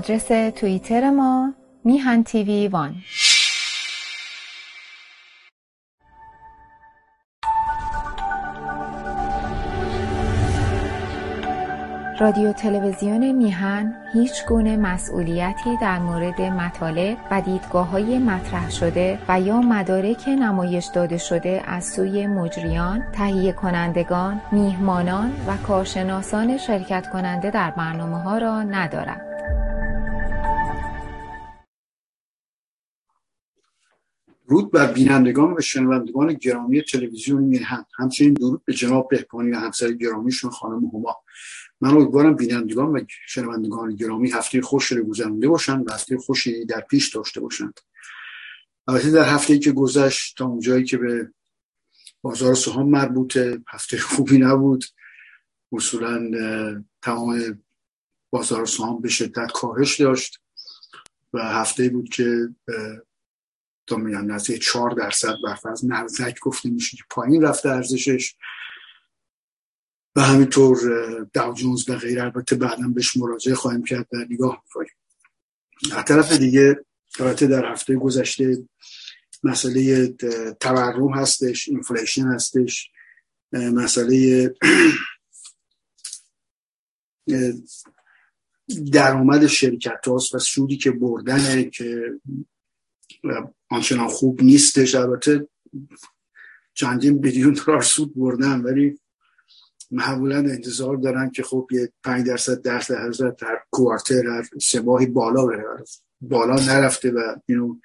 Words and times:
آدرس 0.00 0.28
توییتر 0.56 1.10
ما 1.10 1.54
میهن 1.84 2.22
تیوی 2.22 2.68
وان 2.68 2.94
رادیو 12.20 12.52
تلویزیون 12.52 13.32
میهن 13.32 13.94
هیچ 14.12 14.46
گونه 14.46 14.76
مسئولیتی 14.76 15.76
در 15.80 15.98
مورد 15.98 16.40
مطالب 16.40 17.16
و 17.30 17.40
دیدگاه 17.40 17.88
های 17.88 18.18
مطرح 18.18 18.70
شده 18.70 19.18
و 19.28 19.40
یا 19.40 19.60
مدارک 19.60 20.28
نمایش 20.28 20.86
داده 20.94 21.18
شده 21.18 21.62
از 21.66 21.84
سوی 21.84 22.26
مجریان، 22.26 23.02
تهیه 23.12 23.52
کنندگان، 23.52 24.40
میهمانان 24.52 25.32
و 25.46 25.56
کارشناسان 25.56 26.58
شرکت 26.58 27.08
کننده 27.12 27.50
در 27.50 27.70
برنامه 27.70 28.22
ها 28.22 28.38
را 28.38 28.62
ندارد. 28.62 29.29
درود 34.50 34.70
بر 34.70 34.92
بینندگان 34.92 35.54
و 35.58 35.60
شنوندگان 35.60 36.34
گرامی 36.34 36.82
تلویزیون 36.82 37.42
میهن. 37.42 37.84
همچنین 37.98 38.34
درود 38.34 38.64
به 38.64 38.72
جناب 38.72 39.08
بهبانی 39.10 39.50
و 39.50 39.58
همسر 39.58 39.92
گرامیشون 39.92 40.50
خانم 40.50 40.84
هما. 40.86 41.16
من 41.80 41.90
امیدوارم 41.90 42.34
بینندگان 42.34 42.88
و 42.88 43.00
شنوندگان 43.26 43.94
گرامی 43.94 44.30
هفته 44.30 44.60
خوش 44.62 44.92
رو 44.92 45.04
گذرونده 45.04 45.48
باشند 45.48 45.88
و 45.88 45.92
هفته 45.92 46.18
خوشی 46.18 46.64
در 46.64 46.80
پیش 46.80 47.14
داشته 47.14 47.40
باشند. 47.40 47.80
البته 48.88 49.10
در 49.10 49.34
هفته 49.34 49.58
که 49.58 49.72
گذشت 49.72 50.36
تا 50.36 50.46
اونجایی 50.46 50.84
که 50.84 50.96
به 50.96 51.32
بازار 52.22 52.54
سهام 52.54 52.90
مربوطه 52.90 53.62
هفته 53.68 53.98
خوبی 53.98 54.38
نبود. 54.38 54.84
اصولا 55.72 56.30
تمام 57.02 57.62
بازار 58.30 58.66
سهام 58.66 59.00
به 59.00 59.08
شدت 59.08 59.52
کاهش 59.52 60.00
داشت 60.00 60.40
و 61.32 61.42
هفته 61.42 61.88
بود 61.88 62.08
که 62.08 62.48
تا 63.90 63.96
نزدیک 63.96 64.62
چهار 64.62 64.90
درصد 64.90 65.34
برفرض 65.44 65.84
نزدک 65.84 66.40
گفته 66.40 66.70
میشه 66.70 66.96
که 66.96 67.02
پایین 67.10 67.42
رفته 67.42 67.68
ارزشش. 67.68 68.34
و 70.16 70.20
همینطور 70.20 70.78
داو 71.32 71.54
جونز 71.54 71.88
و 71.88 71.96
غیر 71.96 72.20
البته 72.20 72.56
بعدا 72.56 72.88
بهش 72.88 73.16
مراجعه 73.16 73.54
خواهیم 73.54 73.84
کرد 73.84 74.08
و 74.12 74.16
نگاه 74.30 74.62
می‌کنیم. 74.64 74.92
از 75.92 76.04
طرف 76.04 76.32
دیگه 76.32 76.84
البته 77.20 77.46
در 77.46 77.72
هفته 77.72 77.96
گذشته 77.96 78.68
مسئله 79.42 80.08
تورم 80.60 81.14
هستش 81.14 81.68
اینفلیشن 81.68 82.26
هستش 82.26 82.90
مسئله 83.52 84.54
درآمد 88.92 89.46
شرکت 89.46 90.08
هاست 90.08 90.34
و 90.34 90.38
سودی 90.38 90.76
که 90.76 90.90
بردنه 90.90 91.70
که 91.70 92.10
آنچنان 93.70 94.08
خوب 94.08 94.42
نیستش. 94.42 94.94
البته 94.94 95.48
چندین 96.74 97.18
بیلیون 97.18 97.52
دلار 97.52 97.82
سود 97.82 98.14
بردن 98.14 98.60
ولی 98.60 98.98
معمولا 99.90 100.36
انتظار 100.36 100.96
دارن 100.96 101.30
که 101.30 101.42
خب 101.42 101.68
یه 101.72 101.92
5 102.04 102.26
درصد 102.26 102.62
درصد 102.62 102.94
هزار 102.94 103.30
در 103.30 103.60
کوارتر 103.70 104.26
هر 104.26 104.48
سه 104.62 104.80
ماهی 104.80 105.06
بالا 105.06 105.46
بره. 105.46 105.64
بالا 106.20 106.54
نرفته 106.54 107.10
و 107.10 107.36
اینو 107.46 107.76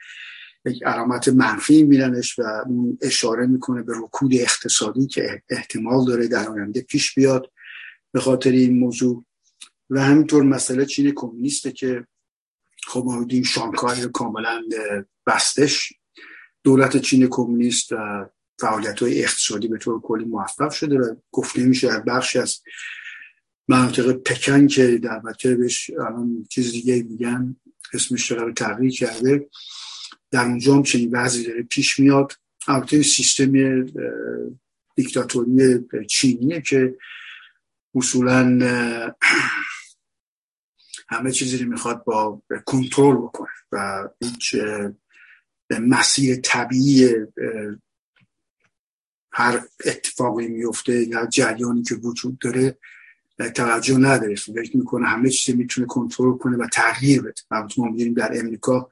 یک 0.65 0.83
علامت 0.83 1.27
منفی 1.27 1.83
میرنش 1.83 2.39
و 2.39 2.43
اون 2.67 2.97
اشاره 3.01 3.47
می‌کنه 3.47 3.83
به 3.83 3.93
رکود 3.95 4.33
اقتصادی 4.33 5.07
که 5.07 5.43
احتمال 5.49 6.05
داره 6.05 6.27
در 6.27 6.49
آینده 6.49 6.81
پیش 6.81 7.15
بیاد. 7.15 7.51
به 8.11 8.19
خاطر 8.19 8.51
این 8.51 8.79
موضوع. 8.79 9.25
و 9.89 10.01
همینطور 10.03 10.43
مسئله 10.43 10.85
چین 10.85 11.11
کمونیسته 11.15 11.71
که 11.71 12.07
خب 12.87 13.03
ما 13.05 13.19
دیدیم 13.19 13.43
شانگهای 13.43 14.07
کاملا 14.13 14.61
بستش. 15.27 15.93
دولت 16.63 16.97
چین 16.97 17.27
کمونیست 17.29 17.89
فعالیت 18.59 18.99
های 18.99 19.23
اقتصادی 19.23 19.67
به 19.67 19.77
طور 19.77 20.01
کلی 20.01 20.25
موفق 20.25 20.71
شده 20.71 20.97
و 20.99 21.15
گفته 21.31 21.63
میشه 21.63 21.87
در 21.87 21.99
بخشی 21.99 22.39
از 22.39 22.61
مناطق 23.67 24.11
پکن 24.11 24.67
که 24.67 24.97
در 24.97 25.19
بطه 25.19 25.55
بهش 25.55 25.89
الان 25.89 26.45
چیز 26.49 26.71
دیگه 26.71 27.03
میگن 27.03 27.55
اسمش 27.93 28.31
رو 28.31 28.53
تغییر 28.53 28.91
کرده 28.91 29.49
در 30.31 30.45
اونجا 30.45 30.75
هم 30.75 30.83
چنین 30.83 31.09
وضعی 31.11 31.43
داره 31.43 31.63
پیش 31.63 31.99
میاد. 31.99 32.33
البته 32.67 33.01
سیستم 33.01 33.85
دیکتاتوری 34.95 35.79
چینیه 36.09 36.61
که 36.61 36.95
اصولا 37.95 38.59
همه 41.07 41.31
چیزی 41.31 41.57
رو 41.57 41.69
می‌خواد 41.69 42.03
با 42.03 42.41
کنترل 42.65 43.15
بکنه 43.15 43.49
و 43.71 44.09
هیچ 44.21 44.55
مسیر 45.69 46.35
طبیعی 46.35 47.15
هر 49.31 49.61
اتفاقی 49.85 50.47
میفته 50.47 51.03
یا 51.03 51.25
جریانی 51.25 51.83
که 51.83 51.95
وجود 51.95 52.39
داره 52.39 52.77
توجه 53.55 53.97
نداره. 53.97 54.35
فکر 54.35 54.77
می‌کنه 54.77 55.07
همه 55.07 55.29
چیزی 55.29 55.57
می‌تونه 55.57 55.87
کنترل 55.87 56.37
کنه 56.37 56.57
و 56.57 56.67
تغییر 56.73 57.21
بده. 57.21 57.41
ما 57.77 57.85
می‌دونیم 57.85 58.13
در 58.13 58.39
امریکا 58.39 58.89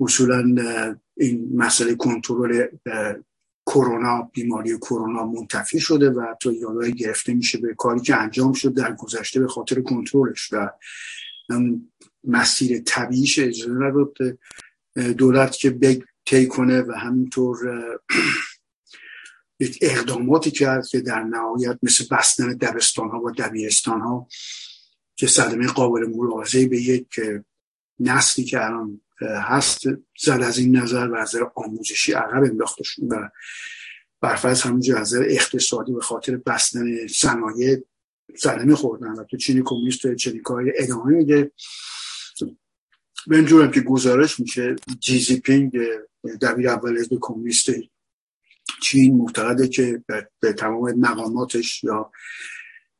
اصولا 0.00 0.44
این 1.16 1.50
مسئله 1.54 1.94
کنترل 1.94 2.66
کرونا 3.66 4.30
بیماری 4.32 4.78
کرونا 4.78 5.26
منتفی 5.26 5.80
شده 5.80 6.10
و 6.10 6.34
تا 6.42 6.52
یادهای 6.52 6.92
گرفته 6.92 7.34
میشه 7.34 7.58
به 7.58 7.74
کاری 7.74 8.00
که 8.00 8.16
انجام 8.16 8.52
شد 8.52 8.74
در 8.74 8.94
گذشته 8.94 9.40
به 9.40 9.48
خاطر 9.48 9.80
کنترلش 9.80 10.52
و 10.52 10.70
مسیر 12.24 12.82
طبیعیش 12.86 13.38
اجازه 13.38 13.72
نداد 13.72 14.14
دولت 15.18 15.56
که 15.56 15.70
بگ 15.70 16.02
طی 16.24 16.46
کنه 16.46 16.82
و 16.82 16.92
همینطور 16.92 17.58
اقداماتی 19.80 20.50
کرد 20.50 20.86
که 20.86 21.00
در 21.00 21.22
نهایت 21.22 21.78
مثل 21.82 22.04
بستن 22.10 22.52
دبستان 22.56 23.10
ها 23.10 23.20
و 23.20 23.30
دبیرستان 23.30 24.00
ها 24.00 24.28
که 25.16 25.26
صدمه 25.26 25.66
قابل 25.66 26.06
ملاحظه 26.06 26.68
به 26.68 26.80
یک 26.80 27.20
نسلی 28.00 28.44
که 28.44 28.64
الان 28.64 29.00
هست 29.24 29.80
زد 30.18 30.42
از 30.42 30.58
این 30.58 30.76
نظر 30.76 31.08
و 31.08 31.14
از 31.14 31.34
آموزشی 31.54 32.12
عقب 32.12 32.42
انداخته 32.42 32.84
شد 32.84 33.02
و 33.10 33.30
برفرض 34.20 34.62
همونجا 34.62 34.98
از 34.98 35.14
اقتصادی 35.14 35.92
به 35.92 36.00
خاطر 36.00 36.36
بستن 36.36 37.06
صنایع 37.06 37.76
صدمه 38.36 38.74
خوردن. 38.74 39.12
و 39.12 39.24
تو 39.24 39.36
چینی 39.36 39.62
کمونیست 39.64 40.04
و 40.04 40.14
چنیکای 40.14 40.72
ادامه 40.76 41.16
میده. 41.16 41.52
به 43.26 43.36
اینجورم 43.36 43.70
که 43.70 43.80
گزارش 43.80 44.40
میشه 44.40 44.76
جیزی 45.00 45.40
پینگ 45.40 45.72
دبیر 46.42 46.68
اول 46.68 46.98
حزب 46.98 47.18
کمونیست 47.20 47.70
چین 48.82 49.16
معتقده 49.16 49.68
که 49.68 50.04
به 50.40 50.52
تمام 50.52 50.92
مقاماتش 50.92 51.84
یا 51.84 52.10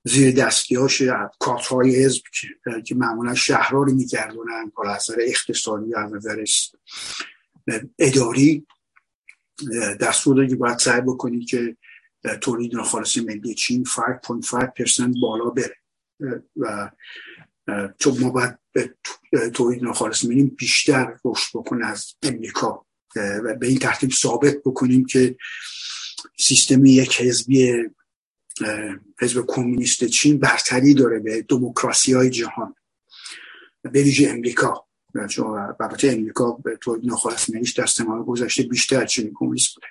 زیر 0.04 0.34
دستیاش 0.34 1.02
کارت 1.38 1.66
های 1.66 2.04
حزب 2.04 2.22
که 2.84 2.94
معمولا 2.94 3.34
شهرها 3.34 3.82
رو 3.82 3.94
میگردونن 3.94 4.72
با 4.74 4.94
نظر 4.94 5.16
اقتصادی 5.20 5.94
از 5.94 6.12
نظر 6.12 6.44
اداری. 7.98 8.66
دستور 10.00 10.46
که 10.46 10.56
باید 10.56 10.78
سعی 10.78 11.00
بکنی 11.00 11.44
که 11.44 11.76
تولید 12.40 12.74
ناخالص 12.74 13.16
ملی 13.16 13.54
چین 13.54 13.84
5.5% 13.84 15.20
بالا 15.22 15.50
بره. 15.50 15.76
و 16.56 16.90
چون 17.98 18.18
ما 18.18 18.30
باید 18.30 18.58
تولید 19.54 19.82
ناخالص 19.82 20.24
ملی 20.24 20.42
بیشتر 20.42 21.18
رشد 21.24 21.58
بکنه 21.58 21.86
از 21.86 22.14
امریکا. 22.22 22.86
و 23.16 23.54
به 23.54 23.66
این 23.66 23.78
ترتیب 23.78 24.10
ثابت 24.10 24.56
بکنیم 24.64 25.04
که 25.04 25.36
سیستم 26.38 26.84
یک 26.84 27.20
حزبی 27.20 27.72
حزب 29.20 29.44
کمونیست 29.46 30.04
چین 30.04 30.38
برتری 30.38 30.94
داره 30.94 31.18
به 31.18 31.42
دموکراسی 31.42 32.12
های 32.12 32.30
جهان 32.30 32.74
به 33.82 33.90
ویژه 33.90 34.30
امریکا. 34.30 34.86
چون 35.30 35.46
البته 35.46 36.12
امریکا 36.12 36.52
به 36.52 36.76
طور 36.76 37.00
منیش 37.54 37.72
در 37.72 37.86
سمال 37.86 38.22
گذشته 38.22 38.62
بیشتر 38.62 39.06
چین 39.06 39.32
کمونیست 39.34 39.74
بوده. 39.74 39.86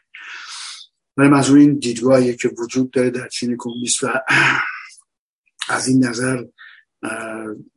ولی 1.17 1.35
از 1.35 1.49
این 1.49 1.79
دیدگاهی 1.79 2.35
که 2.35 2.49
وجود 2.57 2.91
داره 2.91 3.09
در 3.09 3.27
چین 3.27 3.55
کمونیست 3.59 4.03
و 4.03 4.07
از 5.69 5.87
این 5.87 6.05
نظر 6.05 6.43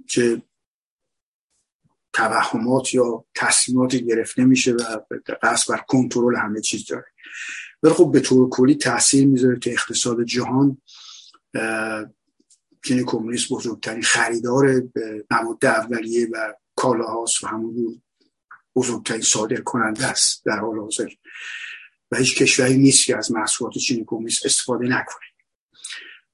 که 0.09 0.43
توهمات 2.13 2.95
یا 2.95 3.25
تصمیماتی 3.35 4.07
گرفته 4.07 4.45
میشه 4.45 4.73
و 4.73 5.01
قصد 5.43 5.75
بر 5.75 5.85
کنترل 5.89 6.37
همه 6.37 6.61
چیز 6.61 6.87
داره. 6.87 7.07
ولی 7.87 7.95
خب 7.95 8.11
به 8.13 8.21
طور 8.21 8.49
کلی 8.49 8.75
تاثیر 8.75 9.27
می‌ذاره 9.27 9.59
که 9.59 9.73
اقتصاد 9.73 10.25
جهان 10.25 10.83
چین 12.85 13.05
کمونیست 13.07 13.49
بزرگترین 13.53 14.03
خریدار 14.03 14.83
مواد 15.31 15.65
اولیه 15.65 16.29
و 16.33 16.55
کالاهاست 16.77 17.45
و 17.45 17.47
همون 17.47 18.03
بزرگترین 18.77 19.23
صادر 19.23 19.61
کننده 19.61 20.07
است 20.07 20.45
در 20.45 20.59
حال 20.59 20.79
حاضر. 20.79 21.09
و 22.11 22.17
هیچ 22.17 22.43
کشوری 22.43 22.79
نیست 22.79 23.05
که 23.05 23.17
از 23.17 23.33
محصولات 23.33 23.79
چین 23.79 24.05
کمونیست 24.07 24.47
استفاده 24.47 24.85
نکنه. 24.85 25.27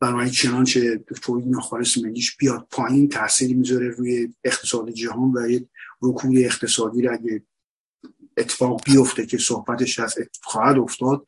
برای 0.00 0.30
چنانچه 0.30 1.04
تولید 1.22 1.48
ناخالص 1.48 1.98
ملیش 1.98 2.36
بیاد 2.36 2.66
پایین 2.70 3.08
تاثیری 3.08 3.54
می‌ذاره 3.54 3.88
روی 3.88 4.34
اقتصاد 4.44 4.90
جهان 4.90 5.32
و 5.36 5.50
یه 5.50 5.68
رکود 6.02 6.36
اقتصادی 6.36 7.02
را 7.02 7.12
اگه 7.12 7.42
اتفاق 8.36 8.84
بیفته 8.84 9.26
که 9.26 9.38
صحبتش 9.38 9.98
از 9.98 10.14
خواهد 10.42 10.78
افتاد 10.78 11.26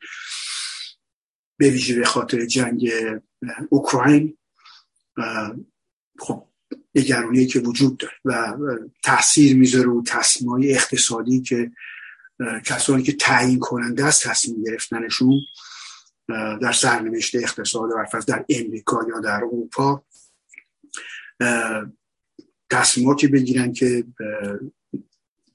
به 1.58 1.70
ویژه 1.70 1.94
به 1.94 2.04
خاطر 2.04 2.46
جنگ 2.46 2.90
اوکراین 3.70 4.38
خب 6.18 6.48
نگرانی 6.94 7.46
که 7.46 7.60
وجود 7.60 7.96
داره 7.96 8.14
و 8.24 8.56
تاثیر 9.02 9.56
می‌ذاره 9.56 9.84
رو 9.84 10.02
تصمیم 10.06 10.60
اقتصادی 10.64 11.40
که 11.42 11.70
کسانی 12.64 13.02
که 13.02 13.12
تعیین 13.12 13.58
کننده 13.58 14.04
است 14.04 14.28
تصمیم 14.28 14.64
گرفتنشون 14.64 15.40
در 16.62 16.72
سرنوشت 16.72 17.34
اقتصاد 17.34 17.90
و 17.90 18.20
در 18.26 18.44
امریکا 18.48 19.06
یا 19.08 19.20
در 19.20 19.34
اروپا. 19.34 20.04
تصمیماتی 22.70 23.26
بگیرن 23.26 23.72
که 23.72 24.04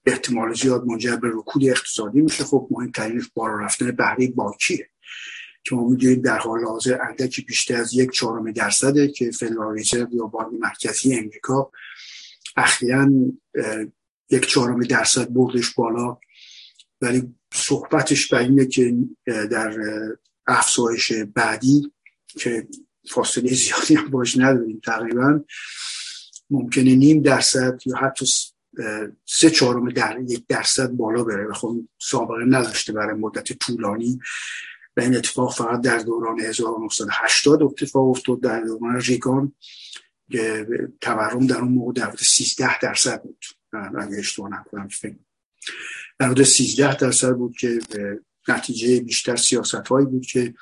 احتمال 0.05 0.53
زیاد 0.53 0.85
منجر 0.85 1.15
به 1.15 1.27
رکود 1.33 1.65
اقتصادی 1.65 2.21
میشه. 2.21 2.43
خب 2.43 2.67
مهمترین 2.71 3.23
بالا 3.33 3.55
رفتن 3.55 3.91
بهره 3.91 4.27
بانکیه 4.27 4.89
که 5.63 5.75
ما 5.75 5.89
می‌دونیم 5.89 6.21
در 6.21 6.37
حال 6.37 6.63
حاضر 6.63 7.01
اندکی 7.01 7.41
بیشتر 7.41 7.75
از 7.75 7.93
یک 7.93 8.11
چهارم 8.11 8.51
درصده 8.51 9.07
که 9.07 9.31
فدرال 9.31 9.79
رزرو 9.79 10.15
یا 10.15 10.25
بانک 10.25 10.47
مرکزی 10.59 11.15
امریکا 11.15 11.71
اخیرا 12.57 13.09
یک 14.29 14.45
چهارم 14.45 14.79
درصد 14.79 15.33
بردش 15.33 15.73
بالا. 15.73 16.17
ولی 17.01 17.35
صحبتش 17.53 18.27
بر 18.27 18.39
اینه 18.39 18.65
که 18.65 18.95
در 19.25 19.77
افزایش 20.47 21.11
بعدی 21.11 21.91
که 22.27 22.67
فاصله 23.09 23.53
زیادی 23.63 23.95
هم 23.95 24.09
باش 24.09 24.37
نداریم 24.37 24.81
تقریبا 24.85 25.39
ممکنه 26.49 26.95
نیم 26.95 27.21
درصد 27.21 27.79
یا 27.85 27.95
حتی 27.95 28.25
سه 29.25 29.49
چهارم 29.49 29.89
در 29.89 30.19
یک 30.27 30.45
درصد 30.47 30.89
بالا 30.89 31.23
بره. 31.23 31.47
و 31.47 31.53
خب 31.53 31.77
سابقه 32.01 32.45
نداشته 32.45 32.93
برای 32.93 33.13
مدت 33.13 33.53
طولانی. 33.53 34.19
و 34.97 35.01
این 35.01 35.15
اتفاق 35.15 35.53
فقط 35.53 35.81
در 35.81 35.97
دوران 35.97 36.39
1980 36.39 37.63
اتفاق 37.63 38.09
افتاد. 38.09 38.41
در 38.41 38.61
دوران 38.61 39.01
ریگان 39.01 39.53
تورم 41.01 41.47
در 41.47 41.57
اون 41.57 41.71
موقع 41.71 41.93
در 41.93 42.15
13 42.19 42.79
درصد 42.79 43.21
بود. 43.23 43.45
اگه 43.73 44.17
اشتباه 44.17 44.49
نکنم 44.49 44.87
فکر 44.87 45.15
در 46.19 46.27
حدود 46.27 46.45
13 46.45 46.95
درصد 46.95 47.35
بود 47.35 47.57
که 47.57 47.79
نتیجه 48.47 49.01
بیشتر 49.01 49.35
سیاست 49.35 49.75
هایی 49.75 50.05
بود 50.05 50.25
که 50.25 50.53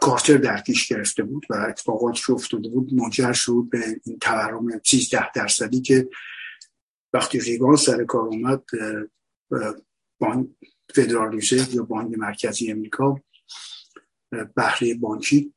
کارتر 0.00 0.36
در 0.36 0.60
پیش 0.60 0.88
گرفته 0.88 1.22
بود 1.22 1.46
و 1.50 1.54
اتفاقاتی 1.54 2.22
که 2.26 2.32
افتاده 2.32 2.68
بود 2.68 2.94
منجر 2.94 3.32
شد 3.32 3.64
به 3.70 4.00
این 4.04 4.18
تورم 4.18 4.80
13 4.84 5.32
درصدی 5.32 5.80
که 5.80 6.08
وقتی 7.12 7.40
ریگان 7.40 7.76
سر 7.76 8.04
کار 8.04 8.20
اومد 8.20 8.64
فدرال 10.94 11.32
ریزرو 11.32 11.74
یا 11.74 11.82
بانک 11.82 12.18
مرکزی 12.18 12.72
امریکا 12.72 13.20
بهره 14.56 14.94
بانکی 14.94 15.54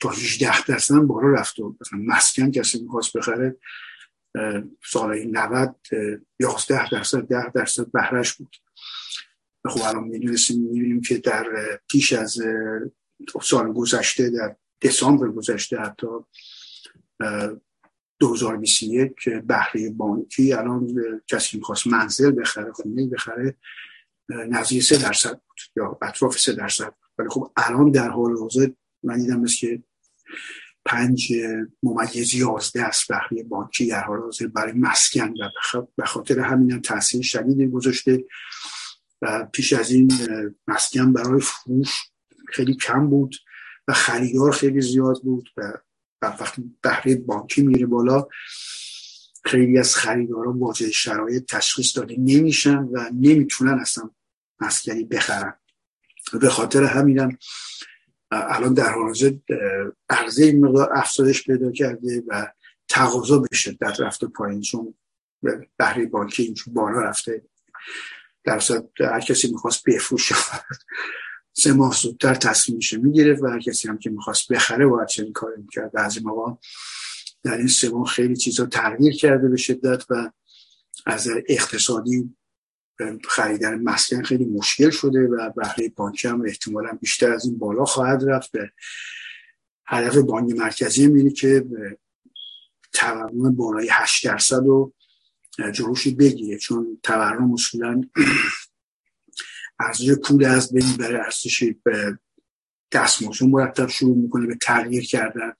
تا 0.00 0.08
18 0.08 0.64
درصد 0.64 0.94
بالا 0.94 1.28
رفت 1.28 1.58
و 1.58 1.76
مثلا 1.80 1.98
مسکن 1.98 2.50
کسی 2.50 2.82
می‌خواست 2.82 3.16
بخره 3.16 3.56
سال 4.90 5.24
90 5.24 5.76
11 6.40 6.90
درصد 6.90 7.20
10 7.20 7.50
درصد 7.54 7.90
بهرش 7.92 8.32
بود. 8.32 8.56
خب 9.68 9.82
الان 9.82 10.04
می‌دونیم 10.04 11.00
که 11.00 11.18
در 11.18 11.46
پیش 11.90 12.12
از 12.12 12.38
سال 13.42 13.72
گذشته 13.72 14.30
در 14.30 14.56
دسامبر 14.82 15.28
گذشته 15.28 15.78
حتی 15.78 16.06
2021 18.22 19.28
بهره 19.46 19.90
بانکی. 19.90 20.52
الان 20.52 20.94
کسی 21.26 21.56
می‌خواست 21.56 21.86
منزل 21.86 22.40
بخره 22.40 22.72
خونه 22.72 23.06
بخره 23.06 23.56
نزدیک 24.28 24.82
سه 24.82 24.98
درصد 24.98 25.32
بود 25.32 25.60
یا 25.76 25.98
اطراف 26.02 26.38
سه 26.38 26.52
درصد 26.52 26.94
ولی 27.18 27.28
خب 27.28 27.52
الان 27.56 27.90
در 27.90 28.08
حال 28.08 28.38
حاضر 28.38 28.68
من 29.02 29.18
دیدم 29.18 29.40
مثل 29.40 29.56
که 29.56 29.82
پنج 30.84 31.32
ممیز 31.82 32.34
یازده 32.34 32.82
است 32.82 33.08
بهره 33.08 33.42
بانکی 33.42 33.86
در 33.86 34.02
حال 34.02 34.20
حاضر 34.20 34.46
برای 34.46 34.72
مسکن 34.72 35.34
و 35.74 35.82
به 35.96 36.04
خاطر 36.04 36.40
همین 36.40 36.72
هم 36.72 36.80
تاثیر 36.80 37.22
شدیدی 37.22 37.66
گذاشته 37.66 38.24
و 39.22 39.48
پیش 39.52 39.72
از 39.72 39.90
این 39.90 40.12
مسکن 40.68 41.12
برای 41.12 41.40
فروش 41.40 41.90
خیلی 42.48 42.74
کم 42.74 43.06
بود 43.06 43.36
و 43.88 43.92
خریدار 43.92 44.52
خیلی 44.52 44.80
زیاد 44.80 45.22
بود 45.22 45.48
و 45.56 45.72
وقتی 46.22 46.76
بهره 46.82 47.16
بانکی 47.16 47.62
میره 47.62 47.86
بالا 47.86 48.26
خیلی 49.44 49.78
از 49.78 49.96
خریداران 49.96 50.58
واجه 50.58 50.90
شرایط 50.90 51.44
تشخیص 51.44 51.96
داده 51.96 52.16
نمیشن 52.18 52.78
و 52.78 53.10
نمی‌تونن 53.20 53.78
اصلا 53.78 54.10
مسکنی 54.60 55.04
بخرن. 55.04 55.54
به 56.40 56.48
خاطر 56.48 56.84
همینم 56.84 57.38
الان 58.30 58.74
در 58.74 58.92
حال 58.92 59.02
حاضر 59.02 59.32
عرضه 60.08 60.44
این 60.44 60.64
مقدار 60.64 60.98
افزایش 60.98 61.44
پیدا 61.44 61.72
کرده 61.72 62.22
و 62.26 62.52
تقاضا 62.88 63.38
به 63.38 63.56
شدت 63.56 64.00
رفته 64.00 64.26
پایین 64.26 64.60
چون 64.60 64.94
بهره 65.78 66.06
بانکی 66.06 66.42
اینجور 66.42 66.74
بالا 66.74 67.00
رفته. 67.00 67.42
در 68.44 68.60
هر 69.00 69.20
کسی 69.20 69.50
می‌خواست 69.50 69.82
بفروشه. 69.86 70.34
سه 71.52 71.72
ماه 71.72 71.94
زودتر 71.94 72.34
تصمیمش 72.34 72.92
می‌گرفت 72.92 73.42
و 73.42 73.46
هر 73.46 73.60
کسی 73.60 73.88
هم 73.88 73.98
که 73.98 74.10
می‌خواست 74.10 74.52
بخره 74.52 74.86
باید 74.86 75.08
چنین 75.08 75.32
کاری 75.32 75.62
می‌کرد 75.62 75.92
بعضی 75.92 76.20
موقع 76.20 76.52
در 77.42 77.56
این 77.56 77.66
سه 77.66 77.88
ماه 77.90 78.06
خیلی 78.06 78.36
چیزا 78.36 78.66
تغییر 78.66 79.14
کرده 79.14 79.48
به 79.48 79.56
شدت 79.56 80.04
و 80.10 80.30
از 81.06 81.28
اقتصادی 81.48 82.34
خریدن 83.28 83.82
مسکن 83.82 84.22
خیلی 84.22 84.44
مشکل 84.44 84.90
شده 84.90 85.20
و 85.20 85.50
بهره 85.50 85.88
بانکی 85.88 86.28
هم 86.28 86.42
احتمالا 86.46 86.98
بیشتر 87.00 87.32
از 87.32 87.44
این 87.44 87.58
بالا 87.58 87.84
خواهد 87.84 88.24
رفت. 88.26 88.52
به 88.52 88.72
هدف 89.86 90.16
بانک 90.16 90.56
مرکزی 90.56 91.06
اینه 91.06 91.30
که 91.30 91.64
تورم 92.92 93.54
بالای 93.54 93.88
8 93.90 94.26
درصد 94.26 94.56
رو 94.66 94.94
جلوشی 95.72 96.14
بگیره 96.14 96.58
چون 96.58 96.98
تورم 97.02 97.52
اصولا 97.52 98.02
ارزش 99.86 100.10
پول 100.24 100.44
از 100.44 100.72
بین 100.72 100.96
برای 100.98 101.20
ارزش 101.20 101.74
دستمزد 102.92 103.44
مرتب 103.44 103.88
شروع 103.88 104.16
می‌کنه 104.16 104.46
به 104.46 104.54
تغییر 104.54 105.06
کردن. 105.06 105.52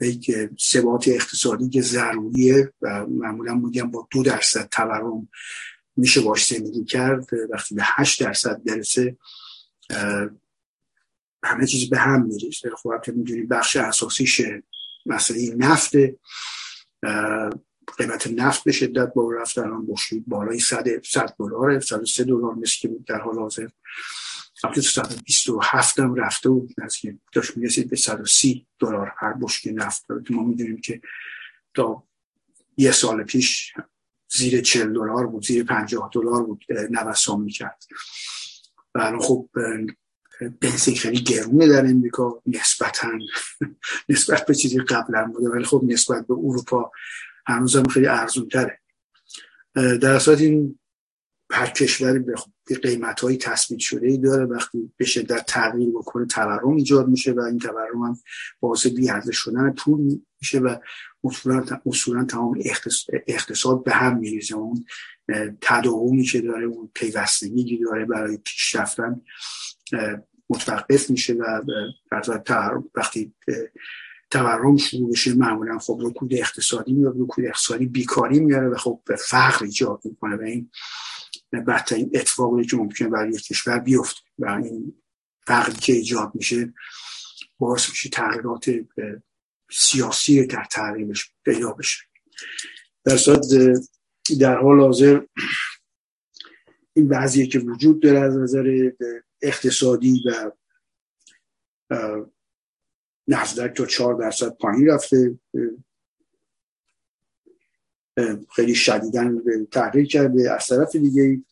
و 0.00 0.04
یک 0.04 0.30
ثبات 0.60 1.08
اقتصادی 1.08 1.68
که 1.68 1.82
ضروریه 1.82 2.72
و 2.82 3.06
معمولا 3.06 3.54
میگم 3.54 3.90
با 3.90 4.08
دو 4.10 4.22
درصد 4.22 4.68
تورم 4.68 5.28
میشه 5.96 6.20
باش 6.20 6.46
زندگی 6.46 6.84
کرد. 6.84 7.26
وقتی 7.50 7.74
به 7.74 7.82
هشت 7.84 8.22
درصد 8.22 8.60
برسه 8.64 9.16
همه 11.44 11.66
چیز 11.66 11.90
به 11.90 11.98
هم 11.98 12.26
میریزه. 12.26 12.70
خب 12.82 12.90
می‌دونی 13.06 13.42
بخش 13.42 13.76
اساسیش 13.76 14.42
مسئله 15.06 15.54
نفت 15.54 15.92
قیمت 17.98 18.26
نفت 18.26 18.64
به 18.64 18.72
شدت 18.72 19.14
بالا 19.14 19.40
رفت 19.40 19.58
الان 19.58 19.88
بالای 20.26 20.58
100 20.58 20.84
دلار 21.38 21.80
103 21.80 22.24
دلار 22.24 22.54
مثل 22.54 22.78
که 22.80 22.90
در 23.06 23.20
حال 23.20 23.38
حاضر. 23.38 23.68
البته 24.64 24.80
127 24.80 25.98
هم 25.98 26.14
رفته 26.14 26.50
و 26.50 26.66
نزدیک 26.78 27.16
داشت 27.32 27.56
می‌رسید 27.56 27.90
به 27.90 27.96
130 27.96 28.66
دلار 28.78 29.12
هر 29.16 29.32
بشکه 29.32 29.72
نفت. 29.72 30.04
ما 30.30 30.42
می‌دونیم 30.42 30.80
که 30.80 31.00
تا 31.74 32.02
یه 32.76 32.92
سال 32.92 33.24
پیش 33.24 33.72
زیر 34.28 34.60
40 34.60 34.92
دلار 34.92 35.26
بود 35.26 35.46
زیر 35.46 35.64
50 35.64 36.10
دلار 36.14 36.42
بود 36.42 36.64
نوسان 36.90 37.40
می‌کرد. 37.40 37.84
و 38.94 38.98
الان 38.98 39.20
خب 39.20 39.48
بنزین 40.60 40.96
خیلی 40.96 41.20
گرونه 41.20 41.68
در 41.68 41.86
امریکا 41.86 42.42
نسبتا 42.46 43.08
نسبت 44.08 44.46
به 44.46 44.54
چیزی 44.54 44.78
قبلا 44.78 45.24
بوده 45.24 45.48
ولی 45.48 45.64
خب 45.64 45.82
نسبت 45.84 46.26
به 46.26 46.34
اروپا 46.34 46.90
هنوزم 47.46 47.84
خیلی 47.84 48.06
ارزون 48.06 48.48
تره 48.48 48.78
در 49.74 50.12
اصلا 50.12 50.34
این 50.34 50.78
هر 51.52 51.66
کشوری 51.66 52.18
به 52.18 52.34
قیمت 52.82 53.20
های 53.20 53.36
تثبیت 53.36 53.80
شده 53.80 54.06
ای 54.06 54.18
داره 54.18 54.44
وقتی 54.44 54.92
به 54.96 55.04
شدت 55.04 55.46
تغییر 55.46 55.90
بکنه 55.90 56.26
تورم 56.26 56.76
ایجاد 56.76 57.08
میشه 57.08 57.32
و 57.32 57.40
این 57.40 57.58
تورم 57.58 58.02
هم 58.02 58.18
باعث 58.60 58.86
بیارزش 58.86 59.36
شدن 59.36 59.70
پول 59.70 60.18
میشه 60.40 60.58
و 60.58 60.76
اصولا 61.86 62.24
تمام 62.24 62.62
اقتصاد 63.26 63.84
به 63.84 63.92
هم 63.92 64.18
میریزه. 64.18 64.54
اون 64.54 64.84
تداومی 65.60 66.24
که 66.24 66.40
داره 66.40 66.64
اون 66.64 66.90
پیوستگی 66.94 67.78
داره 67.78 68.04
برای 68.04 68.36
پیش 68.36 68.76
رفتن 68.76 69.20
متوقف 70.50 71.10
میشه 71.10 71.34
و 71.34 71.62
وقتی 72.94 73.34
تورم 74.32 74.76
شروع 74.76 75.10
بشه 75.10 75.34
معمولا 75.34 75.78
خب 75.78 76.00
رکود 76.02 76.34
اقتصادی 76.34 76.92
میاد 76.92 77.14
رکود 77.18 77.44
اقتصادی 77.44 77.86
بیکاری 77.86 78.40
میاره 78.40 78.68
و 78.68 78.76
خب 78.76 79.00
فقر 79.28 79.64
ایجاد 79.64 80.00
می‌کنه 80.04 80.36
و 80.36 80.42
این 80.42 80.70
بدترین 81.52 82.10
اتفاقی 82.14 82.66
که 82.66 82.76
ممکنه 82.76 83.08
برای 83.08 83.32
یک 83.32 83.42
کشور 83.42 83.78
بیفته 83.78 84.20
و 84.38 84.48
این 84.48 85.02
فقری 85.46 85.76
که 85.76 85.92
ایجاد 85.92 86.32
میشه 86.34 86.74
باعث 87.58 87.88
میشه 87.90 88.08
تغییرات 88.08 88.70
سیاسی 89.70 90.46
در 90.46 90.64
تحریمش 90.64 91.34
پیدا 91.44 91.72
بشه. 91.72 92.00
در 93.04 93.16
صورت 93.16 93.46
در 94.40 94.56
حال 94.58 94.80
حاضر 94.80 95.20
این 96.96 97.08
بعضیه 97.08 97.46
که 97.46 97.58
وجود 97.58 98.02
داره 98.02 98.20
از 98.20 98.36
نظر 98.36 98.90
اقتصادی 99.42 100.22
و 100.26 100.50
نزدک 103.28 103.76
تا 103.76 103.86
چهار 103.86 104.14
درصد 104.14 104.56
پایین 104.56 104.88
رفته. 104.88 105.38
خیلی 108.56 108.74
شدیدن 108.74 109.42
تحریک 109.70 110.10
کرده. 110.10 110.52
از 110.52 110.66
طرف 110.66 110.96
دیگه 110.96 111.42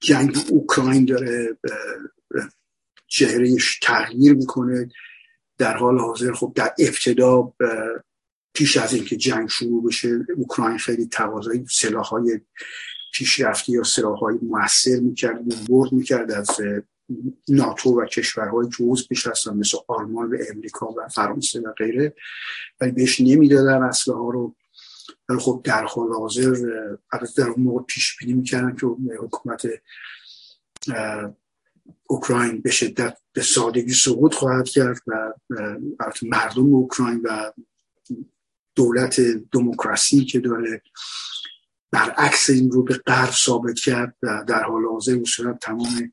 جنگ 0.00 0.36
اوکراین 0.50 1.04
داره 1.04 1.58
چهرهش 3.06 3.78
تغییر 3.82 4.34
می‌کنه. 4.34 4.88
در 5.58 5.76
حال 5.76 5.98
حاضر 5.98 6.32
خب 6.32 6.52
در 6.54 6.74
ابتدا 6.78 7.54
پیش 8.54 8.76
از 8.76 8.94
اینکه 8.94 9.16
جنگ 9.16 9.48
شروع 9.48 9.84
بشه 9.86 10.26
اوکراین 10.36 10.78
خیلی 10.78 11.06
تقاضای 11.06 11.64
های 11.94 12.40
پیشرفتی 13.12 13.72
یا 13.72 13.82
های 14.20 14.38
موثر 14.42 15.00
می‌کرد 15.00 15.66
برد 15.68 15.92
می‌کرد 15.92 16.32
از 16.32 16.50
ناتو 17.48 18.00
و 18.00 18.06
کشورهای 18.06 18.68
که 18.68 18.84
عضو 18.84 19.30
هستن 19.30 19.56
مثل 19.56 19.78
آلمان 19.88 20.30
و 20.30 20.36
امریکا 20.54 20.86
و 20.86 21.08
فرانسه 21.08 21.60
و 21.60 21.72
غیره. 21.72 22.14
ولی 22.80 22.92
بهش 22.92 23.20
نمی‌دادن 23.20 23.82
اصله 23.82 24.14
ها 24.14 24.30
رو. 24.30 24.56
ولی 25.28 25.38
خب 25.38 25.60
در 25.64 25.84
حال 25.84 26.12
حاضر 26.12 26.54
در 27.36 27.48
اون 27.48 27.62
موقع 27.62 27.82
پیش 27.82 28.16
بینی 28.16 28.32
می‌کردن 28.32 28.76
که 28.76 28.86
حکومت 29.18 29.66
اوکراین 32.06 32.60
به 32.60 32.70
شدت 32.70 33.18
به 33.32 33.42
سادگی 33.42 33.92
سقوط 33.92 34.34
خواهد 34.34 34.68
کرد 34.68 35.00
و 35.06 35.32
مردم 36.22 36.74
اوکراین 36.74 37.20
و 37.24 37.52
دولت 38.74 39.20
دموکراسی 39.52 40.24
که 40.24 40.40
داره 40.40 40.82
برعکس 41.90 42.50
این 42.50 42.70
رو 42.70 42.82
به 42.82 42.94
غرب 42.94 43.30
ثابت 43.30 43.78
کرد 43.78 44.16
و 44.22 44.44
در 44.48 44.62
حال 44.62 44.84
حاضر 44.84 45.18
اصولا 45.20 45.52
تمام 45.52 46.12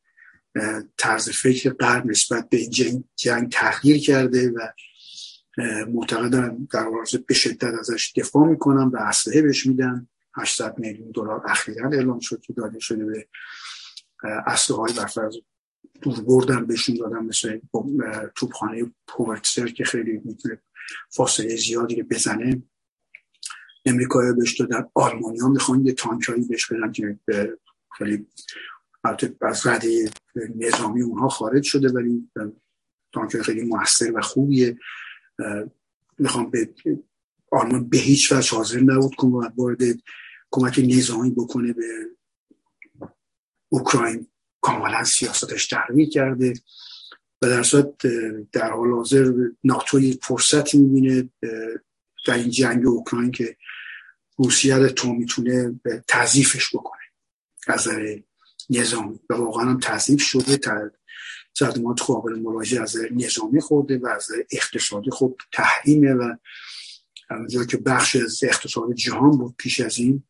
طرز 0.97 1.29
فکر 1.29 1.69
غرب 1.69 2.05
نسبت 2.05 2.49
به 2.49 2.57
این 2.57 2.69
جنگ, 2.69 3.03
جنگ 3.15 3.51
تغییر 3.51 3.99
کرده 3.99 4.49
و 4.49 4.67
معتقدن 5.87 6.67
در 6.71 6.83
حال 6.83 7.05
به 7.27 7.33
شدت 7.33 7.63
ازش 7.63 8.13
دفاع 8.15 8.47
می‌کنن 8.47 8.83
و 8.83 8.97
اسلحه 8.97 9.41
بهش 9.41 9.65
میدن. 9.65 10.07
800 10.35 10.79
میلیون 10.79 11.11
دلار 11.11 11.41
اخیرا 11.45 11.89
اعلام 11.89 12.19
شد 12.19 12.41
که 12.41 12.53
داده 12.53 12.79
شده 12.79 13.05
به 13.05 13.27
اسلحه 14.23 14.79
های 14.79 14.93
برفرض 14.93 15.35
دور 16.01 16.21
بردن 16.21 16.65
بهشون 16.65 16.95
دادن 16.95 17.19
مثل 17.19 17.59
توپخانه 18.35 18.91
پوورتسر 19.07 19.67
که 19.67 19.83
خیلی 19.83 20.21
می‌تونه 20.25 20.61
فاصله 21.09 21.55
زیادی 21.55 21.95
رو 22.01 22.07
بزنه. 22.07 22.63
امریکایی 23.85 24.33
بهش 24.33 24.59
دادن 24.59 24.85
آلمانی 24.93 25.39
ها 25.39 25.49
می‌خوان 25.49 25.85
یه 25.85 25.93
تانکایی 25.93 26.47
بهش 26.47 26.71
بدن 26.71 26.91
که 26.91 27.19
خیلی 27.97 28.27
از 29.41 29.67
رده 29.67 30.11
نظامی 30.55 31.01
اونها 31.01 31.29
خارج 31.29 31.63
شده 31.63 31.89
ولی 31.89 32.31
تانک 33.13 33.41
خیلی 33.41 33.61
موثر 33.61 34.11
و 34.17 34.21
خوبیه. 34.21 34.77
می‌خوام 36.17 36.49
به 36.49 36.73
آلمان 37.51 37.89
به 37.89 37.97
هیچ 37.97 38.31
وجه 38.31 38.55
حاضر 38.55 38.79
نبود 38.79 39.15
که 39.15 39.27
وارد 39.57 39.81
کمک 40.51 40.81
نظامی 40.83 41.31
بکنه 41.31 41.73
به 41.73 41.83
اوکراین. 43.69 44.27
کاملا 44.61 45.03
سیاستش 45.03 45.67
تغییر 45.67 46.09
کرده 46.09 46.53
و 47.41 47.47
در 47.47 47.63
صورت 47.63 48.07
در 48.51 48.71
حال 48.71 48.91
حاضر 48.91 49.33
ناتوی 49.63 50.19
فرصتی 50.21 50.77
می‌بینه 50.77 51.29
در 52.27 52.33
این 52.33 52.49
جنگ 52.49 52.87
اوکراین 52.87 53.31
که 53.31 53.57
روسیه 54.37 54.89
تا 54.89 55.11
می‌تونه 55.11 55.79
تضیفش 56.07 56.75
بکنه. 56.75 57.01
از 57.67 57.87
نظامی. 58.69 59.19
و 59.29 59.33
واقعا 59.33 59.65
هم 59.65 59.79
تضیف 59.79 60.21
شده. 60.21 60.59
صدمات 61.53 62.01
قابل 62.01 62.39
مواجه 62.39 62.81
از 62.81 62.97
نظامی 63.11 63.61
خورده 63.61 63.97
و 63.97 64.07
از 64.07 64.27
اقتصادی 64.51 65.11
خب 65.11 65.37
تحریمه 65.53 66.13
و 66.13 66.35
همونجور 67.29 67.65
که 67.65 67.77
بخش 67.77 68.15
از 68.15 68.39
اقتصاد 68.43 68.93
جهان 68.93 69.31
بود 69.31 69.55
پیش 69.57 69.79
از 69.79 69.97
این 69.97 70.23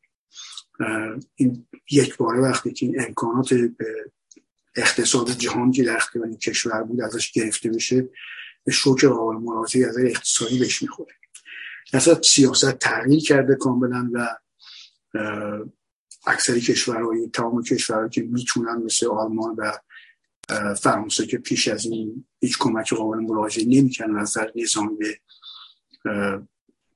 این 1.36 1.68
یک 1.92 2.18
باره 2.18 2.40
وقتی 2.40 2.74
که 2.74 2.86
این 2.86 3.02
امکانات 3.02 3.54
اقتصاد 4.76 5.32
جهان 5.32 5.72
که 5.72 5.84
در 5.84 5.96
اختیار 5.96 6.26
این 6.26 6.38
کشور 6.38 6.84
بود 6.84 7.02
ازش 7.02 7.32
گرفته 7.32 7.70
بشه 7.70 8.10
به 8.64 8.72
شوک 8.72 9.06
قابل 9.06 9.38
ملاحظه 9.38 9.86
از 9.90 9.98
اقتصادی 9.98 10.60
بهش 10.60 10.82
می‌خوره. 10.82 11.14
اصلا 11.94 12.22
سیاست 12.22 12.72
تغییر 12.72 13.20
کرده 13.20 13.56
کاملا 13.56 14.10
و 14.14 14.30
اکثری 16.28 16.62
کشورهای 16.62 17.30
تمام 17.34 17.64
کشورهایی 17.64 18.10
که 18.10 18.22
می‌تونن 18.22 18.84
مثل 18.84 19.08
آلمان 19.08 19.56
و 19.56 19.72
فرانسه 20.74 21.26
که 21.26 21.38
پیش 21.38 21.68
از 21.68 21.86
این 21.86 22.26
هیچ 22.40 22.58
کمک 22.60 22.94
قابل 22.94 23.18
مراجعه 23.18 23.66
نمی‌کنن 23.66 24.18
از 24.18 24.34
در 24.34 24.52
نظام 24.56 24.98
به 24.98 25.20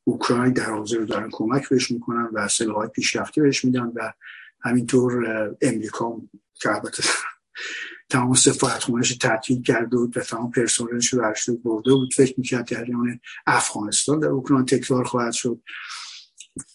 اوکراین 0.04 0.54
در 0.54 0.72
حاضر 0.72 1.00
دارن 1.00 1.30
کمک 1.32 1.70
بهش 1.70 1.92
می‌کنن 1.92 2.30
و 2.34 2.48
سلاحهای 2.48 2.88
پیشرفته 2.88 3.42
بهش 3.42 3.66
میدن 3.66 3.92
و 3.96 4.14
همینطور 4.62 5.26
امریکا 5.62 6.22
که 6.54 6.70
البته 6.70 7.04
تمام 8.10 8.34
سفارت 8.34 8.84
خونش 8.84 9.18
تعطیل 9.18 9.62
کرده 9.62 9.98
بود 9.98 10.18
و 10.18 10.22
تمام 10.22 10.52
پرسنلش 10.52 11.14
رو 11.14 11.22
برشته 11.22 11.54
برده 11.54 11.92
بود 11.92 12.14
فکر 12.14 12.34
می‌کرد 12.38 12.68
جریان 12.68 13.20
افغانستان 13.48 14.20
در 14.20 14.28
اوکراین 14.28 14.66
تکرار 14.66 15.04
خواهد 15.04 15.34
شد. 15.34 15.62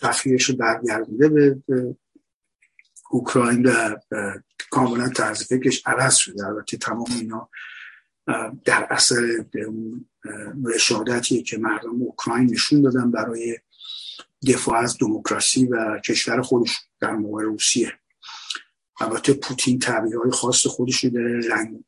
تفریحش 0.01 0.45
رو 0.45 0.57
برگردونده 0.57 1.29
به 1.29 1.97
اوکراین 3.11 3.67
و 3.67 3.97
کاملا 4.71 5.09
طرز 5.09 5.43
فکرش 5.43 5.83
عوض 5.87 6.17
شده. 6.17 6.47
البته 6.47 6.77
تمام 6.77 7.07
اینا 7.11 7.49
در 8.65 8.87
اثر 8.91 9.45
رشادتی 10.65 11.43
که 11.43 11.59
مردم 11.59 12.03
اوکراین 12.03 12.51
نشون 12.51 12.83
دادن 12.83 13.11
برای 13.11 13.59
دفاع 14.49 14.79
از 14.79 14.99
دموکراسی 15.01 15.65
و 15.67 15.99
کشور 15.99 16.43
خودش 16.43 16.79
در 17.01 17.17
موقع 17.17 17.43
روسیه. 17.43 17.93
البته 19.01 19.33
پوتین 19.33 19.79
طبیعه 19.79 20.19
های 20.19 20.31
خاص 20.31 20.67
خودش 20.67 21.05
داره 21.05 21.41
رنگ 21.49 21.85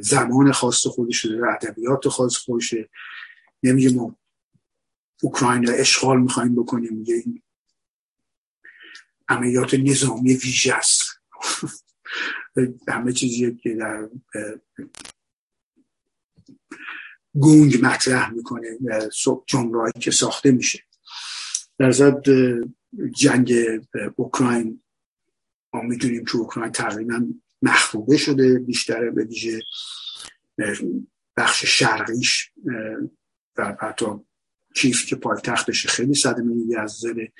زمان 0.00 0.52
خاص 0.52 0.86
خودش 0.86 1.24
داره 1.24 1.52
ادبیات 1.52 2.08
خاص 2.08 2.36
خودشه 2.36 2.88
نمیگه 3.62 3.90
ما 3.90 4.16
اوکراین 5.22 5.66
رو 5.66 5.74
اشغال 5.76 6.20
می‌خوایم 6.20 6.54
بکنیم 6.54 6.94
میگه 6.94 7.14
این 7.14 7.42
عملیات 9.28 9.74
نظامی 9.74 10.34
ویژه 10.34 10.74
است. 10.74 11.02
همه 12.88 13.12
چیزی 13.12 13.54
که 13.54 13.74
در 13.74 14.08
گونگ 17.34 17.78
مطرح 17.82 18.30
می‌کنه 18.30 18.78
جمعه 19.46 19.92
که 20.00 20.10
ساخته 20.10 20.52
میشه. 20.52 20.84
در 21.78 21.90
ضد 21.90 22.24
جنگ 23.16 23.54
اوکراین 24.16 24.82
ما 25.74 25.82
می‌دونیم 25.82 26.24
که 26.24 26.36
اوکراین 26.36 26.72
تقریبا 26.72 27.26
مخروبه 27.62 28.16
شده 28.16 28.58
بیشتر 28.58 29.10
به 29.10 29.24
ویژه 29.24 29.62
بخش 31.36 31.64
شرقیش 31.64 32.50
و 33.56 33.76
حتی 33.80 34.06
کیف 34.76 35.06
که 35.06 35.16
پایتختش 35.16 35.86
خیلی 35.86 36.14
صدمه 36.14 36.78
از 36.78 36.92
زده 36.92 37.32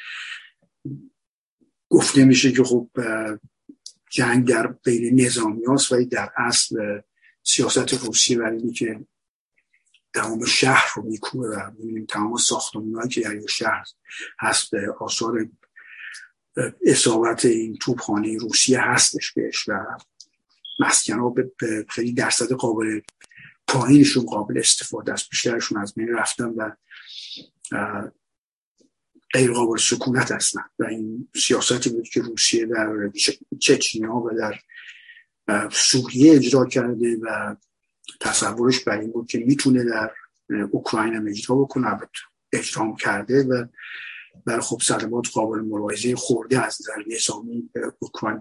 گفته 1.95 2.25
میشه 2.25 2.53
که 2.53 2.63
خب 2.63 2.91
جنگ 4.11 4.49
در 4.49 4.67
بین 4.67 5.21
نظامی 5.21 5.65
هاست 5.65 5.93
در 5.93 6.31
اصل 6.37 7.01
سیاست 7.43 7.95
روسیه 7.95 8.39
برای 8.39 8.73
که 8.73 9.07
تمام 10.15 10.45
شهر 10.45 10.93
رو 10.97 11.03
میکوه 11.03 11.49
و 11.49 11.71
تمام 12.09 12.37
ساختمون 12.37 13.09
که 13.09 13.21
در 13.21 13.47
شهر 13.47 13.85
هست 14.39 14.75
آثار 15.01 15.49
اصابت 16.87 17.45
این 17.45 17.77
توپخانه 17.77 18.39
روسیه 18.39 18.81
هستش 18.81 19.33
بهش 19.33 19.69
و 19.69 19.85
مسکن 20.81 21.19
ها 21.19 21.29
به 21.29 21.53
خیلی 21.89 22.13
درصد 22.13 22.53
قابل 22.53 23.01
پایینشون 23.67 24.25
قابل 24.25 24.59
استفاده 24.59 25.13
است 25.13 25.31
بیشترشون 25.31 25.83
از 25.83 25.95
بین 25.95 26.09
رفتن 26.09 26.45
و 26.45 26.71
غیر 29.35 29.53
قابل 29.53 29.79
سکونت 29.79 30.33
هستند 30.33 30.71
و 30.79 30.85
این 30.85 31.29
سیاستی 31.35 31.91
بود 31.91 32.09
که 32.09 32.21
روسیه 32.21 32.67
در 32.67 33.11
چچنیا 33.61 34.15
و 34.15 34.31
در 34.39 34.61
سوریه 35.73 36.35
اجرا 36.35 36.67
کرده 36.67 37.17
و 37.23 37.57
تصورش 38.21 38.85
بر 38.85 39.01
این 39.01 39.13
بود 39.13 39.27
که 39.27 39.39
می‌تونه 39.39 39.85
در 39.85 40.11
اوکراین 40.71 41.15
هم 41.15 41.27
اجرا 41.29 41.57
بکنه. 41.57 41.99
اجرام 42.53 42.97
کرده 42.97 43.43
و 43.43 43.67
بر 44.47 44.61
خب 44.61 44.81
صدمات 44.83 45.29
قابل 45.33 45.61
ملاحظه 45.61 46.17
خورده 46.17 46.67
از 46.67 46.79
در 46.89 47.15
نظامی 47.15 47.71
اوکراین 47.99 48.41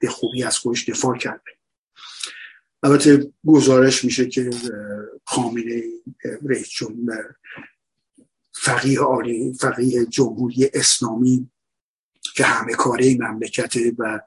به 0.00 0.08
خوبی 0.08 0.44
از 0.44 0.58
خودش 0.58 0.88
دفاع 0.88 1.16
کرده. 1.18 1.50
البته 2.82 3.32
گزارش 3.46 4.04
میشه 4.04 4.28
که 4.28 4.50
خامنه 5.24 5.82
رئیس 6.48 6.68
جمهور 6.68 7.34
فقیه 8.54 9.00
عالی 9.00 9.54
فقیه 9.60 10.06
جمهوری 10.06 10.70
اسلامی 10.74 11.50
که 12.34 12.44
همه 12.44 12.74
کاره 12.74 13.16
مملکته 13.18 13.92
و 13.98 14.20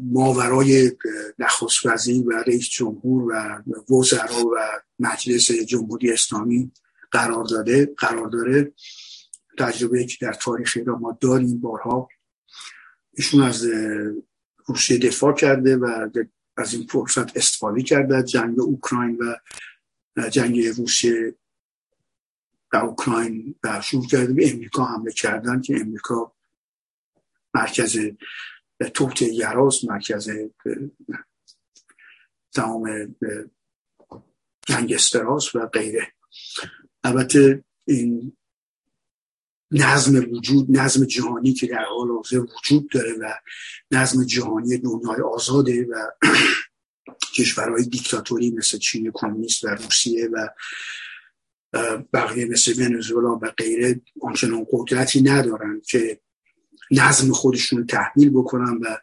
ماورای 0.00 0.92
نخست 1.38 1.86
وزیر 1.86 2.26
و 2.26 2.32
رئیس 2.32 2.68
جمهور 2.68 3.32
و 3.32 3.62
وزرا 3.94 4.46
و 4.46 4.56
مجلس 4.98 5.52
جمهوری 5.52 6.12
اسلامی 6.12 6.72
قرار 7.10 7.44
داده 7.44 7.94
قرار 7.96 8.28
داره. 8.28 8.72
تجربه 9.58 10.04
که 10.04 10.16
در 10.20 10.32
تاریخ 10.32 10.72
ایران 10.76 10.98
ما 10.98 11.18
داریم 11.20 11.60
بارها. 11.60 12.08
ایشون 13.12 13.42
از 13.42 13.66
روسیه 14.66 14.98
دفاع 14.98 15.32
کرده 15.32 15.76
و 15.76 16.10
از 16.56 16.74
این 16.74 16.86
فرصت 16.86 17.36
استفاده 17.36 17.82
کرده 17.82 18.22
جنگ 18.22 18.60
اوکراین 18.60 19.18
و 20.16 20.30
جنگ 20.30 20.66
روسیه 20.66 21.34
در 22.72 22.80
اوکراین 22.80 23.54
و 23.64 23.80
شروع 23.80 24.06
کرده 24.06 24.32
به 24.32 24.52
امریکا 24.52 24.84
حمله 24.84 25.12
کردن 25.12 25.60
که 25.60 25.80
امریکا 25.80 26.32
مرکز 27.54 27.98
توت 28.94 29.22
یراز 29.22 29.84
مرکز 29.84 30.30
تمام 32.52 33.14
گنگستراز 34.68 35.56
و 35.56 35.66
غیره. 35.66 36.12
البته 37.04 37.64
این 37.84 38.36
نظم 39.70 40.30
وجود 40.32 40.66
نظم 40.76 41.04
جهانی 41.04 41.52
که 41.52 41.66
در 41.66 41.84
حال 41.84 42.08
حاضر 42.08 42.38
وجود 42.38 42.90
داره 42.90 43.12
و 43.12 43.34
نظم 43.90 44.24
جهانی 44.24 44.78
دنیای 44.78 45.20
آزاده 45.34 45.86
و 45.86 46.10
کشورهای 47.36 47.84
دیکتاتوری 47.84 48.50
مثل 48.50 48.78
چین 48.78 49.10
کمونیست 49.14 49.64
و 49.64 49.68
روسیه 49.68 50.28
و 50.32 50.48
بقیه 52.12 52.44
مثل 52.44 52.82
ونزوئلا 52.82 53.36
و 53.42 53.50
غیره 53.58 54.00
آنچنان 54.22 54.66
قدرتی 54.70 55.22
ندارن 55.22 55.80
که 55.86 56.20
نظم 56.90 57.32
خودشون 57.32 57.78
رو 57.78 57.84
تحمیل 57.84 58.30
بکنن 58.30 58.78
و 58.82 58.98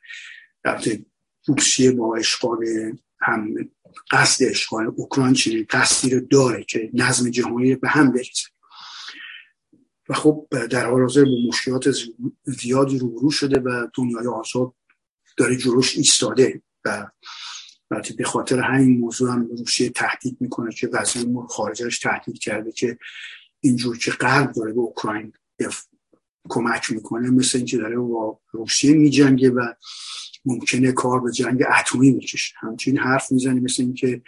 البته 0.66 1.06
روسیه 1.48 1.92
با 1.92 2.16
اشغال 2.16 2.58
هم 3.22 3.56
قصد 4.12 4.46
اشغال 4.46 4.94
اوکراین 4.96 5.34
چنین 5.34 5.66
قصدی 5.70 6.10
رو 6.10 6.20
داره 6.20 6.64
که 6.64 6.90
نظم 6.94 7.30
جهانی 7.30 7.76
به 7.76 7.90
هم 7.90 8.12
بریزه. 8.12 8.50
و 10.10 10.14
خب 10.14 10.48
در 10.70 10.86
حال 10.86 11.02
حاضر 11.02 11.24
با 11.24 11.48
مشکلات 11.48 11.96
زیادی 12.44 13.00
روبرو 13.00 13.32
شده 13.32 13.60
و 13.60 13.88
دنیای 13.94 14.28
آزاد 14.28 14.74
داره 15.38 15.56
جلوش 15.56 15.98
ایستاده 15.98 16.62
و 16.86 17.08
به 18.18 18.24
خاطر 18.24 18.60
همین 18.60 19.00
موضوع 19.00 19.32
هم 19.32 19.48
روسیه 19.58 19.90
تهدید 19.90 20.38
می‌کنه 20.40 20.74
که 20.74 20.88
وزیر 20.88 21.26
امور 21.26 21.48
خارجش 21.48 22.00
تهدید 22.00 22.40
کرده 22.40 22.72
که 22.72 22.98
اینجور 23.60 23.98
که 23.98 24.12
غرب 24.12 24.52
داره 24.52 24.74
به 24.74 24.80
اوکراین 24.80 25.34
کمک 26.50 26.92
می‌کنه 26.92 27.30
مثل 27.30 27.58
اینکه 27.58 27.78
داره 27.78 27.98
با 27.98 28.40
روسیه 28.52 28.94
میجنگه 28.94 29.50
و 29.50 29.74
ممکنه 30.46 30.92
کار 30.92 31.20
به 31.20 31.32
جنگ 31.32 31.64
اتمی 31.80 32.12
می‌کشه 32.12 32.56
همچین 32.60 32.98
حرف 32.98 33.32
می‌زنه 33.32 33.60
مثل 33.60 33.84
اینکه 33.84 34.22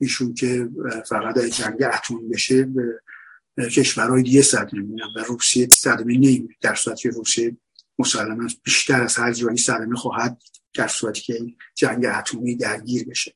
ایشون 0.00 0.34
که 0.34 0.68
فقط 1.08 1.38
جنگ 1.38 1.82
اتمی 1.82 2.28
بشه 2.28 2.64
به 2.64 3.70
کشورهای 3.70 4.22
دیگه 4.22 4.42
صدمه 4.42 4.82
میدن 4.82 5.06
و 5.16 5.24
روسیه 5.24 5.68
صدمه 5.68 6.14
نمیده 6.14 6.54
در 6.60 6.74
صورتی 6.74 7.08
روسیه 7.08 7.56
مسلما 7.98 8.48
بیشتر 8.64 9.02
از 9.02 9.16
هر 9.16 9.32
جایی 9.32 9.56
صدمه 9.56 9.96
خواهد 9.96 10.42
در 10.76 10.88
صورتی 10.88 11.20
که 11.20 11.38
جنگ 11.74 12.06
اتمی 12.06 12.56
درگیر 12.56 13.04
بشه 13.08 13.34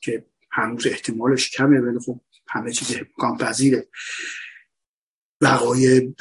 که 0.00 0.24
هنوز 0.50 0.86
احتمالش 0.86 1.50
کمه 1.50 1.80
ولی 1.80 1.98
خب 1.98 2.20
همه 2.48 2.72
چیز 2.72 2.96
امکان 2.96 3.36
پذیره 3.36 3.88
وقایع 5.40 6.12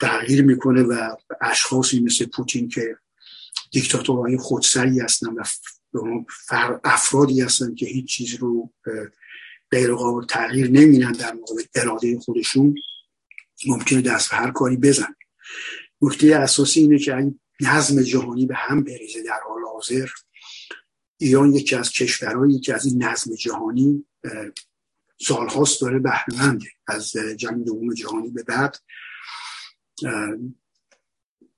تغییر 0.00 0.44
می‌کنه 0.44 0.82
و 0.82 1.16
اشخاصی 1.40 2.00
مثل 2.00 2.26
پوتین 2.26 2.68
که 2.68 2.96
دیکتاتورهای 3.70 4.36
خودسری 4.36 5.00
هستن 5.00 5.26
و 5.28 5.42
افرادی 6.84 7.40
هستن 7.40 7.74
که 7.74 7.86
هیچ 7.86 8.08
چیز 8.08 8.34
رو 8.34 8.72
غیر 9.70 9.94
قابل 9.94 10.26
تغییر 10.26 10.70
نمینن 10.70 11.12
در 11.12 11.34
مقابل 11.34 11.62
اراده 11.74 12.18
خودشون 12.18 12.74
ممکنه 13.66 14.00
دست 14.00 14.30
به 14.30 14.36
هر 14.36 14.50
کاری 14.50 14.76
بزن 14.76 15.14
نکته 16.02 16.36
اساسی 16.36 16.80
اینه 16.80 16.98
که 16.98 17.16
اگه 17.16 17.34
نظم 17.60 18.02
جهانی 18.02 18.46
به 18.46 18.54
هم 18.54 18.84
بریزه 18.84 19.22
در 19.22 19.40
حال 19.48 19.62
حاضر. 19.76 20.08
ایران 21.18 21.54
یکی 21.54 21.74
از 21.74 21.90
کشورهایی 21.90 22.60
که 22.60 22.74
از 22.74 22.86
این 22.86 23.04
نظم 23.04 23.34
جهانی 23.34 24.06
سالهاست 25.20 25.80
داره 25.80 25.98
بهرهمنده 25.98 26.66
از 26.86 27.12
جنگ 27.12 27.64
دوم 27.64 27.94
جهانی 27.94 28.30
به 28.30 28.42
بعد. 28.42 28.76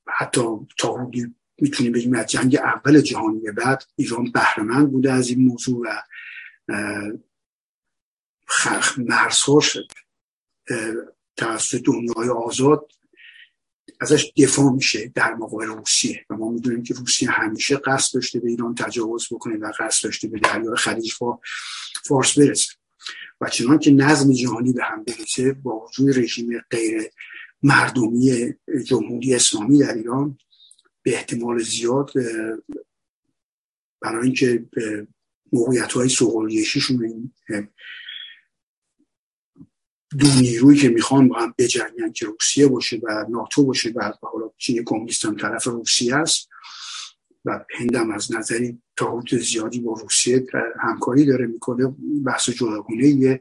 حتی 0.09 0.40
تا 0.78 1.11
می‌تونیم 1.59 1.92
بگیم 1.92 2.14
از 2.14 2.26
جنگ 2.26 2.57
اول 2.57 3.00
جهانی 3.00 3.40
به 3.40 3.52
بعد 3.52 3.85
ایران 3.96 4.31
بهرهمند 4.33 4.92
بوده 4.92 5.12
از 5.12 5.28
این 5.28 5.46
موضوع 5.46 5.87
و 5.87 6.02
مرزهاش 8.98 9.78
توسط 11.37 11.83
دنیای 11.85 12.28
آزاد 12.28 12.92
ازش 14.01 14.33
دفاع 14.37 14.73
میشه 14.73 15.13
در 15.15 15.35
مقابل 15.35 15.67
روسیه. 15.67 16.25
و 16.31 16.37
ما 16.37 16.51
می‌دونیم 16.51 16.83
که 16.83 16.95
روسیه 16.95 17.31
همیشه 17.31 17.77
قصد 17.77 18.15
داشته 18.15 18.41
به 18.41 18.49
ایران 18.49 18.75
تجاوز 18.75 19.27
بکنه 19.31 19.57
و 19.57 19.73
قصد 19.79 20.05
داشته 20.05 20.29
به 20.29 20.39
دریای 20.39 20.77
خلیج 20.77 21.13
فارس 22.05 22.39
برسه. 22.39 22.73
و 23.41 23.49
چنان 23.49 23.79
که 23.79 23.91
نظم 23.91 24.33
جهانی 24.33 24.73
به 24.73 24.85
هم 24.85 25.05
برسه 25.05 25.53
با 25.53 25.87
وجود 25.87 26.19
رژیم 26.19 26.61
غیر 26.71 27.11
مردمی 27.63 28.55
جمهوری 28.87 29.35
اسلامی 29.35 29.79
در 29.79 29.95
ایران 29.95 30.39
به 31.03 31.15
احتمال 31.15 31.59
زیاد 31.59 32.11
برای 34.01 34.25
اینکه 34.25 34.67
موقعیت 35.53 35.93
های 35.93 36.09
سوقلیشیشون 36.09 37.33
دو 40.18 40.27
نیرویی 40.40 40.79
که 40.79 40.88
می‌خوان 40.88 41.29
با 41.29 41.38
هم 41.38 41.55
بجنگن 41.59 42.12
که 42.12 42.27
روسیه 42.27 42.66
باشه 42.66 43.01
و 43.03 43.27
ناتو 43.31 43.64
باشه 43.64 43.92
و 43.97 44.12
حالا 44.23 44.51
چین 44.59 44.85
کمونیست 44.85 45.25
هم 45.25 45.37
طرف 45.37 45.64
روسیه 45.64 46.16
است 46.16 46.49
و 47.44 47.64
هندم 47.79 48.11
از 48.11 48.33
نظری 48.33 48.83
تا 48.97 49.11
حدود 49.11 49.40
زیادی 49.40 49.81
با 49.81 49.92
روسیه 49.92 50.47
همکاری 50.81 51.27
داره 51.27 51.47
می‌کنه 51.47 51.94
بحث 52.27 52.51
جداگونه 52.51 53.40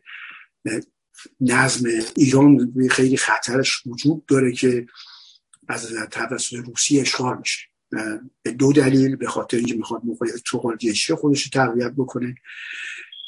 نظم 1.41 1.89
ایران 2.15 2.73
خیلی 2.89 3.17
خطرش 3.17 3.81
وجود 3.85 4.25
داره 4.25 4.51
که 4.51 4.85
از 5.67 5.93
توسط 6.11 6.53
روسیه 6.53 7.01
اشغال 7.01 7.37
میشه. 7.37 7.67
به 8.43 8.51
دو 8.51 8.73
دلیل 8.73 9.15
به 9.15 9.27
خاطر 9.27 9.57
اینکه 9.57 9.75
می‌خواد 9.75 10.01
موقعیت 10.05 10.35
چغالگیشی 10.45 11.13
خودش 11.13 11.43
رو 11.43 11.49
تقویت 11.53 11.91
بکنه. 11.91 12.35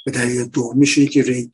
به 0.05 0.11
دلیل 0.11 0.45
دومیشه 0.45 1.05
که 1.05 1.51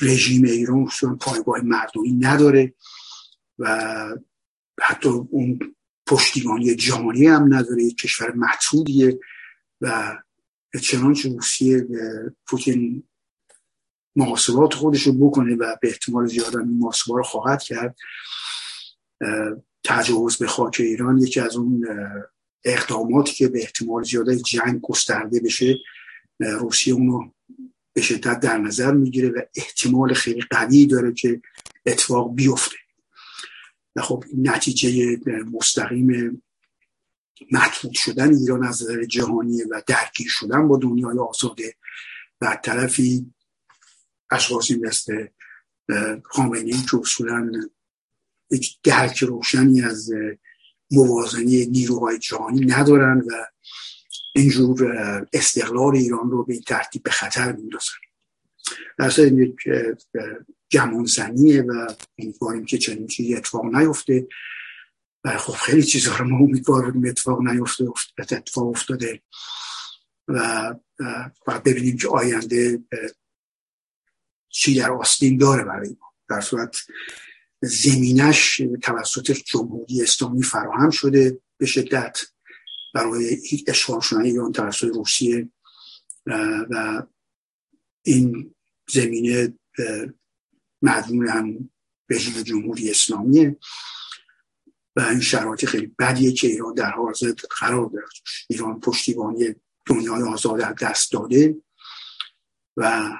رژیم 0.00 0.44
ایران 0.44 0.86
خصوصا 0.86 1.14
پایگاه 1.14 1.60
مردمی 1.60 2.12
نداره 2.12 2.74
و 3.58 3.96
حتی 4.82 5.08
اون 5.08 5.58
پشتیبانی 6.06 6.74
جهانی 6.74 7.26
هم 7.26 7.54
نداره 7.54 7.82
یک 7.82 7.96
کشور 7.96 8.32
محدودیه 8.32 9.18
و 9.80 10.18
چنانچه 10.82 11.28
روسیه 11.28 11.86
پوتین 12.46 13.02
محاسبات 14.16 14.74
خودش 14.74 15.02
رو 15.02 15.12
بکنه 15.12 15.54
و 15.54 15.76
به 15.82 15.88
احتمال 15.88 16.26
زیاد 16.26 16.56
این 16.56 16.78
محاسبات 16.78 17.16
رو 17.16 17.22
خواهد 17.22 17.62
کرد. 17.62 17.96
تجاوز 19.84 20.36
به 20.36 20.46
خاک 20.46 20.76
ایران 20.80 21.18
یکی 21.18 21.40
از 21.40 21.56
اون 21.56 21.86
اقداماتی 22.64 23.32
که 23.32 23.48
به 23.48 23.62
احتمال 23.62 24.02
زیاد 24.02 24.32
جنگ 24.32 24.80
گسترده 24.80 25.40
بشه 25.40 25.78
روسیه 26.40 26.94
اونو 26.94 27.30
به 27.92 28.02
شدت 28.02 28.40
در 28.40 28.58
نظر 28.58 28.92
می‌گیره 28.92 29.28
و 29.28 29.40
احتمال 29.56 30.14
خیلی 30.14 30.42
قوی 30.50 30.86
داره 30.86 31.12
که 31.12 31.42
اتفاق 31.86 32.34
بیفته. 32.34 32.76
و 33.96 34.02
خب 34.02 34.24
نتیجه 34.38 35.18
مستقیم 35.52 36.42
مطلوب 37.52 37.94
شدن 37.94 38.34
ایران 38.34 38.64
از 38.64 38.82
نظر 38.82 39.04
جهانی 39.04 39.62
و 39.62 39.82
درگیر 39.86 40.28
شدن 40.28 40.68
با 40.68 40.78
دنیای 40.78 41.18
آزاده 41.18 41.74
و 42.40 42.58
طرفی 42.62 43.32
اشخاصی 44.30 44.76
مثل 44.76 45.26
خامنه 46.24 46.72
که 46.90 46.96
اصولا 47.00 47.50
یک 48.50 48.78
درک 48.82 49.18
روشنی 49.18 49.82
از 49.82 50.10
موازنه 50.90 51.66
نیروهای 51.66 52.18
جهانی 52.18 52.66
ندارن 52.66 53.18
و 53.18 53.46
اینجور 54.32 54.86
استقلال 55.32 55.96
ایران 55.96 56.30
رو 56.30 56.44
به 56.44 56.52
این 56.52 56.62
ترتیب 56.62 57.02
به 57.02 57.10
خطر 57.10 57.52
میندازن 57.52 57.94
در 58.98 59.18
یک 59.18 59.56
زنیه 61.06 61.62
و 61.62 61.94
امیدواریم 62.18 62.64
که 62.64 62.78
چنین 62.78 63.06
چیزی 63.06 63.34
اتفاق 63.34 63.64
نیفته. 63.64 64.28
و 65.24 65.38
خب 65.38 65.52
خیلی 65.52 65.82
چیزها 65.82 66.16
رو 66.16 66.28
ما 66.28 66.36
امیدوار 66.36 66.92
اتفاق 67.06 67.40
نیفته 67.42 67.84
اتفاق 68.18 68.66
افتاده. 68.68 69.22
و 70.28 70.74
باید 71.46 71.62
ببینیم 71.62 71.96
که 71.96 72.08
آینده 72.08 72.82
چی 74.48 74.74
در 74.74 74.90
آستین 74.90 75.38
داره 75.38 75.64
برای 75.64 75.88
ما. 75.88 76.12
در 76.28 76.40
صورت 76.40 76.76
زمینش 77.62 78.62
توسط 78.82 79.30
جمهوری 79.30 80.02
اسلامی 80.02 80.42
فراهم 80.42 80.90
شده 80.90 81.38
به 81.58 81.66
شدت. 81.66 82.20
برای 82.94 83.38
اشغال 83.66 84.00
شدن 84.00 84.22
ایران 84.22 84.52
توسط 84.52 84.88
روسیه 84.88 85.48
و 86.26 87.02
این 88.02 88.54
زمینه 88.88 89.58
مدمون 90.82 91.28
هم 91.28 91.70
رژیم 92.10 92.42
جمهوری 92.42 92.90
اسلامیه 92.90 93.56
و 94.96 95.00
این 95.00 95.20
شرایط 95.20 95.64
خیلی 95.64 95.86
بدیه 95.86 96.32
که 96.32 96.46
ایران 96.46 96.74
در 96.74 96.90
حاضر 96.90 97.32
قرار 97.60 97.90
داره. 97.90 98.06
ایران 98.48 98.80
پشتیبانی 98.80 99.54
دنیای 99.86 100.22
آزاد 100.22 100.60
از 100.60 100.74
دست 100.82 101.12
داده 101.12 101.56
و 102.76 103.10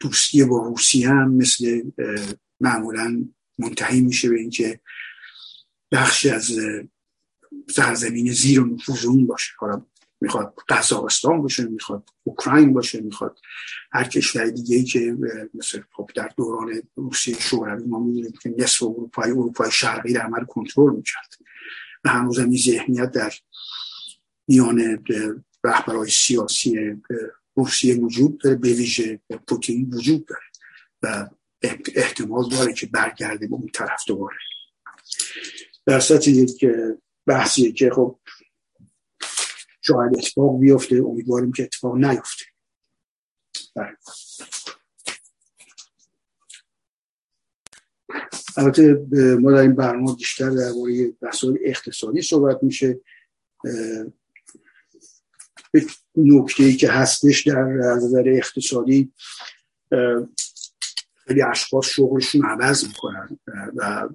دوستی 0.00 0.44
با 0.44 0.58
روسیه 0.66 1.08
هم 1.08 1.34
مثل 1.34 1.82
معمولا 2.60 3.24
منتهی 3.58 4.00
میشه 4.00 4.28
به 4.28 4.40
اینکه 4.40 4.80
بخشی 5.92 6.30
از 6.30 6.58
سرزمین 7.70 8.32
زیر 8.32 8.60
و 8.60 8.66
نفوذ 8.66 9.04
اون 9.04 9.26
باشه. 9.26 9.52
حالا 9.58 9.86
می‌خواد 10.20 10.54
قزاقستان 10.68 11.42
باشه 11.42 11.64
می‌خواد 11.64 12.10
اوکراین 12.24 12.72
باشه 12.72 13.00
می‌خواد 13.00 13.38
هر 13.92 14.04
کشور 14.04 14.46
دیگه 14.50 14.76
ای 14.76 14.84
که 14.84 15.16
مثل 15.54 15.82
خب 15.92 16.10
در 16.14 16.30
دوران 16.36 16.82
روسیه 16.94 17.40
شوروی 17.40 17.84
ما 17.84 17.98
می‌دونیم 17.98 18.32
که 18.42 18.54
نصف 18.58 18.82
اروپای 18.82 19.30
اروپای 19.30 19.70
شرقی 19.70 20.12
در 20.12 20.20
عمل 20.20 20.44
کنترل 20.44 20.96
می‌کرد. 20.96 21.34
و 22.04 22.08
هنوز 22.08 22.38
این 22.38 22.56
ذهنیت 22.56 23.10
در 23.10 23.32
میان 24.48 25.04
رهبرهای 25.64 26.10
سیاسی 26.10 26.96
روسیه 27.54 27.94
وجود 27.94 28.38
داره 28.38 28.56
به 28.56 28.68
ویژه 28.68 29.20
پوتین 29.48 29.90
وجود 29.94 30.26
داره 30.26 30.42
و 31.02 31.28
احتمال 31.94 32.48
داره 32.48 32.72
که 32.72 32.86
برگرده 32.86 33.46
به 33.46 33.54
اون 33.54 33.68
طرف 33.74 34.00
دوباره. 34.06 34.36
در 35.86 36.00
سطح 36.00 36.30
یک 36.30 36.64
بحثیه 37.26 37.72
که 37.72 37.90
خب 37.90 38.18
شاید 39.82 40.18
اتفاق 40.18 40.60
بیفته 40.60 40.96
امیدواریم 40.96 41.52
که 41.52 41.62
اتفاق 41.62 41.96
نیفته 41.96 42.44
بله. 43.74 43.96
البته 48.56 49.06
ما 49.40 49.52
در 49.52 49.58
این 49.58 49.74
برنامه 49.74 50.14
بیشتر 50.14 50.50
درباره 50.50 51.12
مسائل 51.22 51.56
اقتصادی 51.64 52.22
صحبت 52.22 52.62
میشه 52.62 53.00
نکته 56.16 56.62
ای 56.64 56.76
که 56.76 56.90
هستش 56.90 57.46
در 57.46 57.62
نظر 57.62 58.24
اقتصادی 58.26 59.12
خیلی 61.14 61.42
اشخاص 61.42 61.86
شغلشون 61.86 62.44
عوض 62.44 62.84
می‌کنن 62.84 63.38
و 63.76 64.08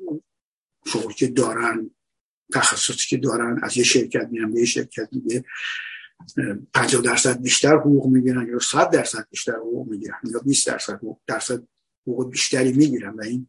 شغلی 0.88 1.14
که 1.14 1.28
دارن 1.28 1.92
تخصصی 2.54 3.08
که 3.10 3.18
دارن 3.18 3.60
از 3.64 3.78
یه 3.78 3.84
شرکت 3.84 4.28
میرن 4.32 4.52
به 4.52 4.60
یه 4.60 4.66
شرکت 4.66 5.10
دیگه 5.12 5.46
50 6.74 7.02
درصد 7.02 7.42
بیشتر 7.42 7.76
حقوق 7.76 8.08
می‌گیرن 8.08 8.48
یا 8.48 8.60
100 8.60 8.90
درصد 8.90 9.28
بیشتر 9.30 9.56
حقوق 9.56 9.88
می‌گیرن 9.88 10.20
یا 10.34 10.40
20 10.40 10.68
درصد 10.68 10.94
حقوق 10.94 11.20
درصد 11.28 11.64
حقوق 12.08 12.32
بیشتری 12.32 12.74
می‌گیرن 12.74 13.14
و 13.14 13.22
این 13.22 13.48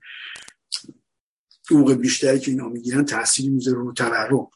حقوق 1.70 1.94
بیشتری 1.94 2.38
که 2.40 2.50
اینا 2.50 2.68
می‌گیرن 2.68 3.04
تاثیر 3.04 3.50
می‌ذاره 3.50 3.78
رو 3.78 3.92
تورم. 3.92 4.50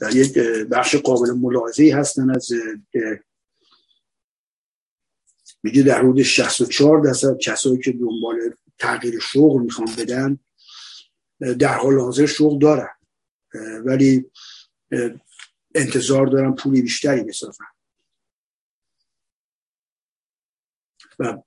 در 0.00 0.16
یک 0.16 0.38
بخش 0.70 0.96
قابل 0.96 1.32
ملاحظه 1.32 1.94
هستن 1.94 2.30
از 2.30 2.48
میگه 5.62 5.82
در 5.82 5.98
حدود 5.98 6.22
64 6.22 7.00
درصد 7.00 7.38
کسایی 7.38 7.78
که 7.78 7.92
دنبال 7.92 8.36
تغییر 8.78 9.18
شغل 9.18 9.62
می‌خوان 9.62 9.88
بدن 9.98 10.38
در 11.54 11.74
حال 11.74 12.00
حاضر 12.00 12.26
شغل 12.26 12.58
دارن. 12.58 12.95
ولی 13.84 14.30
انتظار 15.74 16.26
دارم 16.26 16.54
پولی 16.54 16.82
بیشتری 16.82 17.24
بسازن 17.24 17.64
و 21.18 21.38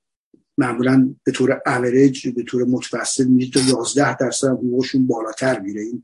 معمولا 0.57 1.15
به 1.23 1.31
طور 1.31 1.61
اوریج 1.65 2.27
به 2.27 2.43
طور 2.43 2.63
متوسط 2.63 3.25
می‌دید 3.25 3.53
تا 3.53 3.59
11 3.59 4.17
درصد 4.17 4.47
حقوقشون 4.47 5.07
بالاتر 5.07 5.59
میره. 5.59 5.81
این 5.81 6.03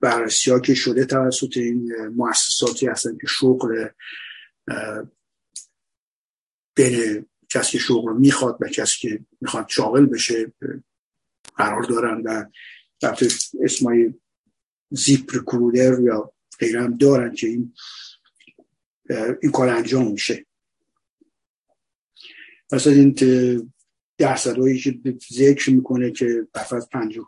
بررسی 0.00 0.50
ها 0.50 0.60
که 0.60 0.74
شده 0.74 1.04
توسط 1.04 1.56
این 1.56 1.96
مؤسساتی 2.06 2.86
هستن 2.86 3.16
که 3.16 3.26
شغل 3.26 3.88
بین 6.76 7.26
کسی 7.48 7.72
که 7.72 7.78
شغل 7.78 8.08
رو 8.08 8.18
می‌خواد 8.18 8.58
و 8.60 8.68
کسی 8.68 9.00
که 9.00 9.24
می‌خواد 9.40 9.68
شاغل 9.68 10.06
بشه 10.06 10.52
قرار 11.56 11.82
دارن. 11.82 12.22
و 12.22 12.44
اسمای 13.62 14.14
زیپ 14.92 15.36
رکرودر 15.36 16.00
یا 16.00 16.32
غیره 16.58 16.82
هم 16.82 16.96
دارن 16.96 17.34
که 17.34 17.46
این 17.46 17.74
این 19.42 19.52
کار 19.52 19.68
انجام 19.68 20.12
میشه. 20.12 20.46
مثلا 22.72 22.92
این 22.92 23.14
درصد 24.18 24.58
هایی 24.58 24.80
که 24.80 25.00
ذکر 25.32 25.70
می‌کنه 25.70 26.10
که 26.10 26.48
برفت 26.52 26.88
پنجو 26.90 27.24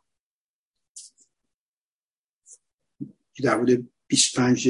در 3.43 3.61
حدود 3.61 3.91
25 4.07 4.69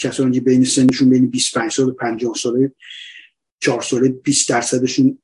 کسانی 0.00 0.40
بین 0.40 0.64
سنشون 0.64 1.10
بین 1.10 1.26
25 1.26 1.72
سال 1.72 1.88
و 1.88 1.92
50 1.92 2.34
ساله 2.34 2.72
4 3.60 3.82
ساله 3.82 4.08
20 4.08 4.48
درصدشون 4.48 5.18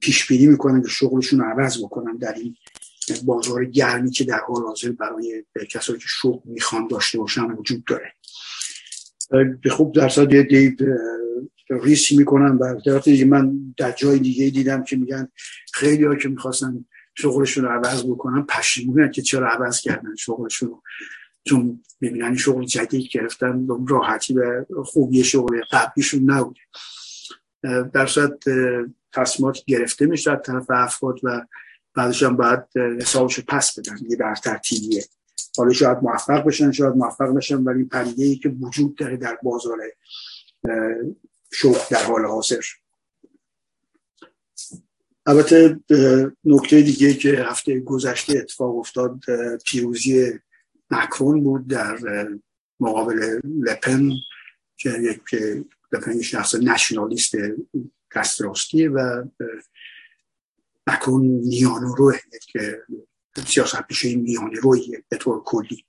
پیش 0.00 0.26
بینی 0.26 0.46
می‌کنن 0.46 0.82
که 0.82 0.88
شغلشون 0.88 1.40
عوض 1.40 1.84
بکنن 1.84 2.16
در 2.16 2.34
این 2.34 2.56
بازار 3.12 3.64
گرمی 3.64 4.10
که 4.10 4.24
در 4.24 4.40
حال 4.48 4.62
حاضر 4.62 4.92
برای 4.92 5.44
کسایی 5.70 5.98
که 5.98 6.06
شغل 6.08 6.40
می‌خوان 6.44 6.88
داشته 6.88 7.18
باشن 7.18 7.50
وجود 7.50 7.84
داره. 7.84 8.12
به 9.62 9.70
خوب 9.70 9.94
درصد 9.94 10.32
یه 10.32 10.42
دیب 10.42 10.80
ریسی 11.70 12.16
می‌کنن 12.16 12.56
و 12.56 12.80
من 13.26 13.74
در 13.76 13.92
جای 13.92 14.18
دیگه 14.18 14.50
دیدم 14.50 14.84
که 14.84 14.96
میگن 14.96 15.28
خیلی 15.72 16.04
ها 16.04 16.14
که 16.14 16.28
می‌خواستن 16.28 16.84
شغلشون 17.14 17.64
رو 17.64 17.70
عوض 17.70 18.04
بکنن 18.04 18.42
پشیمونن 18.42 19.10
که 19.10 19.22
چرا 19.22 19.50
عوض 19.50 19.80
کردن 19.80 20.16
شغلشون 20.16 20.82
چون 21.44 21.82
می‌بینن 22.00 22.36
شغل 22.36 22.64
جدید 22.64 23.10
گرفتن 23.12 23.66
راحتی 23.88 24.34
و 24.34 24.64
خوبی 24.84 25.24
شغل 25.24 25.60
قبلیشون 25.72 26.30
نبوده. 26.30 26.60
در 27.92 28.06
صورت 28.06 28.44
تصمیمات 29.12 29.58
گرفته 29.66 30.06
میشه 30.06 30.32
از 30.32 30.38
طرف 30.44 30.66
افراد 30.70 31.20
و 31.22 31.46
بعدش 32.00 32.22
هم 32.22 32.36
باید 32.36 32.60
حسابش 33.00 33.40
پس 33.40 33.78
بدن. 33.78 33.98
یه 34.08 34.16
بر 34.16 34.34
ترتیبیه 34.34 35.04
حالا 35.56 35.72
شاید 35.72 35.98
موفق 36.02 36.44
بشن 36.44 36.72
شاید 36.72 36.94
موفق 36.94 37.28
بشن 37.34 37.56
ولی 37.56 37.84
پدیده 37.84 38.24
ای 38.24 38.36
که 38.36 38.48
وجود 38.48 38.96
داره 38.96 39.16
در 39.16 39.38
بازار 39.42 39.78
شغل 41.52 41.78
در 41.90 42.02
حال 42.04 42.26
حاضر. 42.26 42.60
البته 45.26 45.80
نکته 46.44 46.82
دیگه 46.82 47.14
که 47.14 47.30
هفته 47.30 47.80
گذشته 47.80 48.38
اتفاق 48.38 48.76
افتاد 48.76 49.20
پیروزی 49.66 50.32
مکرون 50.90 51.42
بود 51.42 51.68
در 51.68 51.98
مقابل 52.80 53.40
لپن 53.44 54.10
که 54.76 54.90
یک 54.90 55.42
لپن 55.92 56.20
شخص 56.20 56.54
نشنالیست 56.54 57.34
دست 58.16 58.40
و 58.40 59.24
مکرون 60.86 61.26
میانو 61.26 61.94
روی 61.94 62.16
که 62.52 62.82
سیاست 63.46 63.82
پیشه 63.82 64.16
میانه 64.16 64.60
روی 64.60 65.02
به 65.08 65.16
طور 65.16 65.42
کلی 65.42 65.84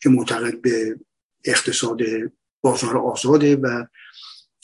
که 0.00 0.08
معتقد 0.08 0.60
به 0.60 0.98
اقتصاد 1.44 1.98
بازار 2.60 2.98
آزاده 2.98 3.56
و 3.56 3.84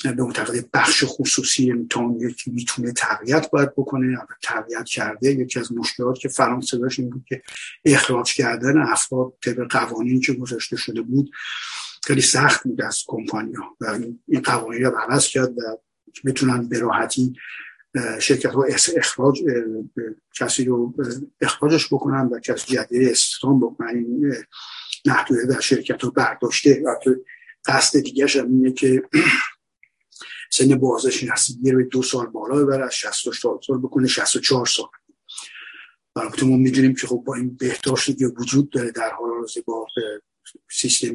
به 0.04 0.12
معتقد 0.12 0.70
بخش 0.74 1.04
خصوصی 1.06 1.70
امتحان 1.70 2.18
که 2.18 2.50
می‌تونه 2.50 2.92
تقویت 2.92 3.50
باید 3.50 3.72
بکنه. 3.72 4.18
تقویت 4.42 4.84
کرده 4.84 5.30
یکی 5.30 5.60
از 5.60 5.72
مشکلات 5.72 6.18
که 6.18 6.28
فرانسه 6.28 6.78
داشت 6.78 6.98
این 6.98 7.10
بود 7.10 7.24
که 7.28 7.42
اخراج 7.84 8.34
کردن 8.34 8.78
افراد 8.78 9.32
طبق 9.44 9.70
قوانین 9.70 10.20
که 10.20 10.32
گذاشته 10.32 10.76
شده 10.76 11.02
بود 11.02 11.30
خیلی 12.04 12.20
سخت 12.20 12.64
بود 12.64 12.82
از 12.82 13.04
کمپانیا 13.06 13.60
و 13.80 13.98
این 14.28 14.40
قوانین 14.44 14.84
رو 14.84 14.98
عوض 14.98 15.28
کرد 15.28 15.50
و 15.50 15.62
می‌تونن 16.24 16.68
به 16.68 16.78
راحتی 16.78 17.32
شرکت 18.20 18.52
ها 18.52 18.66
اخراج 18.96 19.42
کسی 20.34 20.64
رو 20.64 20.94
اخراجش 21.40 21.86
بکنن 21.86 22.26
و 22.26 22.38
کسی 22.38 22.74
جدید 22.74 23.08
استخدام 23.08 23.60
بکنن. 23.60 23.88
این 23.88 24.34
محدوده 25.06 25.46
در 25.46 25.60
شرکت 25.60 26.02
ها 26.02 26.10
برداشته. 26.10 26.82
و 26.84 26.94
قصد 27.66 28.00
دیگه 28.00 28.26
هم 28.26 28.46
اینه 28.46 28.72
که 28.72 29.02
سن 30.50 30.74
بازش 30.78 31.22
رسیدگی 31.22 31.70
رو 31.70 31.82
دو 31.82 32.02
سال 32.02 32.26
بالا 32.26 32.64
ببره 32.64 32.84
از 32.84 32.94
64 32.94 33.60
سال 33.66 33.78
بکنه 33.78 34.06
64 34.06 34.66
سال. 34.66 34.88
البته 36.16 36.46
ما 36.46 36.56
می‌دونیم 36.56 36.94
که 36.94 37.06
خب 37.06 37.22
با 37.26 37.34
این 37.34 37.56
بهداشتی 37.56 38.14
که 38.14 38.26
وجود 38.26 38.70
داره 38.70 38.90
در 38.90 39.10
حال 39.10 39.30
حاضر 39.30 39.60
با 39.66 39.86
سیستم 40.70 41.14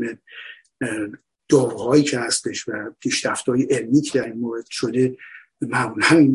داروهایی 1.50 2.04
که 2.04 2.20
هستش 2.20 2.68
و 2.68 2.72
پیشرفت 3.00 3.46
های 3.46 3.64
علمی 3.64 4.02
که 4.02 4.20
در 4.20 4.26
این 4.26 4.40
مورد 4.40 4.66
شده 4.70 5.18
معمولا 5.69 6.30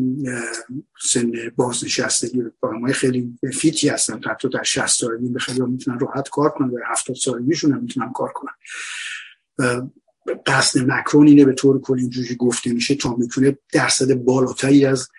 سن 1.01 1.31
بازنشستگی 1.55 2.43
های 2.83 2.93
خیلی 2.93 3.39
فیتی 3.53 3.89
هستن. 3.89 4.21
حتی 4.29 4.49
در 4.49 4.63
60 4.63 4.87
سالگی 4.87 5.29
به 5.29 5.39
خیلی 5.39 5.61
می‌تونن 5.61 5.99
راحت 5.99 6.29
کار 6.29 6.49
کنن 6.49 6.69
در 6.69 6.81
70 6.91 7.15
سالگیشون 7.15 7.71
هم 7.71 7.81
می‌تونن 7.81 8.11
کار 8.13 8.33
کنن. 8.33 8.53
قصد 10.45 10.79
مکرون 10.91 11.27
اینه 11.27 11.45
به 11.45 11.53
طور 11.53 11.81
کلی 11.81 12.01
اینجوری 12.01 12.35
گفته 12.35 12.73
میشه 12.73 12.95
تا 12.95 13.15
می‌تونه 13.15 13.57
درصد 13.73 14.13
بالاتری 14.13 14.85
از 14.85 15.09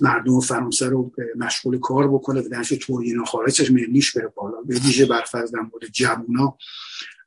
مردم 0.00 0.40
فرانسه 0.40 0.88
رو 0.88 1.12
مشغول 1.36 1.78
کار 1.78 2.08
بکنه 2.08 2.40
و 2.40 2.48
درش 2.48 2.68
تورین 2.68 3.24
خارجش 3.24 3.70
ملیش 3.70 4.16
بره 4.16 4.32
بالا. 4.36 4.60
به 4.62 4.74
ویژه 4.74 5.06
برفرض 5.06 5.54
مورد 5.54 5.86
جوونا 5.92 6.58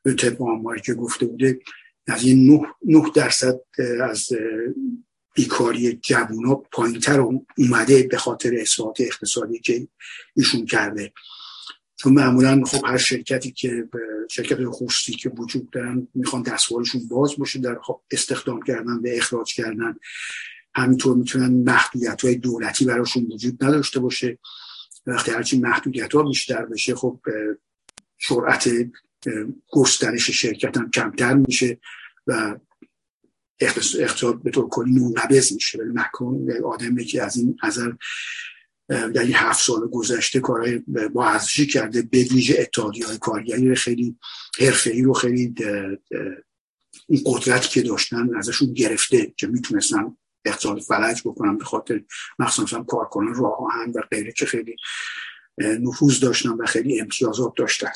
به 0.02 0.14
طبق 0.14 0.42
آماری 0.42 0.80
که 0.80 0.94
گفته 0.94 1.26
بوده 1.26 1.60
از 2.06 2.24
این 2.24 2.64
9 2.84 3.02
درصد 3.14 3.60
از 4.02 4.28
بیکاری 5.40 5.92
جوونا 5.92 6.54
پایینتر 6.54 7.20
اومده 7.58 8.02
به 8.02 8.18
خاطر 8.18 8.54
اصلاحات 8.60 9.00
اقتصادی 9.00 9.58
که 9.58 9.88
ایشون 10.36 10.66
کرده. 10.66 11.12
چون 11.96 12.12
معمولا 12.12 12.64
خب 12.64 12.84
هر 12.86 12.96
شرکتی 12.96 13.50
که 13.50 13.88
شرکت 14.30 14.58
خصوصی 14.64 15.12
که 15.12 15.28
وجود 15.28 15.70
دارن 15.70 16.08
می‌خوان 16.14 16.42
دستوارشون 16.42 17.08
باز 17.08 17.36
باشه 17.38 17.58
در 17.58 17.78
استخدام 18.10 18.62
کردن 18.62 18.92
و 18.92 19.06
اخراج 19.06 19.54
کردن. 19.54 19.94
همینطور 20.74 21.16
می‌تونن 21.16 21.50
محدودیت 21.50 22.24
های 22.24 22.34
دولتی 22.34 22.84
براشون 22.84 23.24
وجود 23.32 23.64
نداشته 23.64 24.00
باشه. 24.00 24.38
وقتی 25.06 25.30
هرچی 25.30 25.58
محدودیت 25.58 26.14
ها 26.14 26.22
بیشتر 26.22 26.64
بشه 26.64 26.94
خب 26.94 27.20
سرعت 28.28 28.68
گسترش 29.72 30.30
شرکت 30.30 30.76
هم 30.76 30.90
کمتر 30.90 31.34
میشه 31.34 31.80
و 32.26 32.56
اقتصاد 33.60 34.42
به 34.42 34.50
طور 34.50 34.68
کلی 34.68 34.92
منقبض 34.92 35.52
میشه. 35.52 35.78
ولی 35.78 35.90
مکرون 35.94 36.52
آدمی 36.64 37.04
که 37.04 37.22
از 37.22 37.36
این 37.36 37.56
نظر 37.64 37.92
در 38.88 39.22
این 39.22 39.34
هفت 39.34 39.64
سال 39.64 39.88
گذشته 39.88 40.40
کارهای 40.40 40.78
با 41.12 41.26
ارزشی 41.26 41.66
کرده 41.66 42.02
به 42.02 42.22
ویژه 42.22 42.56
اتحادی 42.58 43.02
های 43.02 43.18
کارگری 43.18 43.74
خیلی 43.74 44.16
ای 44.86 45.02
رو 45.02 45.12
خیلی 45.12 45.54
این 47.08 47.22
قدرت 47.26 47.68
که 47.70 47.82
داشتن 47.82 48.36
ازشون 48.36 48.72
گرفته 48.72 49.34
که 49.36 49.46
می‌تونستن 49.46 50.16
اقتصاد 50.44 50.80
فلج 50.80 51.20
بکنن 51.24 51.58
به 51.58 51.64
خاطر 51.64 52.04
مخصوصا 52.38 52.82
کارکنان 52.82 53.34
راه 53.34 53.58
آهن 53.58 53.90
و 53.90 54.00
غیره 54.10 54.32
که 54.32 54.46
خیلی 54.46 54.76
نفوذ 55.58 56.20
داشتن 56.20 56.50
و 56.50 56.66
خیلی 56.66 57.00
امتیازات 57.00 57.52
داشتن. 57.56 57.92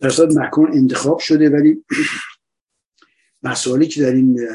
در 0.00 0.26
مکان 0.26 0.72
انتخاب 0.72 1.18
شده 1.18 1.50
ولی 1.50 1.84
مسائلی 3.42 3.88
که 3.88 4.00
در 4.00 4.12
این 4.12 4.48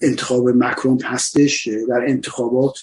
انتخاب 0.00 0.48
مکرون 0.48 1.02
هستش 1.02 1.68
در 1.88 2.04
انتخابات 2.06 2.78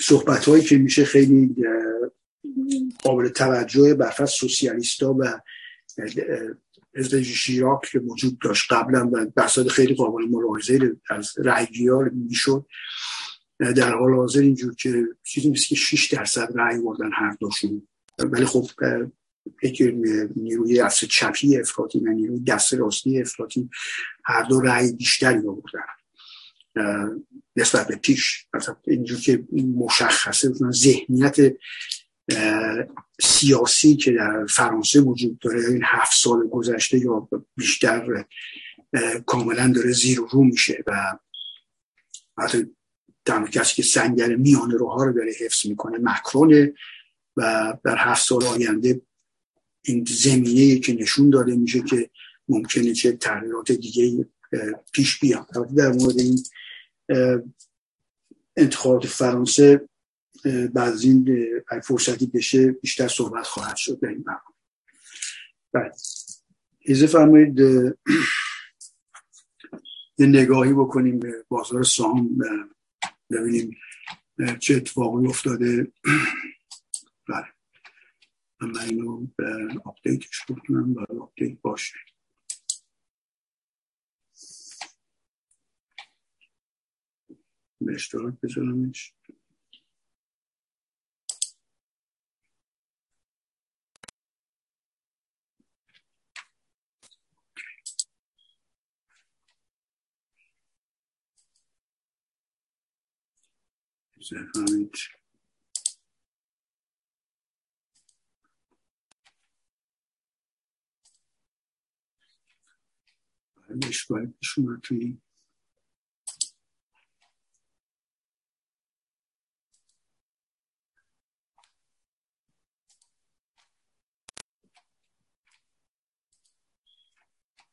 صحبت 0.00 0.44
هایی 0.44 0.64
که 0.64 0.78
میشه 0.78 1.04
خیلی 1.04 1.54
قابل 3.02 3.28
توجه 3.28 3.94
برفت 3.94 4.24
سوسیالیستا 4.24 5.16
و 5.18 5.40
حزب 6.94 7.22
شیراک 7.22 7.80
که 7.92 7.98
وجود 7.98 8.38
داشت 8.38 8.72
قبلا 8.72 9.10
و 9.12 9.26
بحثات 9.36 9.68
خیلی 9.68 9.94
قابل 9.94 10.24
ملاحظه 10.24 10.96
از 11.10 11.32
رأیگیار 11.38 12.08
می‌شد. 12.08 12.66
در 13.58 13.94
حال 13.94 14.14
حاضر 14.14 14.40
اینجور 14.40 14.74
که 14.74 15.04
چیزی 15.22 15.50
مثل 15.50 15.66
که 15.66 15.74
6 15.74 16.12
درصد 16.12 16.48
رأی 16.54 16.80
بردن 16.80 17.10
هر 17.12 17.36
دوشون. 17.40 17.88
ولی 18.18 18.44
خب 18.44 18.66
یک 19.62 19.82
نیروی 20.36 20.80
دست 20.80 21.04
چپی 21.04 21.56
افراطی 21.56 21.98
و 21.98 22.12
نیروی 22.12 22.40
دست 22.40 22.74
راستی 22.74 23.20
افراطی 23.20 23.70
هر 24.24 24.42
دو 24.42 24.60
رأی 24.60 24.92
بیشتری 24.92 25.38
بردن 25.38 25.86
نسبت 27.56 27.88
به 27.88 27.96
پیش 27.96 28.46
اینجور 28.86 29.20
که 29.20 29.44
مشخصه 29.76 30.52
ذهنیت 30.70 31.36
سیاسی 33.20 33.96
که 33.96 34.12
در 34.12 34.46
فرانسه 34.46 35.00
وجود 35.00 35.38
داره 35.38 35.70
این 35.70 35.82
هفت 35.84 36.16
سال 36.16 36.48
گذشته 36.48 36.98
یا 36.98 37.28
بیشتر 37.56 38.24
کاملا 39.26 39.72
داره 39.72 39.92
زیر 39.92 40.18
رو 40.30 40.44
میشه 40.44 40.84
و 40.86 41.18
حتی 42.38 42.66
تنها 43.24 43.46
کسی 43.46 43.74
که 43.74 43.82
سنگر 43.82 44.36
میان 44.36 44.70
روها 44.70 45.04
رو 45.04 45.12
داره 45.12 45.32
حفظ 45.40 45.66
می‌کنه 45.66 45.98
مکرونه 46.02 46.72
و 47.36 47.72
در 47.84 47.96
هفت 47.98 48.26
سال 48.26 48.44
آینده 48.44 49.00
این 49.86 50.04
زمینه 50.08 50.78
که 50.78 50.94
نشون 50.94 51.30
داده 51.30 51.56
میشه 51.56 51.82
که 51.82 52.10
ممکنه 52.48 52.92
چه 52.92 53.12
تغییرات 53.12 53.72
دیگه 53.72 54.26
پیش 54.92 55.18
بیان 55.20 55.46
در 55.76 55.92
مورد 55.92 56.18
این 56.18 56.42
انتخابات 58.56 59.06
فرانسه 59.06 59.88
بعد 60.44 60.92
از 60.92 61.04
این 61.04 61.46
فرصتی 61.84 62.26
بشه 62.26 62.72
بیشتر 62.72 63.08
صحبت 63.08 63.46
خواهد 63.46 63.76
شد 63.76 64.00
در 64.00 64.08
این 64.08 64.22
برنامه. 64.22 64.42
بله. 65.72 65.92
اجازه 66.78 67.06
بفرمایید 67.06 67.58
یه 70.18 70.26
نگاهی 70.26 70.72
بکنیم 70.72 71.18
به 71.18 71.44
بازار 71.48 71.84
سهام 71.84 72.38
ببینیم 73.30 73.76
چه 74.60 74.74
اتفاقی 74.74 75.26
افتاده. 75.26 75.92
بله. 77.28 77.55
من 78.60 78.78
اینو 78.80 79.26
update 79.84 80.28
ش 80.28 80.42
بکنم 80.48 80.94
برای 80.94 81.18
update 81.18 81.60
باشه. 81.62 81.96
به 87.80 87.94
اشتراک 87.94 88.34
بذارمش. 88.42 89.14
بفهمید 113.68 113.82
بعدش 113.82 114.06
باید 114.06 114.34
شما 114.42 114.76
توی 114.82 115.18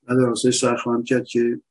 بعد 0.08 0.17
راستش 0.19 0.60
سر 0.60 0.77
کرد 1.03 1.25
که 1.25 1.62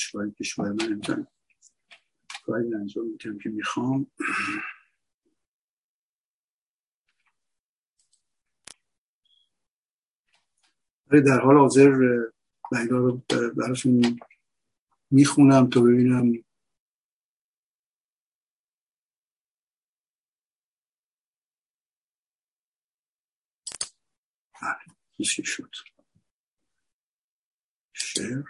کشور 0.00 0.30
کشور 0.30 0.72
من 0.72 0.92
امتن 0.92 1.26
کاری 2.46 2.74
انجام 2.74 3.06
می‌تونم 3.08 3.38
که 3.38 3.48
می‌خوام. 3.50 4.06
در 11.10 11.40
حال 11.40 11.56
حاضر 11.58 11.90
بینا 12.72 12.98
رو 12.98 13.22
براتون 13.56 14.20
می‌خونم 15.10 15.70
تا 15.70 15.80
ببینم. 15.80 16.32
بله 24.62 25.24
شد. 25.44 25.70
شیر 27.94 28.44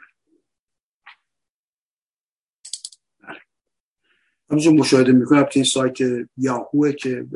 همونجور 4.51 4.73
مشاهده 4.73 5.13
می‌کنم 5.13 5.47
این 5.55 5.65
سایت 5.65 5.99
یاهوه 6.37 6.93
که 6.93 7.27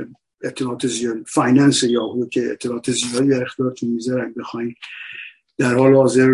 اطلاعات 0.42 0.86
زیاد 0.86 1.16
Finance 1.26 1.82
Yahoo 1.82 2.28
که 2.28 2.50
اطلاعات 2.52 2.90
زیادی 2.90 3.28
در 3.28 3.42
اختیارتون 3.42 3.88
می‌ذاره. 3.88 4.32
بخواین 4.36 4.74
در 5.58 5.74
حال 5.74 5.94
حاضر 5.94 6.30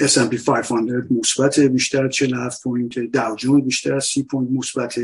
S&P 0.00 0.44
500 0.46 1.12
مثبت 1.12 1.60
بیشتر 1.60 2.08
47 2.08 2.62
point 2.62 2.98
Dow 2.98 3.36
Jones 3.36 3.60
بیشتر 3.60 3.94
از 3.94 4.04
30 4.04 4.22
point 4.22 4.50
مثبت. 4.50 4.94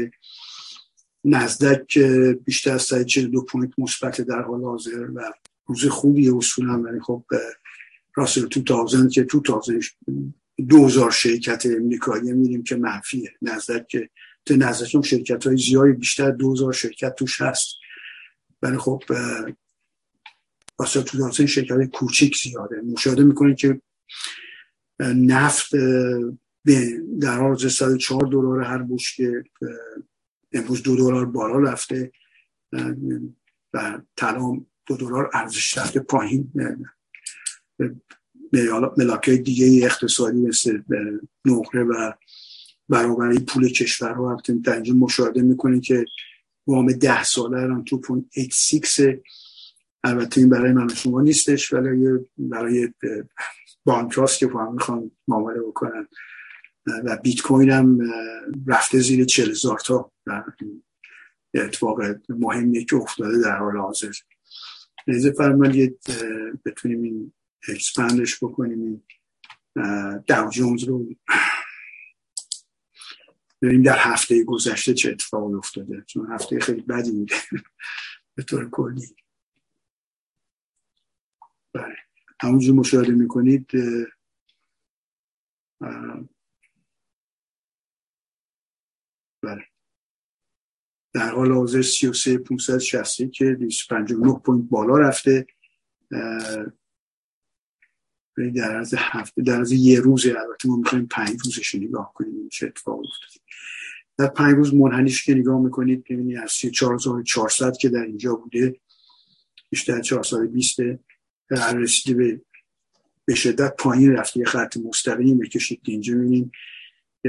نزدک 1.24 1.98
بیشتر 2.44 2.72
از 2.72 2.82
142 2.82 3.42
point 3.42 3.72
مثبت 3.78 4.20
در 4.20 4.42
حال 4.42 4.64
حاضر 4.64 5.10
و 5.14 5.32
روز 5.66 5.86
خوبیه 5.86 6.36
اصولا. 6.36 6.82
ولی 6.82 7.00
خب 7.00 7.24
راسل 8.14 8.46
تو 8.46 8.62
تازن 8.62 9.08
که 9.08 9.24
تو 9.24 9.40
تازن 9.40 9.80
دوزار 10.68 11.10
شرکت 11.10 11.66
امریکایی 11.66 12.32
میریم 12.32 12.62
که 12.62 12.76
منفیه. 12.76 13.34
نزدک 13.42 13.88
که 13.88 14.10
تو 14.46 14.56
نزدک 14.56 15.04
شرکت 15.04 15.46
های 15.46 15.56
زیادی 15.56 15.92
بیشتر 15.92 16.30
دوزار 16.30 16.72
شرکت 16.72 17.14
توش 17.14 17.40
هست. 17.40 17.68
ولی 18.62 18.78
خب 18.78 19.02
واسه 20.78 21.02
تو 21.02 21.18
تازن 21.18 21.46
شرکت 21.46 21.90
کوچیک 21.90 22.36
زیاده. 22.36 22.80
مشاهده 22.80 23.24
می‌کنه 23.24 23.54
که 23.54 23.80
نفت 25.00 25.70
در 27.20 27.38
حال 27.38 27.56
104 27.56 28.20
دلار 28.20 28.62
هر 28.62 28.78
بشکه 28.78 29.44
امروز 30.52 30.82
دو 30.82 30.96
دلار 30.96 31.26
بالا 31.26 31.58
رفته 31.58 32.12
و 33.74 34.00
طلا 34.16 34.60
دو 34.86 34.96
دلار 34.96 35.30
ارزش 35.34 35.78
رفته 35.78 36.00
پایین. 36.00 36.52
ملاکه 38.98 39.36
دیگه 39.36 39.86
اقتصادی 39.86 40.38
مثل 40.38 40.78
نقره 41.44 41.82
و 41.82 42.12
برابری 42.88 43.38
پول 43.38 43.68
کشور 43.68 44.12
رو 44.12 44.40
در 44.64 44.74
اینجا 44.74 44.94
مشاهده 44.94 45.42
می‌کنه 45.42 45.80
که 45.80 46.04
وام 46.66 46.92
ده 46.92 47.24
ساله 47.24 47.58
الان 47.58 47.84
تو 47.84 47.98
پون 47.98 48.30
86 48.36 49.18
البته 50.04 50.40
این 50.40 50.50
برای 50.50 50.72
من 50.72 50.88
شما 50.88 51.22
نیستش 51.22 51.72
ولی 51.72 52.06
برای 52.38 52.88
بانک 53.84 54.12
هاست 54.12 54.38
که 54.38 54.46
هم 54.46 54.72
می‌خوان 54.72 55.10
معامله 55.28 55.60
بکنن. 55.60 56.08
و 57.04 57.18
بیت 57.22 57.42
کوین 57.42 57.70
هم 57.70 57.98
رفته 58.66 58.98
زیر 58.98 59.24
چل 59.24 59.50
هزار 59.50 59.78
تا. 59.78 60.12
اتفاق 61.54 62.00
مهمیه 62.28 62.84
که 62.84 62.96
افتاده 62.96 63.42
در 63.42 63.56
حال 63.56 63.76
حاضر. 63.76 64.12
اجازه 65.06 65.32
بفرمایید 65.32 65.98
بتونیم 66.64 67.02
این 67.02 67.32
expand 67.68 68.25
ش 68.25 68.44
بکنیم. 68.44 69.06
Dow 70.26 70.48
Jones 70.52 70.84
رو 70.84 71.14
ببینیم 73.62 73.82
در 73.82 73.98
هفته 73.98 74.44
گذشته 74.44 74.94
چه 74.94 75.10
اتفاقی 75.10 75.54
افتاده. 75.54 76.04
چون 76.06 76.32
هفته 76.32 76.60
خیلی 76.60 76.82
بدی 76.82 77.12
بوده 77.12 77.34
به 78.34 78.42
طور 78.42 78.70
کلی. 78.70 79.16
بله. 81.72 81.96
همونجور 82.42 82.74
مشاهده 82.74 83.12
می‌کنید 83.12 83.70
بله. 89.42 89.64
در 91.12 91.30
حال 91.30 91.52
حاضر 91.52 91.82
33 91.82 92.38
560 92.38 93.30
که 93.30 93.44
259 93.44 94.38
پوینت 94.38 94.68
بالا 94.70 94.98
رفته. 94.98 95.46
در 98.54 98.76
از 98.76 98.94
هفته 98.98 99.42
در 99.42 99.60
از 99.60 99.72
یه 99.72 100.00
روز 100.00 100.26
البته 100.26 100.68
ما 100.68 100.76
می‌خوایم 100.76 101.06
پنج 101.06 101.40
روزش 101.44 101.74
نگاه 101.74 102.12
کنیم 102.14 102.48
چه 102.48 102.66
اتفاق 102.66 102.98
افتاده. 102.98 103.44
در 104.18 104.26
پنج 104.26 104.56
روز 104.56 104.74
منحنیش 104.74 105.24
که 105.24 105.34
نگاه 105.34 105.60
می‌کنید 105.60 106.04
ببینید 106.04 106.38
از 106.38 106.50
3400 106.50 107.76
که 107.76 107.88
در 107.88 108.02
اینجا 108.02 108.34
بوده 108.34 108.80
بیشتر 109.70 110.00
420 110.00 110.76
در 111.48 111.76
رسیده 111.76 112.14
به 112.14 112.40
به 113.24 113.34
شدت 113.34 113.76
پایین 113.76 114.12
رفته. 114.12 114.40
یه 114.40 114.46
خط 114.46 114.76
مستقیم 114.76 115.38
بکشید 115.38 115.82
که 115.82 115.92
اینجا 115.92 116.14
می‌بینیم 116.14 116.52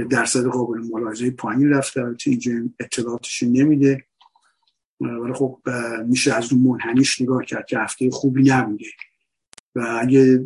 درصد 0.10 0.44
قابل 0.46 0.80
ملاحظه 0.80 1.32
پایین 1.32 1.70
رفته. 1.70 2.02
البته 2.02 2.30
اینجا 2.30 2.52
اطلاعاتش 2.80 3.44
نمیده. 3.44 4.06
ولی 5.00 5.34
خب 5.34 5.62
میشه 6.06 6.34
از 6.34 6.54
اون 6.54 6.62
منحنیش 6.62 7.22
نگاه 7.22 7.46
کرد 7.46 7.66
که 7.66 7.80
هفته 7.80 8.10
خوبی 8.10 8.44
نبوده. 8.44 8.86
و 9.76 10.00
اگه 10.02 10.46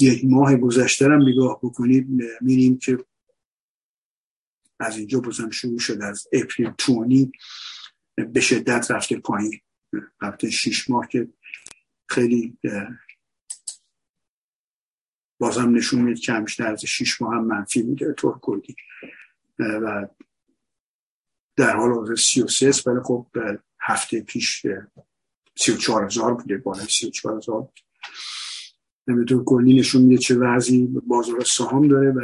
یک 0.00 0.24
ماه 0.24 0.56
گذشته 0.56 1.04
هم 1.04 1.22
نگاه 1.22 1.58
بکنید 1.62 2.06
میریم 2.40 2.78
که 2.78 2.98
از 4.80 4.96
اینجا 4.98 5.20
بازم 5.20 5.50
شروع 5.50 5.78
شد 5.78 6.02
از 6.02 6.28
اپریل 6.32 6.70
تونی 6.78 7.32
به 8.32 8.40
شدت 8.40 8.90
رفته 8.90 9.18
پایین. 9.18 9.60
رفته 10.22 10.50
شیش 10.50 10.90
ماه 10.90 11.08
که 11.08 11.28
خیلی 12.08 12.58
بازم 15.38 15.74
نشون 15.74 16.02
میده 16.02 16.20
که 16.20 16.32
همیشه 16.32 16.64
از 16.64 16.84
شیش 16.84 17.22
ماه 17.22 17.34
هم 17.34 17.44
منفی 17.44 17.82
میده 17.82 18.12
طور 18.12 18.38
کلی. 18.38 18.76
و 19.58 20.08
در 21.56 21.76
حال 21.76 21.92
حاضر 21.92 22.14
سی 22.14 22.42
و 22.42 22.46
ولی 22.86 23.00
خب 23.04 23.26
هفته 23.80 24.20
پیش 24.20 24.66
سی 25.56 25.72
و 25.72 25.98
هزار 25.98 26.34
بوده 26.34 26.56
بالای 26.56 26.86
سی 26.86 27.12
و 27.24 27.36
هزار 27.36 27.68
به 29.14 29.24
طور 29.24 29.44
کلی 29.44 29.74
نشون 29.74 30.02
میده 30.02 30.22
چه 30.22 30.38
وضعی 30.38 30.86
بازار 30.86 31.44
سهام 31.44 31.88
داره 31.88 32.10
و 32.10 32.20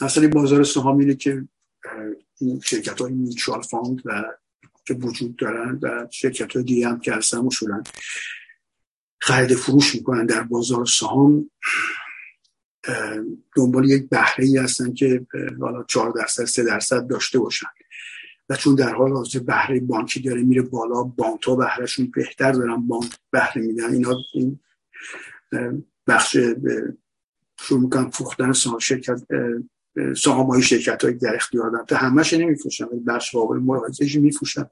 اصلا 0.00 0.28
بازار 0.28 0.64
سهام 0.64 0.98
اینه 0.98 1.14
که 1.14 1.48
این 2.40 2.60
شرکت 2.60 3.00
های 3.00 3.12
mutual 3.12 3.62
fund 3.62 4.02
و 4.04 4.24
که 4.86 4.94
وجود 4.94 5.36
دارن 5.36 5.78
و 5.82 6.06
شرکت 6.10 6.52
های 6.52 6.64
دیگه 6.64 6.88
هم 6.88 7.00
که 7.00 7.12
هستن 7.12 7.46
اصولا 7.46 7.82
خرید 9.20 9.54
فروش 9.54 9.94
می‌کنن 9.94 10.26
در 10.26 10.42
بازار 10.42 10.86
سهام 10.86 11.50
دنبال 13.56 13.90
یک 13.90 14.08
بهره 14.08 14.44
ای 14.44 14.56
هستن 14.56 14.94
که 14.94 15.26
حالا 15.60 15.84
4 15.88 16.12
درصد 16.16 16.44
3 16.44 16.64
درصد 16.64 17.06
داشته 17.06 17.38
باشن. 17.38 17.66
و 18.48 18.56
چون 18.56 18.74
در 18.74 18.94
حال 18.94 19.12
حاضر 19.12 19.38
بهره 19.38 19.80
بانکی 19.80 20.20
داره 20.20 20.42
میره 20.42 20.62
بالا 20.62 21.02
بانک 21.02 21.42
ها 21.42 21.56
بهرهشون 21.56 22.12
بهتر 22.14 22.52
دارن 22.52 22.86
بانک 22.86 23.12
بهره 23.30 23.62
میدن 23.62 23.92
اینا 23.92 24.16
این 24.34 24.60
بخش 26.06 26.36
شروع 27.60 27.80
می‌کنن 27.80 28.10
فروختن 28.10 28.52
شرکت 28.78 29.20
سهام 30.16 30.46
های 30.46 30.62
شرکت 30.62 31.04
های 31.04 31.14
در 31.14 31.34
اختیار 31.34 31.70
دارن 31.70 31.84
تو 31.84 31.94
همش 31.94 32.32
نمیفروشن 32.32 32.86
بخش 33.06 33.32
قابل 33.32 33.58
ملاحظه 33.58 34.18
میفروشن 34.18 34.66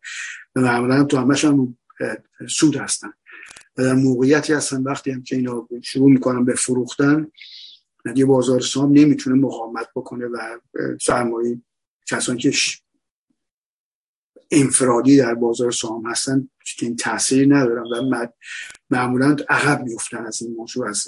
و 0.57 0.61
معمولا 0.61 1.05
تو 1.05 1.17
همش 1.17 1.45
هم 1.45 1.79
سود 2.49 2.77
هستن. 2.77 3.13
و 3.77 3.83
در 3.85 3.95
موقعیتی 3.95 4.53
هستن 4.53 4.83
وقتی 4.83 5.11
هم 5.11 5.23
که 5.23 5.37
اینا 5.37 5.69
شروع 5.83 6.11
می‌کنن 6.11 6.45
به 6.45 6.55
فروختن 6.55 7.27
یه 8.17 8.25
بازار 8.25 8.61
سهام 8.61 8.93
نمی‌تونه 8.93 9.37
مقاومت 9.37 9.89
بکنه 9.97 10.27
و 10.27 10.59
سرمایه 11.01 11.63
کسانی 12.07 12.39
که 12.39 12.53
انفرادی 14.51 15.17
در 15.17 15.35
بازار 15.35 15.71
سهام 15.71 16.07
هستن 16.07 16.49
که 16.65 16.87
این 16.87 16.97
تاثیری 16.97 17.47
ندارن 17.47 17.87
و 18.13 18.27
معمولا 18.91 19.37
عقب 19.49 19.83
میفتن 19.83 20.27
از 20.27 20.43
این 20.43 20.55
موضوع 20.57 20.89
از 20.89 21.07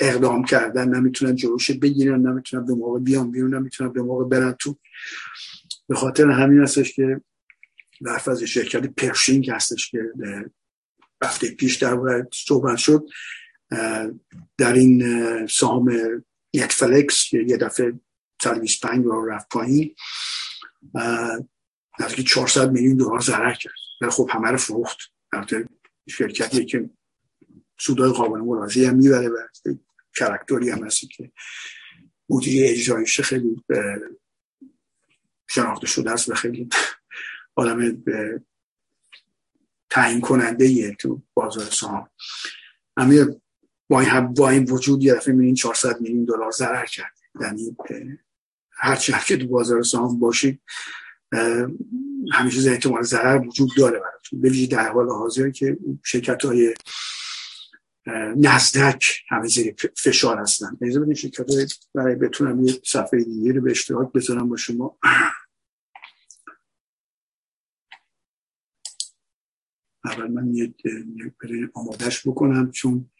اقدام 0.00 0.44
کردن. 0.44 0.88
نمی‌تونن 0.88 1.34
جلوش 1.34 1.70
بگیرن 1.70 2.26
نمی‌تونن 2.26 2.66
به 2.66 2.74
موقع 2.74 3.00
بیان 3.00 3.30
بیرون 3.30 3.54
نمی‌تونن 3.54 3.92
به 3.92 4.02
موقع 4.02 4.24
برن 4.24 4.52
تو. 4.52 4.78
به 5.88 5.94
خاطر 5.94 6.30
همین 6.30 6.62
هستش 6.62 6.92
که 6.92 7.20
برف 8.00 8.28
از 8.28 8.42
شرکت 8.42 8.86
پرشینگ 8.86 9.50
هستش 9.50 9.90
که 9.90 10.00
هفته 11.24 11.54
پیش 11.54 11.76
در 11.76 12.26
صحبت 12.32 12.76
شد. 12.76 13.06
در 14.58 14.72
این 14.72 15.46
سهام 15.46 15.92
نتفلکس 16.54 17.32
یه 17.32 17.56
دفعه 17.56 17.92
125 18.42 19.04
رو 19.04 19.26
رفت 19.30 19.48
پایین 19.48 19.94
نزدیک 22.00 22.26
400 22.26 22.70
میلیون 22.70 22.96
دلار 22.96 23.20
ضرر 23.20 23.54
کرد. 23.54 23.85
ولی 24.00 24.10
خب 24.10 24.30
همه 24.32 24.50
رو 24.50 24.56
فروخت. 24.56 24.98
البته 25.32 25.68
شرکتیه 26.08 26.64
که 26.64 26.90
سودای 27.78 28.12
قابل 28.12 28.40
ملاحظه 28.40 28.86
هم 28.88 28.96
می‌بره 28.96 29.28
و 29.28 29.36
کرکتوری 30.16 30.70
هم 30.70 30.84
هستی 30.84 31.06
که 31.06 31.32
مدیری 32.28 32.68
اجرایش 32.68 33.20
خیلی 33.20 33.64
شناخته 35.50 35.86
شده 35.86 36.10
است 36.10 36.28
و 36.28 36.34
خیلی 36.34 36.68
آدم 37.54 38.02
تعیین 39.90 40.20
کننده 40.20 40.68
یه 40.68 40.94
تو 40.94 41.22
بازار 41.34 41.64
سهام. 41.64 42.10
همه 42.98 43.40
با 43.88 44.00
این, 44.00 44.34
با 44.34 44.50
این 44.50 44.64
وجود 44.64 45.02
یه 45.02 45.14
دفعه 45.14 45.32
می‌بینین 45.32 45.54
400 45.54 46.00
میلیون 46.00 46.24
دلار 46.24 46.50
ضرر 46.50 46.86
کرد. 46.86 47.18
یعنی 47.40 47.76
هرچی 48.70 49.12
که 49.26 49.36
تو 49.36 49.46
بازار 49.46 49.82
سهام 49.82 50.18
باشید 50.18 50.62
همیشه 52.32 52.70
احتمال 52.70 53.02
ضرر 53.02 53.46
وجود 53.46 53.70
داره 53.76 53.98
براتون. 53.98 54.40
ببینید 54.40 54.70
در 54.70 54.92
حال 54.92 55.08
حاضر 55.08 55.50
که 55.50 55.78
شرکت 56.04 56.44
های 56.44 56.74
نزدک 58.36 59.22
همه 59.28 59.48
زیر 59.48 59.74
فشار 59.96 60.38
هستن. 60.38 60.78
نیزه 60.80 61.00
بدین 61.00 61.14
شرکت 61.14 61.50
های 61.50 61.66
برای 61.94 62.14
بتونم 62.14 62.64
یه 62.64 62.80
صفحه 62.84 63.24
دیگه 63.24 63.52
رو 63.52 63.60
به 63.60 63.70
اشتراک 63.70 64.12
بذارم 64.12 64.48
با 64.48 64.56
شما. 64.56 64.98
اول 70.04 70.30
من 70.30 70.54
یه 70.54 70.74
آمادش 71.74 72.26
بکنم 72.28 72.70
چون 72.70 73.10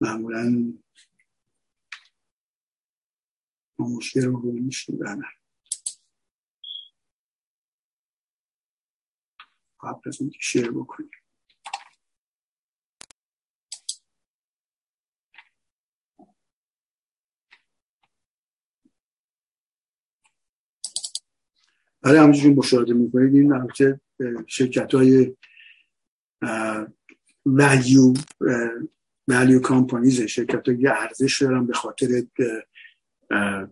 معمولا 0.00 0.72
مشکل 3.78 4.24
رو 4.24 4.52
میشنیم 4.52 4.98
قبل 9.86 10.00
از 10.06 10.20
اینکه 10.20 10.38
شیر 10.40 10.70
بکنیم. 10.70 11.10
برای 22.02 22.18
همونجور 22.18 22.54
مشاهده 22.54 22.92
می‌کنید 22.92 23.34
این 23.34 23.52
البته 23.52 24.00
شرکت 24.46 24.94
های 24.94 25.36
ولیو 27.46 28.14
ولیو 29.28 29.60
کامپانیز 29.60 30.20
شرکت 30.20 30.68
های 30.68 30.86
ارزش 30.86 31.42
دارن 31.42 31.66
به 31.66 31.72
خاطر 31.72 32.08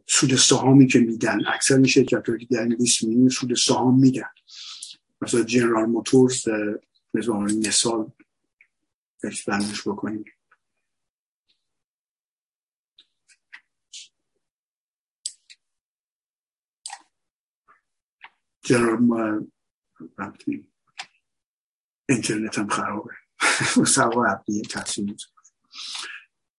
سود 0.06 0.34
سهامی 0.34 0.86
که 0.86 0.98
میدن. 0.98 1.46
اکثر 1.46 1.74
این 1.74 1.86
شرکت 1.86 2.28
هایی 2.28 2.46
در 2.46 2.64
لیست 2.64 3.04
میدن 3.04 3.28
سود 3.28 3.54
سهام 3.54 4.00
میدن. 4.00 4.30
مثلا 5.20 5.42
جنرال 5.42 5.84
موتورز 5.84 6.48
مثال 7.66 8.12
بندش 9.46 9.88
بکنیم. 9.88 10.24
جنرال 18.62 19.46
اینترنت 22.08 22.58
هم 22.58 22.68
خرابه. 22.68 23.10
سوا 23.86 24.26
عبدیه 24.26 24.62
تحصیل 24.62 25.16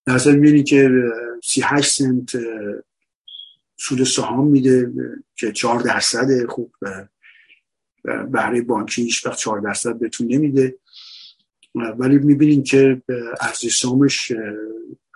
در 0.05 0.15
اصل 0.15 0.35
می‌بینی 0.35 0.63
که 0.63 0.89
سی 1.43 1.61
هشت 1.61 1.91
سنت 1.91 2.31
سود 3.77 4.03
سهام 4.03 4.47
میده 4.47 4.91
که 5.35 5.51
چهار 5.51 5.81
درصد 5.81 6.45
خوب 6.45 6.75
بهره 8.31 8.61
بانکی 8.61 9.03
هیچ 9.03 9.25
وقت 9.25 9.37
چهار 9.37 9.59
درصد 9.59 9.99
بهتون 9.99 10.27
نمیده. 10.27 10.77
ولی 11.75 12.17
می‌بینین 12.17 12.63
که 12.63 13.01
ارزش 13.41 13.79
سامش 13.79 14.31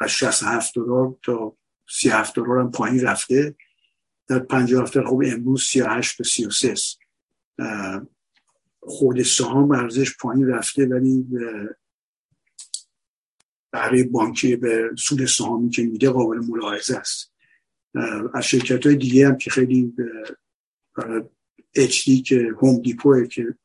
از 0.02 0.10
67 0.10 0.76
دلار 0.76 1.16
تا 1.24 1.58
37 1.90 2.36
دلار 2.36 2.60
هم 2.60 2.72
پایین 2.72 3.02
رفته. 3.02 3.56
در 4.28 4.40
50 4.40 4.84
هفته 4.84 5.04
خوب 5.04 5.24
امروز 5.26 5.64
38 5.64 6.18
تا 6.18 6.24
33 6.24 6.74
خود 8.80 9.22
سهام 9.22 9.72
ارزش 9.72 10.18
پایین 10.18 10.48
رفته 10.48 10.86
ولی 10.86 11.26
برای 13.72 14.04
بانکی 14.04 14.56
به 14.56 14.90
سود 14.98 15.26
سهامی 15.26 15.70
که 15.70 15.84
میده 15.84 16.10
قابل 16.10 16.38
ملاحظه 16.38 16.98
است. 16.98 17.34
از 18.34 18.44
شرکت 18.44 18.86
های 18.86 18.96
دیگه 18.96 19.28
هم 19.28 19.38
که 19.38 19.50
خیلی 19.50 19.94
دی 21.74 22.22
که 22.22 22.54
هوم 22.62 22.82
دیپوه 22.82 23.28
که 23.28 23.56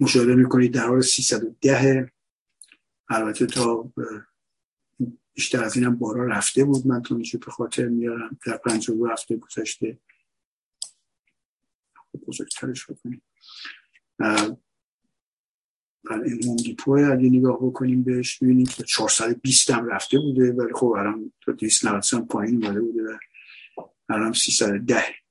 مشاهده 0.00 0.34
می‌کنید 0.34 0.74
در 0.74 0.86
حال 0.86 1.00
310 1.00 2.12
البته 3.08 3.46
تا 3.46 3.92
بیشتر 5.34 5.64
از 5.64 5.76
اینم 5.76 5.96
بارا 5.96 6.26
رفته 6.26 6.64
بود. 6.64 6.86
من 6.86 7.02
تو 7.02 7.14
میشه 7.14 7.38
به 7.38 7.50
خاطر 7.50 7.88
میارم 7.88 8.38
در 8.46 8.60
دو 8.86 9.06
هفته 9.06 9.36
گذشته. 9.36 9.98
بزرگترش 12.26 12.90
بکنیم. 12.90 13.22
بله 14.18 14.56
این 16.24 16.44
هوم 16.44 16.56
دیپوه 16.56 17.00
اگه 17.00 17.28
نگاه 17.30 17.56
بکنیم 17.56 18.02
بهش 18.02 18.38
ببینیم 18.38 18.66
که 18.66 18.82
420 18.82 19.70
هم 19.70 19.86
رفته 19.86 20.18
بوده. 20.18 20.52
ولی 20.52 20.72
خب 20.74 20.86
الان 20.86 21.32
تا 21.40 21.52
290 21.52 22.04
هم 22.12 22.26
پایین 22.26 22.64
اومده 22.64 22.80
بوده 22.80 23.02
و 23.02 23.18
الان 24.08 24.32
310 24.32 25.23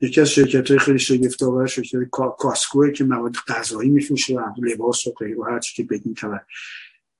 یکی 0.00 0.20
از 0.20 0.30
شرکت 0.30 0.70
های 0.70 0.78
خیلی 0.78 0.98
شگفت 0.98 1.42
آور 1.42 1.66
شرکت 1.66 1.98
کاسکوه 2.38 2.92
که 2.92 3.04
مواد 3.04 3.34
غذایی 3.48 3.90
میفروشه 3.90 4.34
و 4.34 4.40
لباس 4.58 5.06
و 5.06 5.10
غیره 5.10 5.44
هر 5.44 5.58
چی 5.58 5.74
که 5.74 5.88
بگیم 5.88 6.14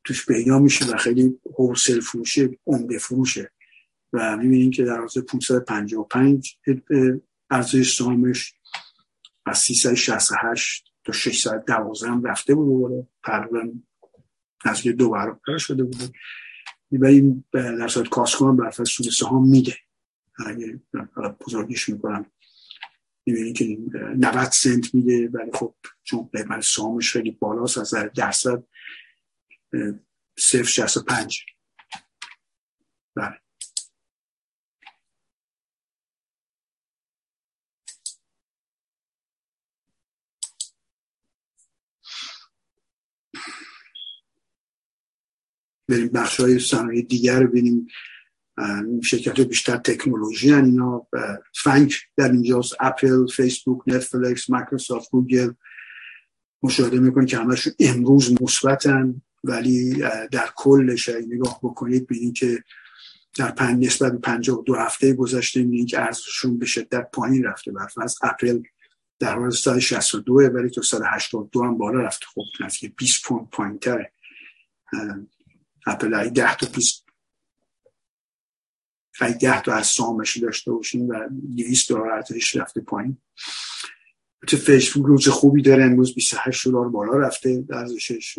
توش 0.05 0.27
پیدا 0.27 0.59
میشه 0.59 0.85
و 0.85 0.97
خیلی 0.97 1.41
هولسل 1.59 2.01
فروشه 2.01 2.59
عمده 2.67 2.99
فروشه. 2.99 3.51
و 4.13 4.37
می‌بینیم 4.37 4.71
که 4.71 4.85
در 4.85 5.01
عرض 5.01 5.19
555 5.19 6.57
ارزش 7.51 7.97
سهامش 7.97 8.55
از 9.47 9.59
368 9.59 10.85
تا 11.05 11.13
612 11.13 12.09
هم 12.11 12.25
رفته 12.25 12.55
بود 12.55 13.09
تقریبا 13.25 13.73
از 14.65 14.83
دو 14.83 15.11
برابر 15.11 15.59
شده 15.59 15.85
بود. 15.85 16.17
و 16.93 17.07
این 17.07 17.45
در 17.53 17.89
صورت 17.89 18.09
کاسکو 18.09 18.49
هم 18.49 18.57
برفت 18.57 18.85
سود 18.85 19.07
سهام 19.07 19.49
میده. 19.49 19.77
اگه 20.47 20.81
بزرگیش 21.47 21.89
می‌کنم. 21.89 22.27
می‌بینید 23.29 23.57
که 23.57 23.79
90 24.17 24.51
سنت 24.53 24.95
میده 24.95 25.29
ولی 25.29 25.51
خب 25.53 25.75
چون 26.03 26.31
قیمت 26.33 26.61
سهامش 26.61 27.13
خیلی 27.13 27.31
بالاست 27.31 27.79
از 27.79 27.95
درصد 28.17 28.63
صفر 30.39 30.63
شست 30.63 30.97
و 30.97 31.03
پنج. 31.03 31.41
بله. 33.17 33.41
بریم 45.89 46.09
بخش 46.09 46.41
های 46.41 47.03
دیگر 47.03 47.41
رو 47.41 47.49
ببینیم. 47.49 47.87
شرکت 49.05 49.41
بیشتر 49.41 49.77
تکنولوژی 49.77 50.51
هستن 50.51 50.65
اینا 50.65 51.07
FAANG 51.63 51.97
در 52.17 52.33
اینجاست 52.33 52.75
Apple 52.81 53.27
Facebook 53.27 53.83
Netflix 53.87 54.51
Microsoft 54.51 55.11
Google. 55.11 55.53
مشاهده 56.63 56.99
می‌کنید 57.01 57.29
که 57.29 57.39
همشون 57.39 57.73
امروز 57.81 58.43
مثبتن 58.43 59.23
ولی 59.45 59.95
در 60.33 60.49
کلش 60.57 61.09
نگاه 61.09 61.61
بکنید 61.63 62.07
ببینید 62.07 62.35
که 62.35 62.63
در 63.39 63.51
پنج 63.51 63.87
نسبت 63.87 64.13
به 64.13 64.19
52 64.19 64.75
هفته 64.75 65.13
گذشته 65.13 65.63
می‌بینید 65.63 65.89
که 65.89 66.01
ارزششون 66.01 66.59
به 66.59 66.67
شدت 66.67 67.11
پایین 67.13 67.45
رفته. 67.45 67.73
از 68.03 68.17
اپریل 68.23 68.63
در 69.19 69.39
حال 69.39 69.51
162 69.51 70.35
ولی 70.35 70.71
تا 70.71 70.83
182 70.83 71.65
هم 71.65 71.79
بالا 71.79 72.01
رفته. 72.01 72.27
خب 72.35 72.65
نزدیک 72.65 72.93
20 72.97 73.25
پوند 73.25 73.49
پایین 73.51 73.79
تره 73.79 74.13
اپل 75.87 76.15
ای 76.15 76.31
10 76.31 76.57
تا 76.57 76.67
20 76.75 77.08
ای 79.21 79.35
10 79.35 79.63
تا 79.63 79.73
از 79.73 79.87
سامشی 79.87 80.41
داشته 80.41 80.73
باشین 80.73 81.07
و 81.07 81.29
200 81.57 81.89
دلار 81.89 82.11
ارزش 82.11 82.57
رفته 82.57 82.81
پایین. 82.81 83.19
تو 84.47 84.57
فیسبوک 84.57 85.07
روز 85.07 85.29
خوبی 85.29 85.63
داره 85.63 85.85
امروز 85.85 86.15
28 86.15 86.69
دلار 86.69 86.89
بالا 86.89 87.19
رفته 87.19 87.65
ارزشش 87.71 88.39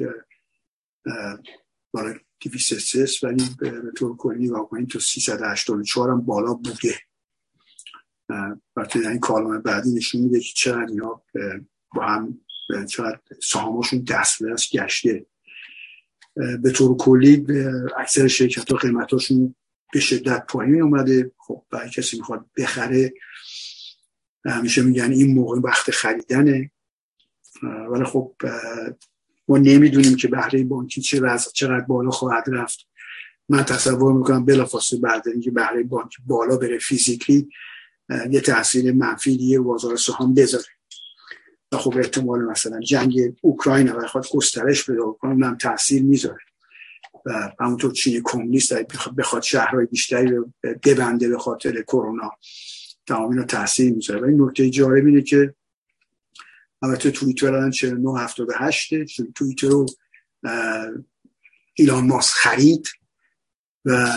برای 1.93 2.15
203 2.41 3.27
ولی 3.27 3.43
به 3.59 3.91
طور 3.97 4.17
کلی 4.17 4.47
واقعا 4.47 4.85
تو 4.85 4.99
384 4.99 6.09
هم 6.09 6.21
بالا 6.21 6.53
بوده. 6.53 6.95
وقتی 8.75 8.99
این 8.99 9.19
کالم 9.19 9.61
بعدی 9.61 9.93
نشون 9.93 10.21
میده 10.21 10.39
که 10.39 10.53
چقدر 10.55 10.85
اینا 10.85 11.21
با 11.95 12.05
هم 12.05 12.41
چقدر 12.87 13.19
سهامشون 13.43 14.03
دست 14.03 14.43
گشته. 14.73 15.25
به 16.35 16.71
طور 16.71 16.97
کلی 16.97 17.45
اکثر 17.97 18.27
شرکت 18.27 18.71
ها 18.71 18.77
قیمتاشون 18.77 19.55
به 19.93 19.99
شدت 19.99 20.45
پایین 20.45 20.81
اومده. 20.81 21.31
خب 21.37 21.63
برای 21.71 21.89
کسی 21.89 22.17
می‌خواد 22.17 22.45
بخره 22.57 23.13
همیشه 24.45 24.81
میگن 24.81 25.11
این 25.11 25.35
موقع 25.35 25.59
وقت 25.59 25.91
خریدنه. 25.91 26.71
ولی 27.63 28.03
خب 28.03 28.35
ما 29.47 29.57
نمی‌دونیم 29.57 30.15
که 30.15 30.27
بهره 30.27 30.63
بانکی 30.63 31.01
چه 31.01 31.37
چقدر 31.53 31.85
بالا 31.85 32.09
خواهد 32.09 32.43
رفت. 32.47 32.79
من 33.49 33.63
تصور 33.63 34.13
می‌کنم 34.13 34.45
بلافاصله 34.45 34.99
بعد 34.99 35.27
اینکه 35.27 35.51
بهره 35.51 35.83
بانکی 35.83 36.17
بالا 36.27 36.57
بره 36.57 36.77
فیزیکی 36.77 37.49
یه 38.29 38.41
تاثیر 38.41 38.91
منفی 38.91 39.37
دیگه 39.37 39.59
بازار 39.59 39.95
سهام 39.95 40.33
بذاره. 40.33 40.65
و 41.71 41.77
خب 41.77 41.97
احتمال 41.97 42.39
مثلا 42.41 42.79
جنگ 42.79 43.35
اوکراین 43.41 43.89
و 43.89 44.07
خواهد 44.07 44.27
گسترش 44.31 44.85
پیدا 44.85 45.11
کنه 45.11 45.31
اونم 45.31 45.57
تاثیر 45.57 46.03
می‌ذاره. 46.03 46.39
و 47.29 47.51
همونطور 47.59 47.91
چین 47.91 48.21
کمونیست 48.23 48.73
بخواد 49.17 49.41
شهرهای 49.41 49.85
بیشتری 49.85 50.27
رو 50.27 50.53
ببنده 50.83 51.29
به 51.29 51.37
خاطر 51.37 51.81
کرونا 51.81 52.31
تمام 53.07 53.29
اینا 53.29 53.43
تاثیر 53.43 53.93
می‌ذاره. 53.93 54.21
و 54.21 54.25
این 54.25 54.41
نکته 54.41 54.69
جالب 54.69 55.05
اینه 55.05 55.21
که 55.21 55.55
البته 56.81 57.11
توییتر 57.11 57.47
الان 57.47 57.71
4978 57.71 58.93
توییتر 59.35 59.67
رو 59.67 59.85
ایلان 61.73 62.07
ماسک 62.07 62.33
خرید 62.33 62.87
و 63.85 64.07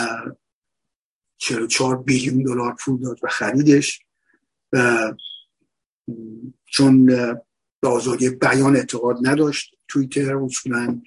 44 1.39 2.03
بیلیون 2.03 2.43
دلار 2.43 2.77
پول 2.81 3.01
داد 3.01 3.19
و 3.23 3.29
خریدش. 3.29 4.01
و 4.73 5.13
چون 6.67 7.07
به 7.81 7.89
آزادی 7.89 8.31
بیان 8.31 8.77
اعتقاد 8.77 9.17
نداشت 9.23 9.75
توییتر 9.89 10.37
اصولا 10.37 11.03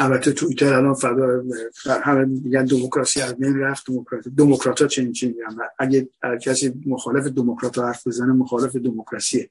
البته 0.00 0.32
توییتر 0.32 0.74
الان 0.74 0.94
فدا 0.94 1.42
همه 1.86 2.24
میگن 2.24 2.64
دموکراسی 2.64 3.20
از 3.20 3.34
بین 3.34 3.58
رفت 3.58 3.86
دموکراسی 3.86 4.30
دموکرات 4.30 4.82
ها 4.82 4.88
چنین 4.88 5.12
چنین 5.12 5.34
اگه 5.78 6.08
کسی 6.42 6.82
مخالف 6.86 7.26
دموکرات 7.26 7.78
حرف 7.78 8.06
بزنه 8.06 8.32
مخالف 8.32 8.76
دموکراسیه. 8.76 9.50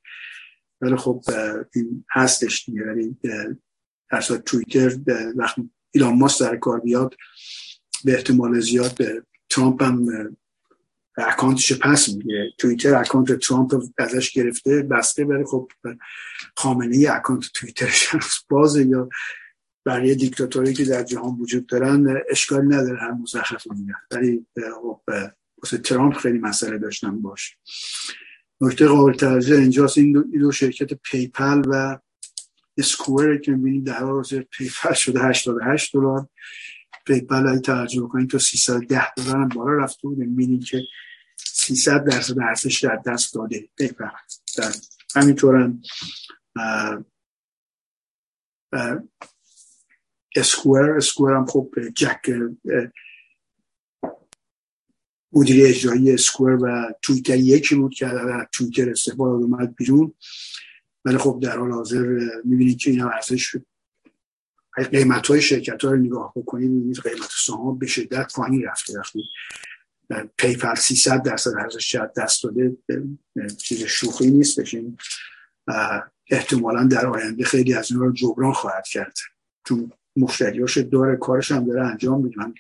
ولی 0.82 0.96
خب 0.96 1.24
این 1.76 2.06
هستش 2.12 2.66
دیگه. 2.66 2.84
ولی 2.84 3.18
در 3.24 3.56
توییتر 4.22 4.98
وقتی 5.36 5.70
ایلان 5.92 6.18
ماس 6.18 6.42
در 6.42 6.58
کار 6.58 6.80
بیاد 6.80 7.16
به 8.06 8.14
احتمال 8.14 8.60
زیاد 8.60 8.96
به 8.98 9.24
ترامپ 9.50 9.84
هم 9.84 10.08
اکانتش 11.18 11.74
پس 11.74 12.10
میگه 12.10 12.54
توییتر 12.58 12.96
اکانت 12.96 13.34
ترامپ 13.34 13.84
ازش 13.98 14.32
گرفته 14.32 14.82
بسته 14.82 15.26
بره 15.26 15.46
خب 15.46 15.72
خامنه 16.58 16.98
ای 16.98 17.08
اکانت 17.08 17.44
توییترش 17.54 18.16
بازه 18.50 18.86
یا 18.86 19.10
برای 19.86 20.16
دیکتاتوری 20.16 20.74
که 20.74 20.86
در 20.86 21.04
جهان 21.04 21.38
وجود 21.40 21.66
دارن 21.66 22.22
اشکال 22.30 22.74
نداره 22.74 23.00
هم 23.00 23.22
مزخرف 23.22 23.68
میگن 23.68 23.94
ولی 24.12 24.46
خب 24.82 25.02
واسه 25.64 25.78
ترامپ 25.78 26.18
خیلی 26.18 26.40
مسئله 26.40 26.78
داشتن 26.78 27.22
باهاش. 27.22 27.58
نکته 28.62 28.88
قابل 28.88 29.14
توجه 29.14 29.56
اینجاست. 29.56 29.98
این 29.98 30.12
دو 30.40 30.52
شرکت 30.52 30.94
PayPal 30.94 31.62
و 31.68 32.00
Square 32.78 33.38
که 33.38 33.52
می‌بینید 33.52 33.84
در 33.84 34.04
حال 34.04 34.24
PayPal 34.24 34.94
شده 34.94 35.24
88 35.24 35.94
دلار. 35.94 36.28
PayPal 37.06 37.48
اگه 37.48 37.60
توجه 37.60 38.02
بکنید 38.02 38.30
تا 38.30 38.38
310 38.38 39.14
دلار 39.14 39.46
بالا 39.46 39.84
رفته 39.84 40.08
بود 40.08 40.18
می‌بینید 40.18 40.64
که 40.64 40.82
300 41.38 42.04
درصد 42.04 42.40
ارزش 42.40 42.84
از 42.84 43.02
دست 43.06 43.34
داده 43.34 43.70
PayPal. 43.78 44.10
در 44.58 44.72
همینطور 45.16 45.56
هم 45.56 45.82
اسکوئر 50.36 50.92
اسکوئر 50.92 51.36
هم 51.36 51.46
خب 51.46 51.74
جک 51.96 52.32
مدیر 55.34 55.66
اجرایی 55.68 56.12
اسکوئر 56.12 56.56
و 56.56 56.94
تویتر 57.02 57.38
یکی 57.38 57.76
بود 57.76 57.94
که 57.94 58.06
در 58.06 58.48
تویتر 58.52 58.90
استفاده 58.90 59.44
اومد 59.44 59.76
بیرون. 59.76 60.14
ولی 61.06 61.18
خب 61.18 61.40
در 61.44 61.58
حال 61.58 61.72
حاضر 61.72 62.20
می‌بینید 62.44 62.78
که 62.78 62.92
اینا 62.92 63.10
ارزش 63.10 63.56
قیمت 64.92 65.28
های 65.28 65.42
شرکت 65.42 65.84
ها 65.84 65.92
رو 65.92 65.98
نگاه 65.98 66.34
بکنید 66.36 66.72
می‌بینید 66.72 67.00
قیمت 67.00 67.30
سهام 67.46 67.80
به 67.80 67.88
شدت 67.88 68.34
پایین 68.36 68.64
رفته. 68.64 69.00
وقتی 69.00 69.20
PayPal 70.38 70.76
300 70.76 71.24
درصد 71.24 71.52
ارزش 71.60 71.96
دست 72.18 72.44
داده 72.44 72.78
چیز 73.58 73.84
شوخی 73.84 74.32
نیست. 74.32 74.60
بشین 74.60 74.98
احتمالا 76.32 76.84
در 76.84 77.06
آینده 77.08 77.44
خیلی 77.44 77.74
از 77.74 77.92
اینا 77.92 78.06
رو 78.06 78.14
جبران 78.14 78.54
خواهد 78.54 78.88
کرد. 78.88 79.18
چون 79.68 79.92
مشتریاش 80.22 80.78
داره 80.78 81.16
کارش 81.16 81.52
هم 81.52 81.66
داره 81.66 81.88
انجام 81.88 82.24
میدن 82.24 82.54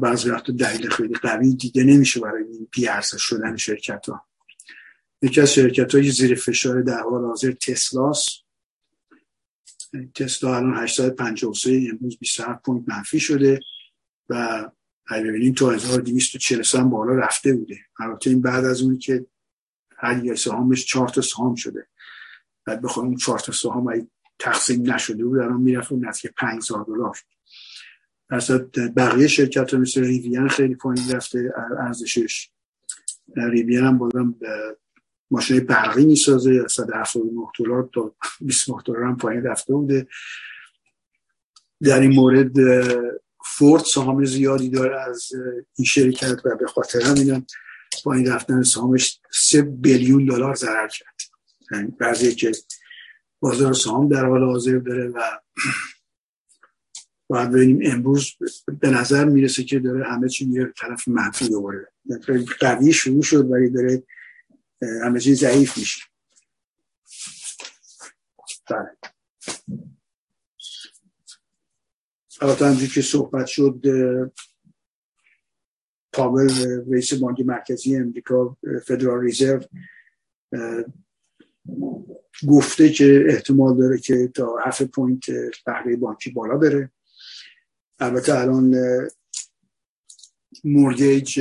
بعضی 0.00 0.30
وقت 0.30 0.50
دلیل 0.50 0.88
خیلی 0.88 1.14
قوی 1.14 1.54
دیده 1.54 1.84
نمیشه 1.84 2.20
برای 2.20 2.44
این 2.44 2.68
پیارسه 2.72 3.18
شدن 3.18 3.56
شرکت 3.56 4.08
ها 4.08 4.28
یکی 5.22 5.40
از 5.40 5.54
شرکت 5.54 5.94
های 5.94 6.10
زیر 6.10 6.34
فشار 6.34 6.82
در 6.82 7.00
حال 7.00 7.24
حاضر 7.24 7.52
تسلاس. 7.52 8.26
تسلا 10.14 10.56
الان 10.56 10.76
853 10.76 11.88
امروز 11.92 12.18
27 12.18 12.62
point 12.62 12.88
منفی 12.88 13.20
شده 13.20 13.60
و 14.28 14.64
ببینیم 15.10 15.54
تو 15.54 15.70
1243 15.70 16.78
هم 16.78 16.90
بالا 16.90 17.14
رفته 17.14 17.52
بوده. 17.52 17.78
البته 18.00 18.30
این 18.30 18.42
بعد 18.42 18.64
از 18.64 18.82
اونی 18.82 18.98
که 18.98 19.26
هر 19.96 20.24
یک 20.24 20.38
سهامش 20.38 20.86
4 20.86 21.08
تا 21.08 21.20
سهام 21.20 21.54
شده. 21.54 21.88
بعد 22.66 22.82
بخوایم 22.82 23.16
4 23.16 23.38
تا 23.38 23.52
سهام 23.52 24.08
تقسیم 24.38 24.92
نشده 24.92 25.24
بود 25.24 25.38
الان 25.38 25.60
می‌رفت 25.60 25.92
اون 25.92 26.08
نزدیک 26.08 26.32
5000 26.36 26.84
دلار 26.84 27.18
درصد 28.30 28.94
بقیه 28.94 29.26
شرکت 29.26 29.74
ها 29.74 29.80
مثل 29.80 30.04
ریویان 30.04 30.48
خیلی 30.48 30.74
پایین 30.74 31.10
رفته 31.10 31.52
ارزشش. 31.80 32.50
ریویان 33.36 33.84
هم 33.84 33.98
بازم 33.98 34.34
ماشین 35.30 35.60
برقی 35.60 36.06
می‌سازه 36.06 36.62
از 36.64 36.72
179 36.72 37.46
دلار 37.58 37.90
تا 37.94 38.16
29 38.40 38.82
دلار 38.84 39.02
هم 39.02 39.16
پایین 39.16 39.42
رفته 39.42 39.74
بوده. 39.74 40.06
در 41.82 42.00
این 42.00 42.12
مورد 42.12 42.52
فورد 43.44 43.82
سهام 43.82 44.24
زیادی 44.24 44.70
داره 44.70 45.00
از 45.00 45.32
این 45.76 45.84
شرکت 45.84 46.36
و 46.44 46.56
به 46.56 46.66
خاطر 46.66 47.02
همین 47.02 47.46
پایین 48.04 48.32
رفتن 48.32 48.62
سهامش 48.62 49.20
3 49.32 49.62
بیلیون 49.62 50.26
دلار 50.26 50.54
ضرر 50.54 50.88
کرد. 50.88 51.20
یعنی 51.72 51.90
بعضی 52.00 52.34
که 52.34 52.52
بازار 53.40 53.72
سهام 53.72 54.08
در 54.08 54.24
حال 54.24 54.44
حاضر 54.44 54.78
داره 54.78 55.08
و 55.08 55.20
باید 57.26 57.50
ببینیم 57.50 57.92
امروز 57.92 58.32
به 58.80 58.90
نظر 58.90 59.24
می‌رسه 59.24 59.64
که 59.64 59.78
داره 59.78 60.06
همه 60.06 60.28
چی 60.28 60.46
میره 60.46 60.72
طرف 60.80 61.08
منفی 61.08 61.48
دوباره. 61.48 61.92
قوی 62.60 62.92
شروع 62.92 63.22
شد 63.22 63.50
ولی 63.50 63.70
داره 63.70 64.02
همه 65.04 65.20
چی 65.20 65.34
ضعیف 65.34 65.78
میشه. 65.78 66.00
بله. 68.70 68.96
البته 72.40 72.66
همجور 72.66 72.88
که 72.88 73.02
صحبت 73.02 73.46
شد 73.46 73.82
پاول 76.12 76.50
رئیس 76.92 77.14
بانک 77.14 77.40
مرکزی 77.40 77.96
امریکا 77.96 78.56
Federal 78.86 79.20
Reserve 79.20 79.64
گفته 82.48 82.88
که 82.88 83.24
احتمال 83.28 83.76
داره 83.76 83.98
که 83.98 84.28
تا 84.34 84.56
هفت 84.64 84.82
point 84.82 85.24
بهره 85.66 85.96
بانکی 85.96 86.30
بالا 86.30 86.56
بره. 86.56 86.90
البته 87.98 88.38
الان 88.38 88.74
mortgage 90.64 91.40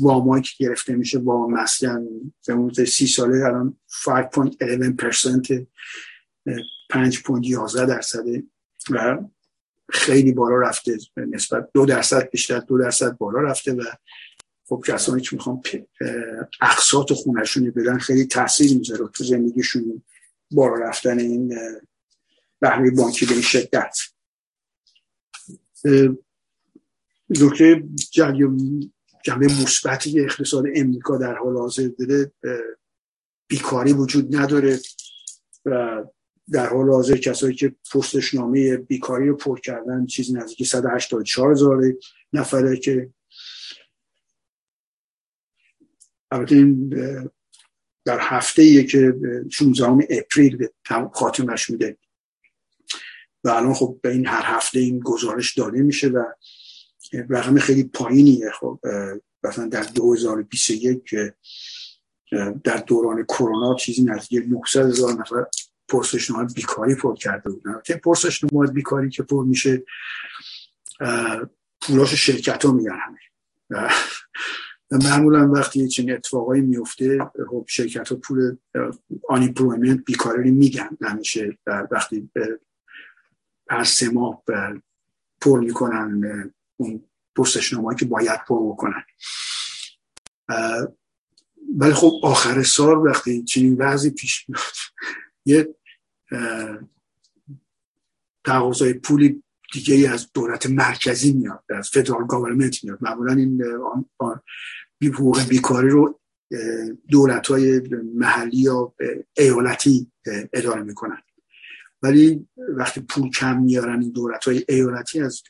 وامایی 0.00 0.42
که 0.42 0.50
گرفته 0.58 0.96
میشه 0.96 1.18
با 1.18 1.46
مسکن 1.46 2.06
به 2.46 2.54
مورد 2.54 2.84
سی 2.84 3.06
ساله 3.06 3.46
الان 3.46 3.76
5.11% 4.04 5.66
5.11 6.92 7.74
درصده 7.74 8.42
و 8.90 9.18
خیلی 9.90 10.32
بالا 10.32 10.56
رفته 10.56 10.98
نسبت 11.16 11.68
دو 11.74 11.86
درصد 11.86 12.30
بیشتر 12.30 12.58
دو 12.58 12.78
درصد 12.78 13.16
بالا 13.18 13.40
رفته 13.40 13.72
و 13.72 13.82
خب 14.68 14.84
کسانی 14.86 15.22
که 15.22 15.36
می‌خوان 15.36 15.62
اقساط 16.60 17.12
خونشون 17.12 17.70
بدن 17.70 17.98
خیلی 17.98 18.24
تاثیر 18.24 18.78
می‌ذاره 18.78 19.08
تو 19.14 19.24
زندگیشون 19.24 20.02
بالا 20.50 20.74
رفتن 20.74 21.18
این 21.18 21.54
بهره 22.60 22.90
بانکی 22.90 23.26
به 23.26 23.32
این 23.32 23.42
شدت. 23.42 23.98
نکته 27.30 27.82
جنبه 29.24 29.46
مثبتی 29.46 30.20
اقتصاد 30.20 30.64
امریکا 30.74 31.18
در 31.18 31.34
حال 31.34 31.56
حاضر 31.56 31.88
داره 31.98 32.32
بیکاری 33.48 33.92
وجود 33.92 34.36
نداره 34.36 34.78
و 35.64 36.04
در 36.52 36.66
حال 36.66 36.90
حاضر 36.90 37.16
کسایی 37.16 37.54
که 37.54 37.74
پستشنامه 37.92 38.76
بیکاری 38.76 39.28
رو 39.28 39.36
پر 39.36 39.60
کردن 39.60 40.06
چیزی 40.06 40.32
نزدیک 40.32 40.66
184 40.66 41.52
هزار 41.52 41.82
نفره 42.32 42.76
که 42.76 43.10
البته 46.30 46.54
این 46.54 46.88
در 48.04 48.18
هفته 48.20 48.84
که 48.84 49.14
16 49.50 50.06
اپریل 50.10 50.68
خاتمش 51.12 51.70
میده. 51.70 51.98
و 53.44 53.48
الان 53.48 53.74
خب 53.74 53.98
به 54.02 54.10
این 54.10 54.26
هر 54.26 54.42
هفته 54.44 54.78
این 54.78 55.00
گزارش 55.00 55.54
داده 55.54 55.82
میشه 55.82 56.08
و 56.08 56.24
رقم 57.12 57.58
خیلی 57.58 57.84
پایینیه. 57.84 58.50
خب 58.60 58.80
مثلا 59.42 59.66
در 59.66 59.82
2021 59.82 61.14
در 62.64 62.76
دوران 62.76 63.24
کرونا 63.24 63.74
چیزی 63.74 64.04
نزدیک 64.04 64.44
900 64.48 64.86
هزار 64.86 65.12
نفر 65.12 65.46
پرسشنامه 65.88 66.44
بیکاری 66.54 66.94
پر 66.94 67.16
کرده 67.16 67.50
بودن. 67.50 67.80
که 67.86 67.94
پرسشنامه 67.94 68.66
بیکاری 68.66 69.10
که 69.10 69.22
پر 69.22 69.44
میشه 69.44 69.84
پولاش 71.80 72.14
شرکت 72.14 72.64
ها 72.64 72.72
میگن 72.72 72.98
همه. 73.06 73.18
معمولا 74.90 75.50
وقتی 75.50 75.88
چنین 75.88 76.12
اتفاقایی 76.12 76.62
میفته 76.62 77.30
خب 77.50 77.64
شرکت 77.68 78.08
ها 78.08 78.16
پول 78.16 78.56
unemployment 79.28 80.04
بیکاری 80.04 80.50
میگن. 80.50 80.88
نمیشه 81.00 81.58
وقتی 81.90 82.30
هر 83.70 83.84
سه 83.84 84.08
ماه 84.08 84.42
پر 85.40 85.60
می‌کنن 85.60 86.54
اون 86.76 87.04
پرسشنامه 87.36 87.94
که 87.94 88.04
باید 88.04 88.44
پر 88.48 88.72
بکنن. 88.72 89.04
ولی 91.76 91.92
خب 91.92 92.12
آخر 92.22 92.62
سال 92.62 92.96
وقتی 92.96 93.42
چنین 93.42 93.76
وضعی 93.78 94.10
پیش 94.10 94.46
میاد 94.48 94.62
یه 95.44 95.74
تقاضای 98.44 98.94
پولی 98.94 99.42
دیگه 99.72 100.10
از 100.10 100.32
دولت 100.34 100.66
مرکزی 100.66 101.32
میاد 101.32 101.64
از 101.70 101.88
فدرال 101.88 102.26
گاورمنت 102.26 102.84
میاد. 102.84 102.98
معمولا 103.00 103.32
این 103.32 103.62
حقوق 105.14 105.48
بیکاری 105.48 105.88
رو 105.88 106.20
دولت 107.08 107.46
های 107.46 107.80
محلی 108.14 108.56
یا 108.56 108.94
ایالتی 109.36 110.12
اداره 110.52 110.82
می‌کنن. 110.82 111.22
ولی 112.02 112.48
وقتی 112.76 113.00
پول 113.00 113.30
کم 113.30 113.60
میارن 113.62 114.00
این 114.00 114.12
دولت 114.12 114.44
های 114.44 114.64
ایالتی 114.68 115.20
از 115.20 115.42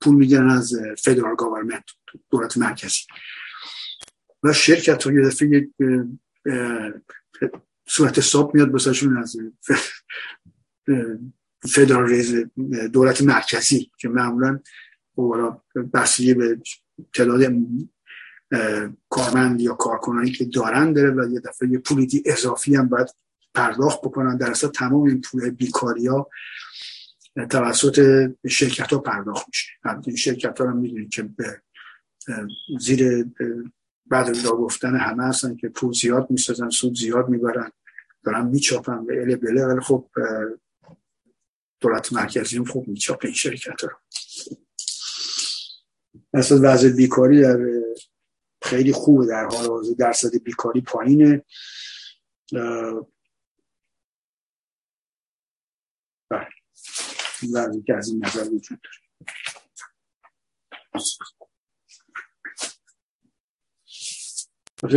پول 0.00 0.14
می‌گیرن 0.14 0.50
از 0.50 0.74
فدرال 0.98 1.36
گاورمنت 1.36 1.84
دولت 2.30 2.58
مرکزی. 2.58 3.00
و 4.42 4.52
شرکت 4.52 5.02
های 5.02 5.22
دفعه 5.22 5.68
صورت 7.88 8.18
حساب 8.18 8.54
میاد 8.54 8.72
بساشون 8.72 9.18
از 9.18 9.36
فدرال 11.62 12.22
دولت 12.92 13.22
مرکزی 13.22 13.90
که 13.98 14.08
معمولا 14.08 14.60
بسیاری 15.94 16.34
به 16.34 16.58
تعداد 17.14 17.52
کارمند 19.08 19.60
یا 19.60 19.74
کارکنانی 19.74 20.30
که 20.30 20.44
دارن 20.44 20.92
داره 20.92 21.10
و 21.10 21.32
یه 21.32 21.40
دفعه 21.40 21.68
یه 21.68 21.78
پولی 21.78 22.22
اضافی 22.26 22.76
هم 22.76 22.88
باید 22.88 23.08
پرداخت 23.54 24.00
بکنن. 24.00 24.36
در 24.36 24.50
اصلا 24.50 24.70
تمام 24.70 25.02
این 25.02 25.20
پول 25.20 25.50
بیکاری 25.50 26.06
ها 26.06 26.30
توسط 27.50 28.28
شرکت 28.48 28.92
ها 28.92 28.98
پرداخت 28.98 29.46
میشه. 29.48 29.68
این 30.06 30.16
شرکت 30.16 30.60
ها 30.60 30.70
هم 30.70 30.76
می‌دونید 30.76 31.10
که 31.10 31.22
به 31.22 31.62
زیر 32.80 33.26
بعد 34.06 34.42
گفتن 34.42 34.96
همه 34.96 35.24
هستن 35.24 35.56
که 35.56 35.68
پول 35.68 35.92
زیاد 35.92 36.30
می‌سازن 36.30 36.70
سود 36.70 36.98
زیاد 36.98 37.28
می‌برن 37.28 37.70
دارن 38.24 38.46
میچاپن 38.46 39.06
به 39.06 39.22
اله 39.22 39.36
بله 39.36 39.66
ولی 39.66 39.80
خب 39.80 40.08
دولت 41.80 42.12
مرکزی 42.12 42.56
هم 42.56 42.64
خوب 42.64 42.88
میچاپه 42.88 43.28
این 43.28 43.34
شرکت 43.34 43.84
رو. 43.84 43.90
اصلا 46.34 46.58
وضع 46.62 46.88
بیکاری 46.88 47.42
در 47.42 47.58
خیلی 48.62 48.92
خوبه 48.92 49.26
در 49.26 49.44
حال 49.44 49.66
حاضر 49.66 49.94
درصد 49.98 50.42
بیکاری 50.44 50.80
پایینه. 50.80 51.44
بله. 56.30 57.82
که 57.86 57.94
از 57.94 58.08
این 58.08 58.26
نظر 58.26 58.48
وجود 58.50 58.80
داره. 58.80 58.98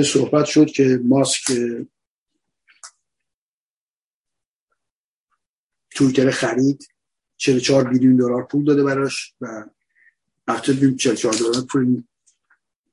صحبت 0.03 0.45
شد 0.45 0.65
که 0.65 0.99
ماسک 1.03 1.51
تویتر 6.01 6.31
خرید 6.31 6.87
44 7.37 7.89
بیلیون 7.89 8.15
دلار 8.15 8.43
پول 8.43 8.65
داده 8.65 8.83
براش 8.83 9.33
و 9.41 9.65
البته 10.47 10.73
بیم 10.73 10.95
44 10.95 11.33
دلار 11.33 11.65
پول 11.65 12.03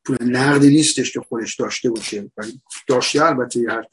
پول 0.04 0.16
نقدی 0.20 0.68
نیستش 0.68 1.12
که 1.12 1.20
خودش 1.20 1.56
داشته 1.56 1.90
باشه. 1.90 2.30
ولی 2.36 2.60
داشته 2.88 3.24
البته 3.24 3.60
یه 3.60 3.70
هر 3.70 3.84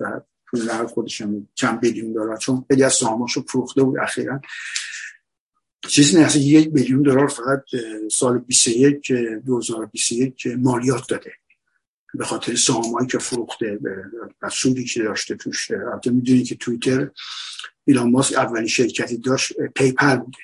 پول 0.52 0.72
نقد 0.72 0.88
خودش 0.88 1.22
هم 1.22 1.48
چند 1.54 1.80
بیلیون 1.80 2.14
دلار. 2.14 2.38
چون 2.38 2.66
خیلی 2.68 2.84
از 2.84 2.94
سهاماشو 2.94 3.42
فروخته 3.42 3.84
بود 3.84 4.00
اخیرا. 4.00 4.42
چیزی 5.88 6.22
نه 6.22 6.38
یک 6.38 6.70
بیلیون 6.70 7.02
دلار 7.02 7.28
فقط 7.28 7.64
سال 8.12 8.38
21 8.38 9.12
2021 9.12 10.48
مالیات 10.58 11.10
داده. 11.10 11.32
به 12.18 12.26
خاطر 12.26 12.56
سهامایی 12.56 13.08
که 13.08 13.18
فروخته 13.18 13.80
و 14.42 14.50
سودی 14.50 14.86
که 14.86 15.04
داشته 15.04 15.36
توش. 15.36 15.72
البته 15.72 16.12
می‌دونی 16.12 16.44
که 16.44 16.56
توییتر 16.56 17.12
ایلان 17.86 18.12
ماسک 18.12 18.38
اولین 18.38 18.68
شرکتی 18.68 19.18
داشت 19.18 19.54
PayPal 19.76 20.16
بوده. 20.16 20.38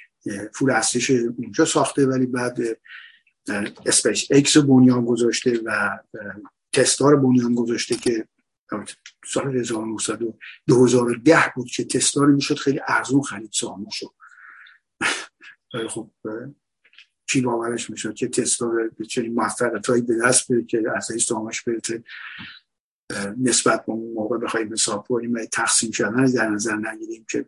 پول 0.54 0.72
اصلیش 0.72 1.12
اونجا 1.12 1.66
ساخته 1.66 2.06
ولی 2.06 2.26
بعد 2.26 2.58
اسپیس 3.86 4.28
اکس 4.32 4.58
بنیان 4.58 5.06
گذاشته 5.06 5.60
و 5.66 6.00
تسلا 6.74 7.10
رو 7.10 7.18
بنیان 7.18 7.56
گذاشته 7.56 7.96
که 7.96 8.28
سال 9.26 9.64
2010 10.68 11.52
بود 11.56 11.68
که 11.68 11.84
تسلا 11.84 12.24
رو 12.24 12.36
می‌شد 12.36 12.56
خیلی 12.56 12.80
ارزون 12.88 13.22
خرید 13.22 13.52
سهامشو 13.54 14.14
خب 15.90 16.10
چی 17.32 17.42
باورش 17.42 17.90
می‌شد 17.90 18.14
که 18.14 18.28
تسلا 18.28 18.90
به 18.98 19.06
چنین 19.06 19.34
موفقیت 19.34 19.88
هایی 19.88 20.02
به 20.02 20.14
دست 20.26 20.52
بره 20.52 20.64
که 20.64 20.84
از 20.96 21.12
سهامش 21.28 21.62
برسه 21.62 22.04
نسبت 23.42 23.86
به 23.86 23.92
اون 23.92 24.14
موقع 24.14 24.38
بخوایم 24.38 24.74
حساب 24.74 25.08
کنیم 25.08 25.34
و 25.34 25.46
تقسیم 25.46 25.92
شدن 25.92 26.26
در 26.26 26.50
نظر 26.50 26.76
نگیریم 26.76 27.26
که 27.30 27.46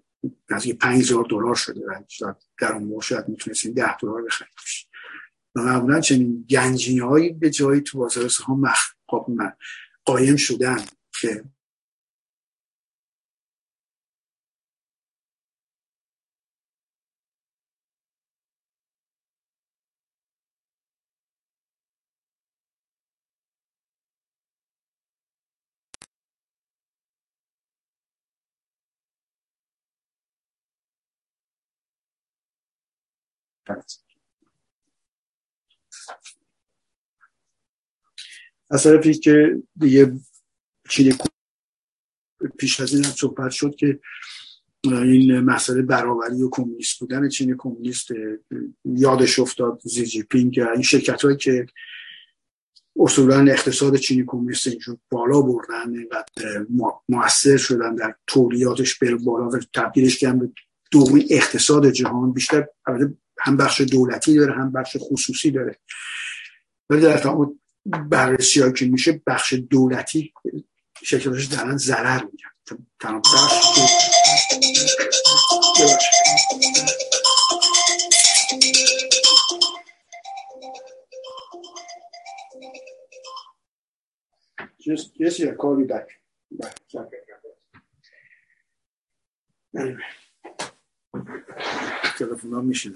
نزدیک 0.50 0.78
5000 0.78 1.26
دلار 1.30 1.56
شده 1.56 1.82
و 1.88 2.34
در 2.62 2.74
اون 2.74 2.84
موقع 2.84 3.02
شاید 3.02 3.30
می‌تونستیم 3.30 3.74
10 3.74 3.98
دلار 3.98 4.24
بخریم. 4.24 4.52
و 5.56 5.62
معمولا 5.62 6.02
چنین 6.02 6.46
گنجینه 6.50 7.06
هایی 7.06 7.34
به 7.34 7.50
جایی 7.50 7.82
تو 7.82 7.98
بازار 7.98 8.28
سهام 8.28 8.60
مخ... 8.60 8.80
خب 9.10 9.28
قایم 10.06 10.36
شدن 10.36 10.78
که 11.22 11.44
از 38.70 38.84
طرفی 38.84 39.14
که 39.14 39.64
دیگه 39.80 40.14
چین 40.90 41.14
پیش 42.58 42.80
از 42.80 42.94
این 42.94 43.06
هم 43.06 43.12
صحبت 43.12 43.52
شد 43.52 43.76
که 43.76 44.00
این 44.84 45.40
مسئله 45.40 45.82
برابری 45.82 46.42
و 46.42 46.50
کمونیست 46.52 47.00
بودن 47.00 47.30
چین 47.30 47.56
کمونیست 47.58 48.08
یادش 48.86 49.40
افتاد 49.40 49.82
زی 49.84 50.06
جی 50.06 50.24
پینگ 50.24 50.60
این 50.60 50.82
شرکت 50.82 51.22
هایی 51.22 51.38
که 51.38 51.66
اصولا 53.00 53.52
اقتصاد 53.52 53.96
چینی 53.96 54.24
کمونیست 54.28 54.68
اینجور 54.68 54.98
بالا 55.10 55.42
بردن 55.42 55.94
و 56.14 56.24
موثر 57.10 57.58
شدن 57.58 57.96
در 57.96 58.16
تولیاتش 58.28 59.00
بر 59.00 59.16
بالا 59.16 59.50
و 59.50 59.60
تبدیلش 59.74 60.18
کردن 60.18 60.40
به 60.40 60.50
دومی 60.92 61.26
اقتصاد 61.30 61.90
جهان 61.90 62.34
بیشتر 62.34 62.68
هم 63.44 63.58
بخش 63.58 63.82
دولتی 63.82 64.36
داره 64.36 64.54
هم 64.54 64.72
بخش 64.72 64.98
خصوصی 65.00 65.52
داره 65.52 65.80
ولی 66.90 67.02
در 67.02 67.18
تمام 67.18 67.60
بررسی 67.86 68.74
که 68.74 68.86
میشه 68.86 69.22
بخش 69.28 69.54
دولتی 69.54 70.34
شرکتاش 71.04 71.46
دارن 71.46 71.78
ضرر 71.78 72.24
میگن 72.24 72.86
تمام 73.00 73.22
بخش 73.22 73.64
Just, 84.86 85.12
yes, 85.16 85.40
yeah, 85.40 85.54
call 85.54 85.80
you 85.80 85.86
back. 85.86 86.08
Back. 86.52 86.76
Anyway. 89.80 90.23
تلفن 92.34 92.54
ها 92.54 92.62
میشه 92.62 92.90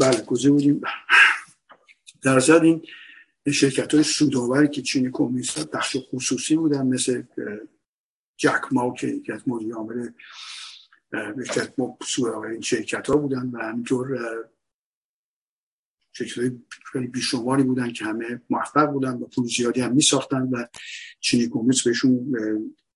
بله 0.00 0.24
کجا 0.26 0.50
بودیم. 0.52 0.80
در 2.22 2.40
ضمن 2.40 2.82
این 3.44 3.52
شرکت 3.52 3.94
های 3.94 4.02
سوداوری 4.02 4.68
که 4.68 4.82
چینی 4.82 5.10
کمونیست 5.12 5.70
بخش 5.70 5.96
خصوصی 6.12 6.56
بودن 6.56 6.86
مثل 6.86 7.22
جک 8.36 8.60
ما 8.72 8.94
که 8.94 9.06
یکی 9.06 9.32
از 9.32 9.48
مدیر 9.48 9.74
عامل 9.74 10.08
سوداوری 12.04 12.52
این 12.52 12.60
شرکت 12.60 13.06
ها 13.06 13.16
بودن 13.16 13.50
و 13.52 13.58
همینطور 13.58 14.18
شرکت 16.12 16.38
های 16.94 17.06
بیشماری 17.06 17.62
بودن 17.62 17.92
که 17.92 18.04
همه 18.04 18.42
موفق 18.50 18.86
بودن 18.86 19.12
و 19.12 19.26
پول 19.26 19.46
زیادی 19.46 19.80
هم 19.80 19.92
می 19.94 20.04
و 20.52 20.68
چینی 21.20 21.48
کمونیست 21.48 21.84
بهشون 21.84 22.34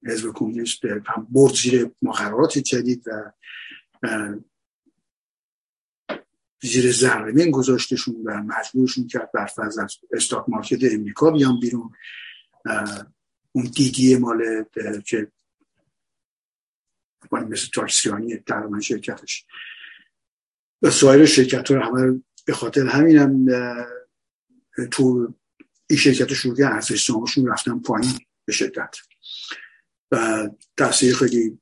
حزب 0.04 0.32
کمونیست 0.32 0.84
هم 0.84 1.26
برد 1.30 1.54
زیر 1.54 1.90
مقررات 2.02 2.58
جدید 2.58 3.04
و 3.08 3.32
زیر 6.62 6.92
زرمین 6.92 7.50
گذاشتشون 7.50 8.16
و 8.24 8.42
مجبورشون 8.42 9.06
کرد 9.06 9.32
بر 9.32 9.46
فرض 9.46 9.78
از 9.78 9.96
استاک 10.12 10.44
مارکت 10.48 10.92
امریکا 10.92 11.30
بیان 11.30 11.60
بیرون. 11.60 11.90
اون 13.52 13.64
دیدی 13.64 14.16
مال 14.16 14.64
که 15.06 15.32
مثل 17.32 17.66
تاکسیانی 17.74 18.36
تقریبا 18.36 18.80
شرکتش. 18.80 19.46
و 20.82 20.90
سایر 20.90 21.26
شرکت 21.26 21.70
رو 21.70 21.82
همه 21.82 22.22
به 22.44 22.52
خاطر 22.52 22.86
همین 22.86 23.18
هم 23.18 23.46
تو 24.90 25.34
این 25.86 25.98
شرکت 25.98 26.34
شروعی 26.34 26.62
ارزش 26.62 27.06
سامشون 27.06 27.46
رفتن 27.46 27.78
پایین 27.78 28.12
به 28.44 28.52
شدت. 28.52 28.96
و 30.16 30.48
تاثیر 30.76 31.14
خیلی 31.14 31.58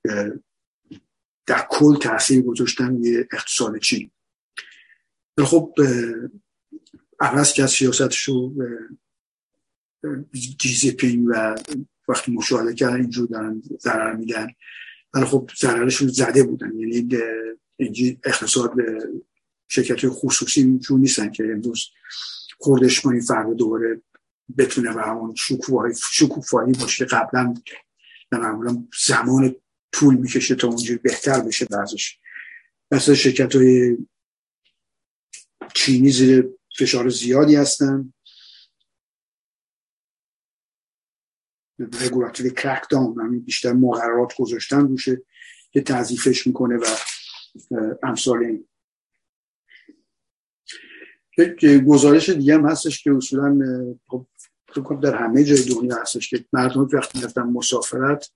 در 1.47 1.67
کل 1.71 1.97
تاثیر 1.97 2.43
گذاشتن 2.43 3.05
یه 3.05 3.29
اقتصاد 3.33 3.79
چین. 3.79 4.11
خب 5.39 5.75
عوض 7.21 7.53
که 7.53 7.67
سیاستش 7.67 8.23
رو 8.23 8.55
جیزی 10.59 10.91
پین 10.91 11.27
و 11.27 11.55
وقتی 12.09 12.33
مشاهده 12.33 12.75
کردن 12.75 13.01
اینجور 13.01 13.29
دارن 13.29 13.63
ضرر 13.81 14.17
میدن. 14.17 14.49
ولی 15.15 15.25
خب 15.25 15.51
ضررشون 15.61 16.09
زده 16.09 16.43
بودن. 16.43 16.79
یعنی 16.79 17.09
اینجی 17.77 18.21
اقتصاد 18.25 18.73
شرکت 19.69 20.09
خصوصی 20.09 20.61
اینجور 20.61 21.01
نیستن 21.01 21.31
که 21.31 21.45
امروز 21.45 21.91
خوردش 22.59 23.01
کنی 23.01 23.21
فرد 23.21 23.57
دوباره 23.57 24.03
بتونه 24.59 24.95
به 24.95 25.03
همون 25.03 25.35
شکوفایی 26.11 26.73
باشه 26.73 27.05
قبلا 27.05 27.55
معمولا 28.33 28.89
زمان 29.07 29.57
طول 29.93 30.15
می‌کشه 30.15 30.55
تا 30.55 30.69
اونجوری 30.69 30.99
بهتر 30.99 31.41
بشه 31.41 31.65
بعضش 31.65 32.19
مثلا 32.91 33.15
شرکت 33.15 33.57
های 33.57 33.97
چینی 35.75 36.11
زیر 36.11 36.49
فشار 36.79 37.09
زیادی 37.09 37.57
هستن. 37.57 38.13
رگولاتوری 41.79 42.51
کرک 42.51 42.83
داون 42.91 43.39
بیشتر 43.41 43.73
مقررات 43.73 44.37
گذاشتن 44.37 44.89
روشه 44.89 45.23
که 45.71 45.81
تضیفش 45.81 46.47
می‌کنه 46.47 46.77
و 46.77 46.85
امثال 48.03 48.45
این. 48.45 48.69
گزارش 51.87 52.29
دیگه 52.29 52.55
هم 52.55 52.67
هستش 52.67 53.03
که 53.03 53.13
اصولا 53.17 53.59
خب 54.83 55.01
در 55.01 55.15
همه 55.15 55.45
جای 55.45 55.63
دنیا 55.63 55.97
هستش 55.97 56.31
که 56.31 56.45
مردم 56.53 56.89
وقتی 56.93 57.19
میفتن 57.19 57.43
مسافرت 57.43 58.31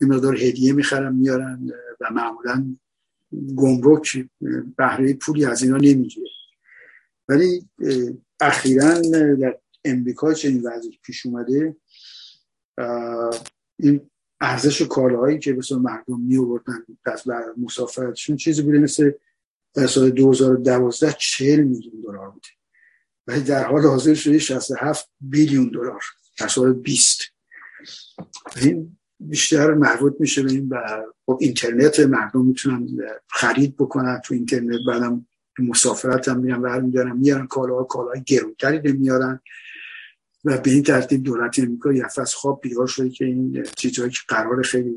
این 0.00 0.12
مقدار 0.12 0.36
هدیه 0.36 0.72
می‌خرن 0.72 1.14
میارن 1.14 1.70
و 2.00 2.08
معمولا 2.12 2.76
گمرک 3.56 4.28
بهره 4.76 5.14
پولی 5.14 5.44
از 5.44 5.62
اینا 5.62 5.76
نمی‌گیره. 5.76 6.30
ولی 7.28 7.68
اخیرا 8.40 9.00
در 9.34 9.58
امریکا 9.84 10.34
چنین 10.34 10.66
وضعی 10.66 10.98
پیش 11.02 11.26
اومده 11.26 11.76
این 13.78 14.10
ارزش 14.40 14.82
کالاهایی 14.82 15.38
که 15.38 15.52
به 15.52 15.62
مردم 15.76 16.20
می 16.20 16.38
آوردن 16.38 16.84
از 17.04 17.22
مسافرتشون 17.56 18.36
چیزی 18.36 18.62
بوده 18.62 18.78
مثل 18.78 19.12
در 19.74 19.86
سال 19.86 20.10
2012 20.10 21.16
40 21.18 21.60
میلیون 21.60 22.00
دلار 22.00 22.30
بوده. 22.30 22.48
ولی 23.30 23.40
در 23.40 23.64
حال 23.64 23.82
حاضر 23.82 24.14
شده 24.14 24.38
67 24.38 25.08
بیلیون 25.20 25.68
دلار. 25.68 26.02
در 26.38 26.48
سال 26.48 26.72
20 26.72 27.20
این 28.62 28.96
بیشتر 29.20 29.74
مربوط 29.74 30.14
میشه 30.20 30.42
به 30.42 30.52
این 30.52 30.68
و 30.68 31.02
خب 31.26 31.38
اینترنت 31.40 32.00
مردم 32.00 32.46
می‌تونن 32.46 32.88
خرید 33.28 33.76
بکنن 33.76 34.20
تو 34.24 34.34
اینترنت. 34.34 34.80
بعدم 34.86 35.26
مسافرت 35.58 36.28
هم 36.28 36.40
میرن 36.40 36.62
برمیدارن 36.62 37.16
میارن 37.16 37.46
کالاها 37.46 37.84
کالاهای 37.84 38.22
گرونتری 38.26 38.92
میارن 38.92 39.40
و 40.44 40.58
به 40.58 40.70
این 40.70 40.82
ترتیب 40.82 41.22
دولت 41.22 41.58
امریکا 41.58 41.92
یه 41.92 42.04
از 42.18 42.34
خواب 42.34 42.60
بیدار 42.62 42.86
شده 42.86 43.10
که 43.10 43.24
این 43.24 43.66
چیزهایی 43.76 44.10
که 44.10 44.18
قرار 44.28 44.62
خیلی 44.62 44.94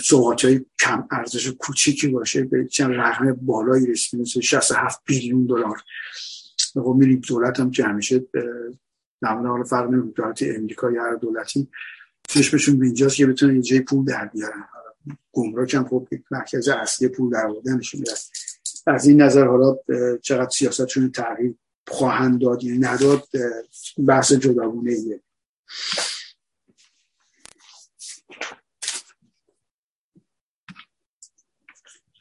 سوقات 0.00 0.44
های 0.44 0.64
کم 0.80 1.08
ارزش 1.10 1.48
کوچیکی 1.50 2.08
باشه 2.08 2.44
به 2.44 2.66
چند 2.66 2.94
رقم 2.94 3.32
بالایی 3.32 3.86
رسید 3.86 4.20
مثل 4.20 4.40
67 4.40 5.00
بیلیون 5.04 5.46
دلار. 5.46 5.82
خب 6.80 6.94
میریم 6.98 7.20
دولت 7.28 7.60
هم 7.60 7.70
که 7.70 7.84
همیشه 7.84 8.26
نمونه 9.22 9.48
حالا 9.48 9.64
فرق 9.64 9.90
دولت 9.90 10.42
امریکا 10.42 10.90
یا 10.90 11.02
هر 11.02 11.14
دولتی 11.14 11.68
چشمشون 12.28 12.78
به 12.78 12.86
اینجاست 12.86 13.16
که 13.16 13.26
بتونن 13.26 13.56
یه 13.56 13.62
جای 13.62 13.80
پول 13.80 14.04
در 14.04 14.26
بیارن. 14.26 14.64
گمرک 15.32 15.74
هم 15.74 15.88
خب 15.88 16.08
مرکز 16.30 16.68
اصلی 16.68 17.08
پول 17.08 17.30
در 17.30 17.46
آوردنشون 17.46 18.04
از 18.86 19.06
این 19.06 19.22
نظر 19.22 19.46
حالا 19.46 19.76
چقدر 20.22 20.50
سیاستشون 20.50 21.10
تغییر 21.10 21.54
خواهند 21.88 22.40
داد 22.40 22.64
یا 22.64 22.74
نداد 22.80 23.24
بحث 24.06 24.32
جداگونه 24.32 24.90
ایه. 24.90 25.20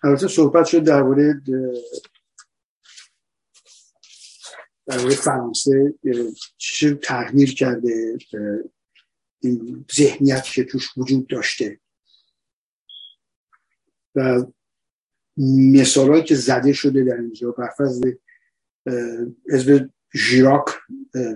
البته 0.04 0.28
صحبت 0.28 0.66
شد 0.66 0.84
درباره 0.84 1.42
درباره 4.86 5.16
فرانسه 5.16 5.94
چه 6.58 6.96
تغییر 6.96 7.54
کرده 7.54 8.18
این 9.40 9.86
ذهنیت 9.96 10.44
که 10.44 10.64
توش 10.64 10.98
وجود 10.98 11.28
داشته. 11.28 11.80
و 14.16 14.46
مثال 15.38 16.22
که 16.22 16.36
زده 16.36 16.74
شده 16.74 17.04
در 17.04 17.18
اینجا 17.18 17.52
برفض 17.52 18.02
حزب 19.52 19.90
ژیراک 20.16 20.66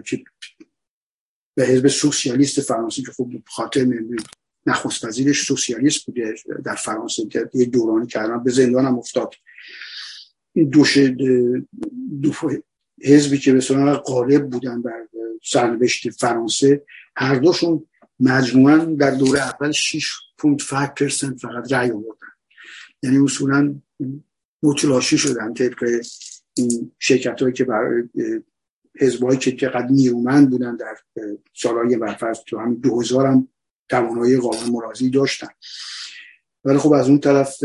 که 0.05 0.23
به 1.55 1.65
حزب 1.65 1.87
سوسیالیست 1.87 2.61
فرانسه 2.61 3.01
که 3.01 3.11
خب 3.11 3.31
خاطر 3.47 3.87
نخست 4.65 5.05
وزیرش 5.05 5.45
سوسیالیست 5.45 6.05
بوده 6.05 6.35
در 6.65 6.75
فرانسه 6.75 7.27
که 7.27 7.49
یه 7.53 7.65
دورانی 7.65 8.07
کردن 8.07 8.43
به 8.43 8.51
زندان 8.51 8.85
هم 8.85 8.97
افتاد. 8.97 9.33
این 10.53 10.69
دوش 10.69 10.97
دو 12.21 12.31
حزبی 13.03 13.37
که 13.37 13.53
به 13.53 13.93
قالب 13.93 14.49
بودن 14.49 14.81
بر 14.81 15.07
سرنوشت 15.43 16.09
فرانسه 16.09 16.83
هر 17.15 17.35
دوشون 17.35 17.85
مجموعا 18.19 18.77
در 18.77 19.11
دوره 19.11 19.39
اول 19.39 19.71
6.5 19.71 20.93
درصد 20.99 21.37
فقط 21.37 21.73
رأی 21.73 21.91
آوردن. 21.91 22.27
یعنی 23.03 23.17
اصولا 23.17 23.75
متلاشی 24.63 25.17
شدن 25.17 25.53
طبق 25.53 26.01
این 26.53 26.91
شرکت 26.99 27.41
هایی 27.41 27.53
که 27.53 27.63
برای 27.63 28.03
حزبایی 28.99 29.39
که 29.39 29.51
چقدر 29.51 29.87
نیرومند 29.87 30.49
بودن 30.49 30.75
در 30.75 30.95
سالهای 31.53 31.97
برفرض 31.97 32.37
تو 32.47 32.59
همین 32.59 32.79
دو 32.79 33.01
هم 33.19 33.47
توانایی 33.89 34.37
قابل 34.37 34.69
مرازی 34.71 35.09
داشتن. 35.09 35.47
ولی 36.63 36.77
خب 36.77 36.93
از 36.93 37.09
اون 37.09 37.19
طرف 37.19 37.63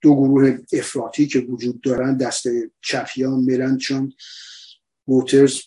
دو 0.00 0.14
گروه 0.16 0.58
افراطی 0.72 1.26
که 1.26 1.38
وجود 1.40 1.80
دارن 1.80 2.16
دست 2.16 2.46
چپیان 2.82 3.40
میرن 3.40 3.78
چون 3.78 4.12
ووترز 5.08 5.62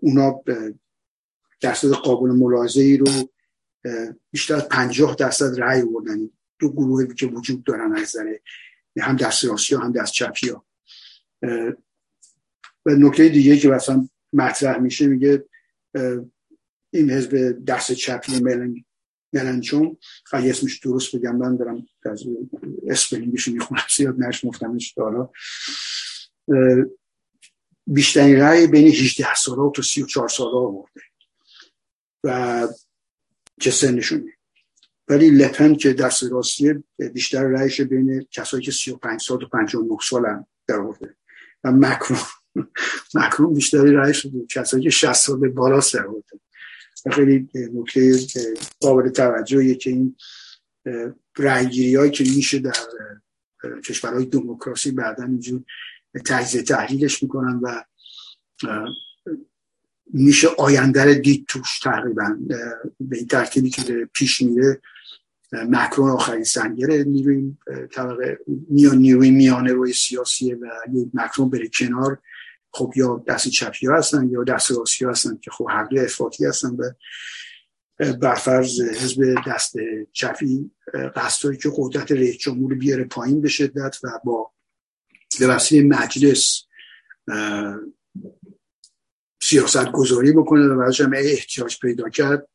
اونا 0.00 0.42
درصد 1.60 1.90
قابل 1.90 2.30
ملاحظه 2.30 2.98
رو 3.00 3.30
بیشتر 4.30 4.54
از 4.54 4.68
پنجاه 4.68 5.14
درصد 5.14 5.60
رأی 5.60 5.82
بردن 5.82 6.30
دو 6.58 6.72
گروهی 6.72 7.14
که 7.14 7.26
وجود 7.26 7.64
دارن 7.64 7.96
از 7.96 8.16
هم 9.00 9.16
دست 9.16 9.44
راستی 9.44 9.74
هم 9.74 9.92
دست 9.92 10.12
چپی 10.12 10.48
ها 10.48 10.66
و 12.86 12.90
نکته 12.90 13.28
دیگه 13.28 13.56
که 13.56 13.68
مثلا 13.68 14.08
مطرح 14.32 14.78
میشه 14.78 15.06
میگه 15.06 15.44
این 16.94 17.10
حزب 17.10 17.64
دست 17.64 17.92
چپی 17.92 18.40
ملن 18.40 18.84
ملنچون 19.32 19.96
اگه 20.32 20.50
اسمش 20.50 20.78
درست 20.78 21.16
بگم 21.16 21.36
من 21.36 21.56
دارم 21.56 21.86
از 22.04 22.24
اسپلینگش 22.88 23.48
می‌خونم 23.48 23.82
زیاد 23.96 24.20
نش 24.20 24.44
مفتمش 24.44 24.94
حالا 24.98 25.28
بیشترین 27.86 28.36
رأی 28.36 28.66
بین 28.66 28.88
18 28.88 29.34
ساله 29.34 29.72
تا 29.74 29.82
34 29.82 30.28
ساله 30.28 30.56
آورده 30.56 31.00
و 32.24 32.68
چه 33.60 33.70
سنشونه 33.70 34.32
ولی 35.08 35.30
لپن 35.30 35.74
که 35.74 35.92
دست 35.92 36.22
راستی 36.22 36.84
بیشتر 37.12 37.42
رأیش 37.42 37.80
بین 37.80 38.26
کسایی 38.30 38.62
که 38.62 38.70
35 38.70 39.20
سال 39.20 39.42
و 39.42 39.48
59 39.48 39.96
سال 40.08 40.26
هم 40.26 40.46
در 40.66 40.78
آورده. 40.78 41.16
و 41.64 41.72
مکرون. 41.72 42.18
مکرون 43.14 43.54
بیشتری 43.54 43.92
رأیش 43.92 44.26
بود 44.26 44.46
کسایی 44.52 44.82
که 44.82 44.90
60 44.90 45.12
سال 45.12 45.48
بالا 45.48 45.80
سر 45.80 46.06
آورده. 46.06 46.40
خیلی 47.10 47.48
نکته 47.54 48.18
قابل 48.80 49.08
توجهیه 49.08 49.74
که 49.74 49.90
این 49.90 50.16
رأیگیری 51.38 51.96
هایی 51.96 52.10
که 52.10 52.24
میشه 52.24 52.58
در 52.58 52.72
کشورهای 53.84 54.24
دموکراسی 54.24 54.90
بعدا 54.90 55.24
اینجور 55.24 55.62
تجزیه 56.26 56.62
تحلیلش 56.62 57.22
می‌کنن 57.22 57.60
و 57.62 57.84
میشه 60.14 60.48
آینده 60.58 61.14
دید 61.14 61.46
توش 61.48 61.78
تقریبا 61.78 62.38
به 63.00 63.16
این 63.16 63.26
ترتیبی 63.26 63.70
که 63.70 64.08
پیش 64.12 64.42
میره 64.42 64.80
مکرون 65.52 66.10
آخرین 66.10 66.44
سنگر 66.44 66.86
نیروی 66.86 67.56
طبقه 67.92 68.38
میان 68.70 68.98
نیروی 68.98 69.30
میانه 69.30 69.72
روی 69.72 69.92
سیاسیه 69.92 70.54
و 70.54 70.66
مکرون 71.14 71.50
بره 71.50 71.68
کنار. 71.68 72.18
خب 72.74 72.92
یا 72.96 73.24
دست 73.28 73.48
چپی 73.48 73.86
ها 73.86 73.96
هستن 73.96 74.30
یا 74.30 74.44
دست 74.44 74.70
راستی 74.70 75.04
هستن 75.04 75.38
که 75.42 75.50
خب 75.50 75.66
هر 75.70 75.84
دو 75.84 76.00
افراطی 76.00 76.46
هستن 76.46 76.76
به 76.76 76.96
برفرض 78.12 78.80
حزب 78.80 79.34
دست 79.46 79.74
چپی 80.12 80.70
قصدهایی 81.16 81.58
که 81.58 81.70
قدرت 81.76 82.12
رئیس 82.12 82.36
جمهور 82.36 82.74
بیاره 82.74 83.04
پایین 83.04 83.40
به 83.40 83.48
شدت 83.48 83.96
و 84.04 84.08
با 84.24 84.52
به 85.40 85.46
وسیله 85.46 85.88
مجلس 85.88 86.64
سیاست 89.42 89.92
گذاری 89.92 90.32
بکنه 90.32 90.66
و 90.66 90.78
بعدش 90.78 91.00
هم 91.00 91.12
احتیاج 91.16 91.78
پیدا 91.80 92.08
کرد 92.08 92.48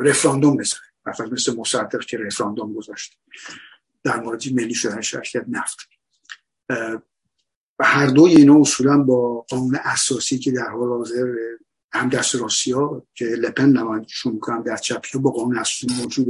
رفراندوم 0.00 0.56
بزنه. 0.56 0.80
مثلا 1.06 1.26
مثل 1.26 1.56
مصدق 1.56 2.00
که 2.00 2.18
رفراندوم 2.18 2.74
گذاشت. 2.74 3.18
در 4.04 4.20
مورد 4.20 4.52
ملی 4.52 4.74
شدن 4.74 5.00
شرکت 5.00 5.44
نفت. 5.48 5.78
و 7.78 7.84
هر 7.84 8.06
دوی 8.06 8.34
اینا 8.34 8.60
اصولا 8.60 8.98
با 8.98 9.46
قانون 9.48 9.78
اساسی 9.84 10.38
که 10.38 10.50
در 10.50 10.68
حال 10.70 10.88
حاضر 10.88 11.34
هم 11.92 12.08
دست 12.08 12.34
ها 12.74 13.06
که 13.14 13.24
لپن 13.24 13.68
نمایندشون 13.68 14.32
می‌کنم 14.32 14.62
در 14.62 14.76
چپی 14.76 15.18
با 15.18 15.30
قانون 15.30 15.58
اساسی 15.58 15.86
موجود 16.00 16.28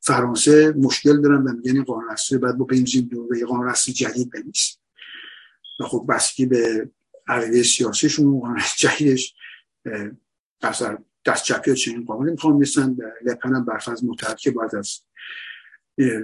فرانسه 0.00 0.72
مشکل 0.76 1.20
دارن 1.20 1.42
و 1.42 1.52
میگن 1.52 1.84
قانون 1.84 2.10
اساسی 2.10 2.38
با 2.38 2.52
بنزین 2.52 3.06
دور 3.06 3.28
به 3.28 3.44
قانون 3.44 3.68
اساسی 3.68 3.92
جدید 3.92 4.30
بنویسیم. 4.30 4.78
و 5.80 5.84
خب 5.84 6.06
بسکی 6.08 6.46
به 6.46 6.90
عقیده 7.28 7.62
سیاسیشون 7.62 8.26
مقاومت 8.26 8.74
جدیدش 8.78 9.34
اصلا 10.62 10.98
دست 11.26 11.44
چپی 11.44 11.74
چنین 11.74 12.04
قابلی 12.04 12.30
می‌خوان 12.30 12.56
مثلا 12.56 12.96
لپن 13.24 13.54
هم 13.54 13.64
برفرض 13.64 14.04
متحد 14.04 14.36
که 14.36 14.50
باید 14.50 14.74
از 14.74 15.00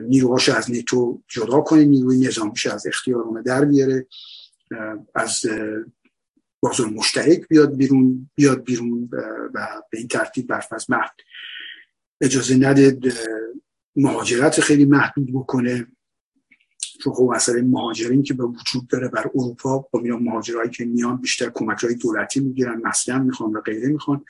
نیروهاش 0.09 0.49
از 0.49 0.71
نیتو 0.71 1.23
جدا 1.29 1.61
کنه 1.61 1.85
نیروی 1.85 2.19
نظامیش 2.19 2.67
از 2.67 2.87
اختیار 2.87 3.43
در 3.45 3.65
بیاره. 3.65 4.07
از 5.15 5.47
بازار 6.61 6.87
مشترک 6.87 7.49
بیاد 7.49 7.77
بیرون 7.77 8.31
بیاد 8.35 8.65
بیرون 8.65 9.09
و 9.55 9.83
به 9.91 9.99
این 9.99 10.09
ترتیب 10.09 10.47
برفرض 10.47 10.91
محد 10.91 11.15
اجازه 12.21 12.57
نده 12.57 12.99
مهاجرت 13.97 14.61
خیلی 14.61 14.85
محدود 14.85 15.33
بکنه. 15.33 15.87
چون 17.03 17.13
خب 17.13 17.31
مسئله 17.35 17.63
مهاجرین 17.63 18.23
که 18.23 18.35
به 18.35 18.45
وجود 18.45 18.87
داره 18.89 19.09
بر 19.09 19.31
اروپا 19.35 19.79
با 19.79 20.01
میان 20.01 20.23
مهاجرهایی 20.23 20.71
که 20.71 20.85
میان 20.85 21.17
بیشتر 21.17 21.51
کمک 21.55 21.85
های 21.85 21.95
دولتی 21.95 22.41
می‌گیرن 22.41 22.81
مسکن 22.85 23.21
می‌خوان 23.21 23.53
و 23.53 23.61
غیره 23.61 23.89
می‌خوان. 23.89 24.25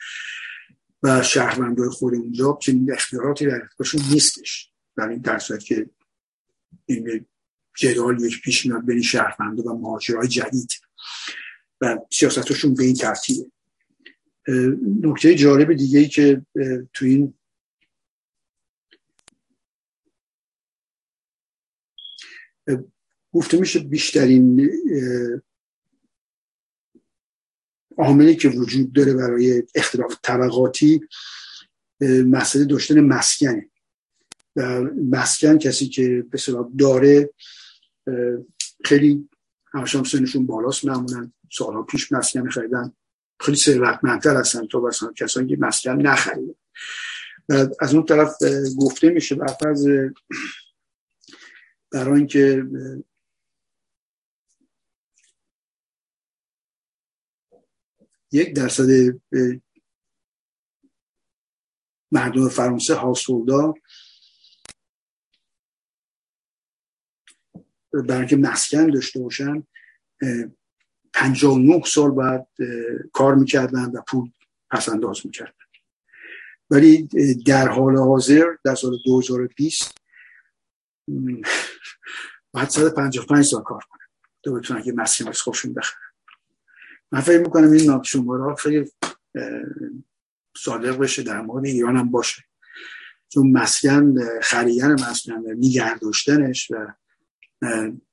و 1.03 1.23
شهروندای 1.23 1.89
خود 1.89 2.15
اونجا 2.15 2.57
چنین 2.61 2.91
اختیاراتی 2.91 3.45
در 3.45 3.61
اختیارشون 3.63 4.01
نیستش. 4.11 4.71
در 4.97 5.07
این 5.07 5.19
در 5.19 5.39
که 5.39 5.89
این 6.85 7.25
جدال 7.75 8.21
یک 8.21 8.41
پیش 8.41 8.65
میاد 8.65 8.85
بین 8.85 9.01
شهروندا 9.01 9.63
و 9.63 9.81
مهاجرهای 9.81 10.27
جدید 10.27 10.71
و 11.81 11.97
سیاستشون 12.11 12.73
به 12.73 12.83
این 12.83 12.95
ترتیبه 12.95 13.45
نکته 15.01 15.35
جالب 15.35 15.73
دیگه 15.73 15.99
ای 15.99 16.07
که 16.07 16.45
تو 16.93 17.05
این 17.05 17.33
گفته 23.33 23.59
میشه 23.59 23.79
بیشترین 23.79 24.69
عاملی 27.97 28.35
که 28.35 28.49
وجود 28.49 28.93
داره 28.93 29.13
برای 29.13 29.63
اختلاف 29.75 30.15
طبقاتی 30.23 31.01
مسئله 32.25 32.65
داشتن 32.65 32.99
مسکنه 32.99 33.69
و 34.55 34.81
مسکن 35.11 35.57
کسی 35.57 35.87
که 35.87 36.25
به 36.31 36.39
داره 36.77 37.29
خیلی 38.85 39.29
همشام 39.73 40.03
سنشون 40.03 40.45
بالاست 40.45 40.85
معمولا. 40.85 41.31
سالها 41.51 41.83
پیش 41.83 42.11
مسکن 42.11 42.49
خریدن 42.49 42.93
خیلی 43.39 43.57
ثروتمندتر 43.57 44.37
هستن. 44.37 44.67
تا 44.67 44.79
مثلا 44.79 45.11
کسانی 45.11 45.47
که 45.47 45.57
مسکن 45.59 45.91
نخریدن. 45.91 46.55
از 47.79 47.93
اون 47.93 48.05
طرف 48.05 48.35
گفته 48.79 49.09
میشه 49.09 49.35
برفرض 49.35 49.87
برای 51.91 52.17
اینکه 52.17 52.63
یک 58.31 58.55
درصد 58.55 58.87
مردم 62.11 62.49
فرانسه 62.49 62.95
هاسولدا 62.95 63.73
برای 67.93 68.19
اینکه 68.19 68.37
مسکن 68.37 68.87
داشته 68.87 69.19
باشن 69.19 69.63
نه 71.43 71.81
سال 71.85 72.11
بعد 72.11 72.47
کار 73.13 73.35
می‌کردن 73.35 73.85
و 73.85 74.01
پول 74.07 74.31
پس 74.71 74.89
انداز 74.89 75.25
می‌کردن. 75.25 75.51
ولی 76.69 77.07
در 77.45 77.67
حال 77.67 77.97
حاضر 77.97 78.45
در 78.63 78.75
سال 78.75 78.97
2020 79.05 79.97
باید 82.51 82.69
155 82.69 83.45
سال 83.45 83.63
کار 83.63 83.81
کنن 83.89 84.07
تا 84.43 84.51
بتونن 84.51 84.83
که 84.83 84.93
مسکن 84.93 85.27
از 85.27 85.41
خوشون 85.41 85.73
بخرن. 85.73 86.11
من 87.11 87.21
فکر 87.21 87.39
می‌کنم 87.39 87.71
این 87.71 88.03
شماره 88.03 88.55
خیلی 88.55 88.91
صادق 90.57 90.97
بشه 90.97 91.23
در 91.23 91.41
مورد 91.41 91.65
ایران 91.65 91.97
هم 91.97 92.11
باشه. 92.11 92.43
چون 93.29 93.51
مسکن 93.51 94.15
خریدن 94.41 94.91
مسکن 94.91 95.43
نگه 95.57 95.97
داشتنش 95.97 96.71
و 96.71 96.93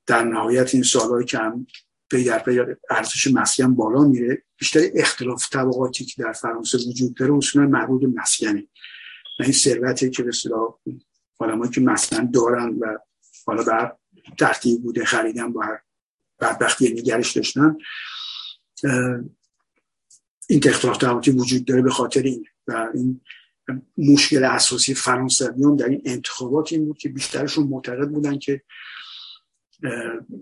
در 0.05 0.23
نهایت 0.23 0.73
این 0.73 0.83
سالهایی 0.83 1.25
که 1.25 1.37
هم 1.37 1.67
در 2.11 2.77
ارزش 2.89 3.27
مسکن 3.27 3.75
بالا 3.75 4.03
میره 4.03 4.43
بیشتر 4.57 4.79
اختلاف 4.95 5.49
طبقاتی 5.49 6.05
که 6.05 6.23
در 6.23 6.31
فرانسه 6.31 6.77
وجود 6.77 7.15
داره 7.15 7.33
اصولا 7.33 7.67
مربوط 7.67 8.03
مسکنه 8.15 8.67
و 9.39 9.43
این 9.43 9.51
ثروتی 9.51 10.09
که 10.09 10.23
به 10.23 10.29
اصطلاح 10.29 10.79
آدمایی 11.39 11.71
که 11.71 11.81
مسکن 11.81 12.31
دارن 12.31 12.69
و 12.69 12.97
حالا 13.45 13.63
بر 13.63 13.95
ترتیب 14.39 14.81
بوده 14.81 15.05
خریدن 15.05 15.53
با 15.53 15.65
بدبختی 16.39 16.93
نگرش 16.93 17.37
داشتن 17.37 17.77
این 20.49 20.61
اختلاف 20.65 20.97
طبقاتی 20.97 21.31
وجود 21.31 21.65
داره 21.65 21.81
به 21.81 21.91
خاطر 21.91 22.21
این. 22.21 22.45
و 22.67 22.87
این 22.93 23.21
مشکل 23.97 24.43
اساسی 24.43 24.93
فرانسویان 24.93 25.75
در 25.75 25.89
این 25.89 26.01
انتخابات 26.05 26.73
این 26.73 26.85
بود 26.85 26.97
که 26.97 27.09
بیشترشون 27.09 27.67
معتقد 27.67 28.09
بودن 28.09 28.39
که 28.39 28.61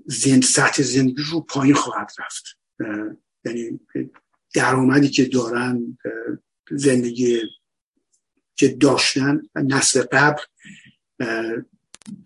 زند 0.05 0.43
سطح 0.43 0.83
زندگی 0.83 1.21
رو 1.31 1.41
پایین 1.41 1.75
خواهد 1.75 2.11
رفت. 2.19 2.57
یعنی 3.45 3.79
درآمدی 4.53 5.09
که 5.09 5.25
دارن 5.25 5.97
زندگی 6.71 7.41
که 8.55 8.67
داشتن 8.67 9.41
نسل 9.55 10.01
قبل 10.01 10.41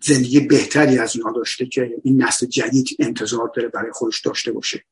زندگی 0.02 0.40
بهتری 0.40 0.98
از 0.98 1.16
اینها 1.16 1.32
داشته 1.32 1.66
که 1.66 1.90
این 2.04 2.22
نسل 2.22 2.46
جدید 2.46 2.88
انتظار 2.98 3.52
داره 3.56 3.68
برای 3.68 3.92
خودش 3.92 4.20
داشته 4.20 4.52
باشه. 4.52 4.84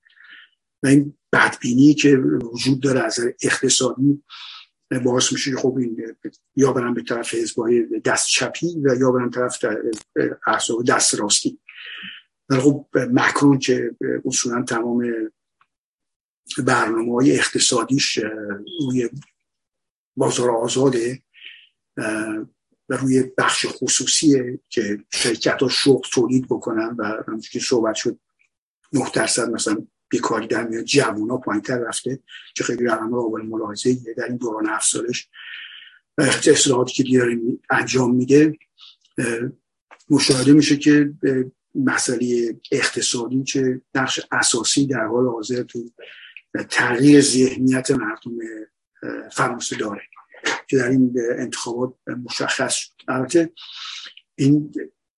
و 0.82 0.86
این 0.86 1.18
بدبینی 1.32 1.94
که 1.94 2.16
وجود 2.52 2.80
داره 2.80 3.00
از 3.00 3.20
اقتصادی 3.42 4.22
باعث 5.04 5.32
میشه 5.32 5.56
خب 5.56 5.76
این 5.76 6.16
یا 6.56 6.72
برن 6.72 6.94
به 6.94 7.02
طرف 7.02 7.34
حزبای 7.34 8.00
دست 8.00 8.28
چپی 8.28 8.66
و 8.84 8.96
یا 9.00 9.10
برن 9.10 9.30
طرف 9.30 9.64
احزاب 10.46 10.84
دست 10.84 11.14
راستی 11.14 11.58
ولی 12.48 12.60
خب 12.60 12.86
مکرون 12.94 13.58
که 13.58 13.90
اصولا 14.24 14.62
تمام 14.62 15.04
برنامه 16.58 17.12
های 17.12 17.38
اقتصادیش 17.38 18.18
روی 18.80 19.10
بازار 20.16 20.50
آزاده 20.50 21.22
و 22.88 22.96
روی 22.96 23.24
بخش 23.38 23.66
خصوصی 23.68 24.58
که 24.68 24.98
شرکت 25.10 25.62
ها 25.62 25.68
شغل 25.68 26.08
تولید 26.12 26.46
بکنن 26.46 26.96
و 26.98 27.22
که 27.52 27.60
صحبت 27.60 27.94
شد 27.94 28.18
9 28.92 29.10
درصد 29.14 29.50
مثلا 29.50 29.86
بیکاری 30.08 30.46
در 30.46 30.68
میاد 30.68 30.84
جوان 30.84 31.30
ها 31.30 31.36
پایین 31.36 31.62
تر 31.62 31.78
رفته 31.78 32.18
که 32.54 32.64
خیلی 32.64 32.84
رقم 32.84 33.10
قابل 33.10 33.42
ملاحظه 33.42 33.96
در 34.16 34.24
این 34.24 34.36
دوران 34.36 34.66
هفت 34.66 34.90
سالش. 34.90 35.28
اصلاحاتی 36.18 36.92
که 36.92 37.02
دیاره 37.02 37.38
انجام 37.70 38.14
میده 38.14 38.58
مشاهده 40.10 40.52
میشه 40.52 40.76
که 40.76 41.12
مسئله 41.74 42.60
اقتصادی 42.72 43.42
که 43.44 43.80
نقش 43.94 44.20
اساسی 44.32 44.86
در 44.86 45.06
حال 45.06 45.26
حاضر 45.26 45.62
تو 45.62 45.90
تغییر 46.70 47.20
ذهنیت 47.20 47.90
مردم 47.90 48.38
فرانسه 49.32 49.76
داره 49.76 50.02
که 50.68 50.76
در 50.76 50.88
این 50.88 51.14
انتخابات 51.38 51.94
مشخص 52.24 52.74
شد. 52.74 52.92
البته 53.08 53.52
این 54.34 54.74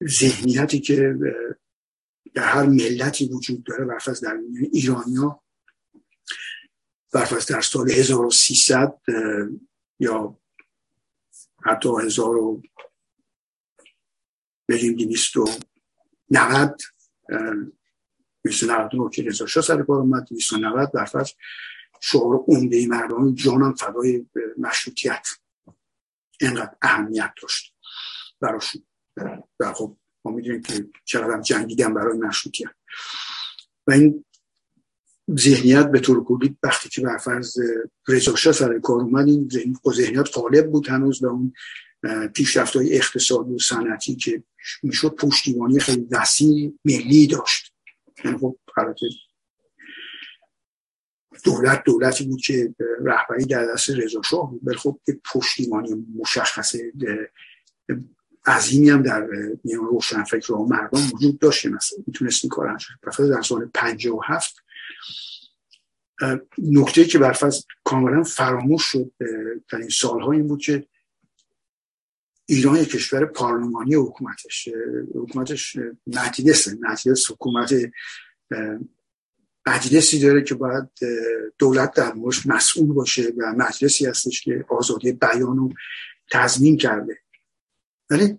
ذهنیتی 0.08 0.80
که 0.80 1.14
در 2.34 2.44
هر 2.44 2.62
ملتی 2.62 3.28
وجود 3.28 3.64
داره 3.64 3.84
برفض 3.84 4.24
در 4.24 4.38
ایرانیا 4.72 5.42
برفض 7.12 7.46
در 7.46 7.60
سال 7.60 7.90
1300 7.90 9.00
یا 9.98 10.38
حتی 11.64 11.88
هزار 12.02 12.36
و 12.36 12.62
بریم 14.68 14.96
دیویست 16.28 16.42
و 16.42 16.56
نود 16.56 16.82
بیست 18.42 18.62
و 18.62 18.66
نود 18.66 19.14
که 19.14 19.22
رضا 19.22 19.46
شاه 19.46 19.62
سر 19.62 19.82
کار 19.82 19.98
اومد. 19.98 20.28
بیست 20.30 20.52
و 20.52 20.56
نود 20.56 20.92
برفض 20.92 21.30
شعار 22.00 22.44
عمده 22.48 22.86
مردم 22.86 23.34
جانم 23.34 23.74
فدای 23.74 24.26
مشروطیت. 24.58 25.28
اینقدر 26.40 26.76
اهمیت 26.82 27.32
داشت 27.42 27.74
براشون. 28.40 28.82
و 29.60 29.72
خب 29.72 29.96
ما 30.24 30.32
می‌دونیم 30.32 30.62
که 30.62 30.88
چقدر 31.04 31.40
جنگیدن 31.40 31.94
برای 31.94 32.18
مشروطیت. 32.18 32.70
و 33.86 33.92
این 33.92 34.24
ذهنیت 35.38 35.90
به 35.90 36.00
طور 36.00 36.24
کلی 36.24 36.56
وقتی 36.62 36.88
که 36.88 37.00
بر 37.00 37.18
فرض 37.18 37.56
رضا 38.08 38.52
سر 38.52 38.78
کار 38.78 39.00
اومد 39.00 39.28
این 39.28 39.48
ذهنیت 39.92 40.28
غالب 40.38 40.70
بود 40.70 40.88
هنوز 40.88 41.20
به 41.20 41.28
اون 41.28 41.52
پیشرفت 42.34 42.76
های 42.76 42.96
اقتصادی 42.96 43.54
و 43.54 43.58
صنعتی 43.58 44.16
که 44.16 44.42
می‌شد 44.82 45.14
پشتیبانی 45.14 45.80
خیلی 45.80 46.06
وسیع 46.10 46.72
ملی 46.84 47.26
داشت. 47.26 47.74
یعنی 48.24 48.38
خب 48.38 48.56
دولت 51.44 51.84
دولتی 51.84 52.24
بود 52.24 52.40
که 52.40 52.74
رهبری 53.04 53.44
در 53.44 53.66
دست 53.66 53.90
رضا 53.90 54.22
شاه 54.22 54.50
بود 54.50 54.60
ولی 54.64 54.76
خب 54.76 55.00
پشتیبانی 55.32 56.06
مشخص 56.18 56.76
عظیمی 58.46 58.90
هم 58.90 59.02
در 59.02 59.26
میان 59.64 59.84
روشنفکر 59.84 60.52
و 60.52 60.66
مردم 60.66 61.10
وجود 61.14 61.38
داشت 61.38 61.66
مثلا 61.66 61.98
می‌تونست 62.06 62.44
این 62.44 62.48
کار 62.50 62.68
انجام 62.68 63.28
در 63.30 63.42
سال 63.42 63.70
57 63.74 64.56
نکته 66.58 67.04
که 67.04 67.18
برفض 67.18 67.64
کاملا 67.84 68.22
فراموش 68.22 68.82
شد 68.82 69.12
در 69.72 69.78
این 69.78 69.88
سالها 69.88 70.32
این 70.32 70.48
بود 70.48 70.60
که 70.60 70.86
ایران 72.46 72.76
یک 72.76 72.88
کشور 72.88 73.24
پارلمانی 73.24 73.94
حکومتش 73.94 74.68
حکومتش 75.14 75.76
مجلسه 76.06 76.78
مجلس 76.80 77.30
حکومت 77.30 77.74
مجلسی 79.66 80.18
داره 80.18 80.42
که 80.42 80.54
باید 80.54 80.88
دولت 81.58 81.94
در 81.94 82.12
موردش 82.12 82.46
مسئول 82.46 82.92
باشه 82.92 83.32
و 83.38 83.52
مجلسی 83.56 84.06
هستش 84.06 84.42
که 84.42 84.64
آزادی 84.68 85.12
بیان 85.12 85.56
رو 85.56 85.72
تضمین 86.30 86.76
کرده. 86.76 87.18
ولی 88.10 88.38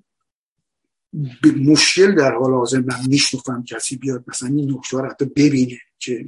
مشکل 1.66 2.16
در 2.16 2.34
حال 2.34 2.54
حاضر 2.54 2.80
من 2.80 3.08
میشنفم 3.08 3.64
کسی 3.64 3.98
بیاد 3.98 4.24
مثلا 4.28 4.50
این 4.50 4.72
نکته 4.72 4.98
حتی 4.98 5.26
ببینه 5.26 5.80
که 6.00 6.26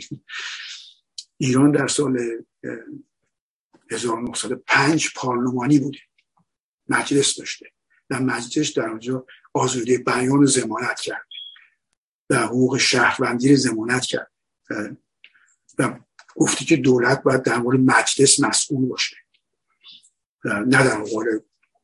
ایران 1.38 1.72
در 1.72 1.88
سال 1.88 2.20
1905 3.92 5.10
پارلمانی 5.16 5.80
بوده. 5.80 6.00
مجلس 6.90 7.40
داشته. 7.40 7.72
و 8.10 8.20
مجلس 8.20 8.74
در 8.74 8.90
اونجا 8.90 9.26
آزادی 9.54 9.98
بیان 9.98 10.46
زمانت 10.46 11.00
کرد. 11.00 11.28
و 12.30 12.36
حقوق 12.36 12.78
شهروندی 12.78 13.56
زمانت 13.56 14.06
کرد. 14.06 14.32
و 15.80 16.00
گفتی 16.36 16.66
که 16.66 16.76
دولت 16.76 17.24
باید 17.24 17.44
در 17.44 17.58
مورد 17.58 17.80
مجلس 17.80 18.40
مسئول 18.40 18.86
باشه. 18.86 19.16
نه 20.46 20.84
در 20.84 20.98
مورد 20.98 21.44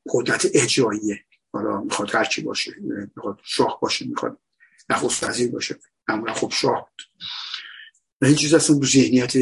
قدرت 0.09 0.47
اجراییه 0.53 1.19
حالا 1.53 1.81
می‌خواد 1.81 2.15
هرچی 2.15 2.41
باشه. 2.41 2.73
می‌خواد 3.15 3.39
شاه 3.43 3.79
باشه 3.81 4.05
می‌خواد 4.05 4.39
نخست 4.89 5.23
وزیر 5.23 5.51
باشه. 5.51 5.79
معمولا 6.07 6.33
خب 6.33 6.51
شاه 6.51 6.89
بود. 6.89 7.25
این 8.21 8.35
چیز 8.35 8.53
اصلا 8.53 8.79
ذهنیت 8.83 9.33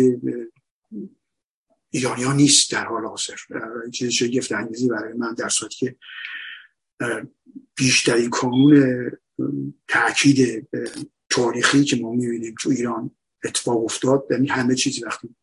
ایرانی 1.92 2.24
ها 2.24 2.34
نیست 2.34 2.72
در 2.72 2.86
حال 2.86 3.06
حاضر. 3.06 3.36
چیز 3.94 4.10
شگفت 4.10 4.52
انگیزی 4.52 4.88
برای 4.88 5.14
من 5.14 5.34
در 5.34 5.50
صورتی 5.50 5.76
که 5.76 5.96
بیشترین 7.76 8.30
کانون 8.30 9.12
تاکید 9.88 10.68
تاریخی 11.30 11.84
که 11.84 11.96
ما 11.96 12.12
می‌بینیم 12.12 12.56
تو 12.62 12.70
ایران 12.70 13.12
اتفاق 13.44 13.84
افتاد. 13.84 14.28
یعنی 14.32 14.48
همه 14.48 14.76
چیزی 14.76 15.04
وقتی 15.06 15.36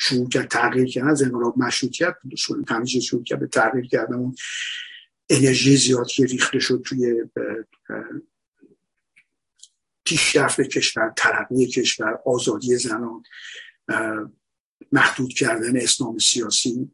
شروع 0.00 0.28
کرد 0.28 0.48
تغییر 0.48 0.88
کرد 0.88 1.08
از 1.08 1.22
انقلاب 1.22 1.58
مشروطیت 1.58 2.14
همه 2.68 2.86
چیز 2.86 3.02
شروع 3.02 3.24
کرد 3.24 3.40
به 3.40 3.46
تغییر 3.46 3.86
کردن. 3.86 4.14
اون 4.14 4.34
انرژی 5.30 5.76
زیاد 5.76 6.06
که 6.06 6.24
ریخته 6.24 6.58
شد 6.58 6.82
توی 6.84 7.24
پیشرفت 10.04 10.60
کشور 10.60 11.12
ترقی 11.16 11.66
کشور 11.66 12.18
آزادی 12.26 12.76
زنان 12.76 13.22
محدود 14.94 15.32
کردن 15.32 15.76
اسلام 15.76 16.18
سیاسی 16.18 16.90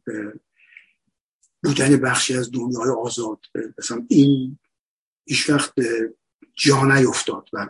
بودن 1.63 1.97
بخشی 1.97 2.37
از 2.37 2.51
دنیای 2.51 2.91
آزاد 2.91 3.39
مثلا 3.79 4.07
این 4.09 4.59
هیچ 5.27 5.51
وقت 5.51 5.73
جا 6.55 6.85
نیفتاد 6.85 7.49
و 7.53 7.67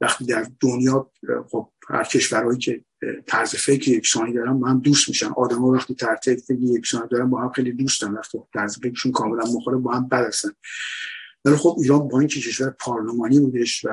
وقتی 0.00 0.24
در 0.24 0.46
دنیا 0.60 1.10
خب 1.50 1.72
هر 1.88 2.04
کشورهایی 2.04 2.58
که 2.58 2.84
طرز 3.26 3.54
فکر 3.54 3.88
یکسانی 3.88 4.32
دارن 4.32 4.48
هم 4.48 4.80
دوست 4.80 5.08
میشن. 5.08 5.26
آدم 5.26 5.58
ها 5.58 5.68
وقتی 5.68 5.94
طرز 5.94 6.18
فکر 6.20 6.58
یکسانی 6.60 7.08
دارن 7.08 7.30
با 7.30 7.42
هم 7.42 7.52
خیلی 7.52 7.72
دوستن. 7.72 8.12
وقتی 8.12 8.38
طرز 8.54 8.78
فکرشون 8.78 9.12
کاملا 9.12 9.44
مخالف 9.52 9.82
با 9.82 9.94
هم 9.94 10.08
بد 10.08 10.32
ولی 11.46 11.56
خب 11.56 11.76
ایران 11.82 12.08
با 12.08 12.18
اینکه 12.18 12.40
کشور 12.40 12.70
پارلمانی 12.70 13.40
بودش 13.40 13.84
و 13.84 13.88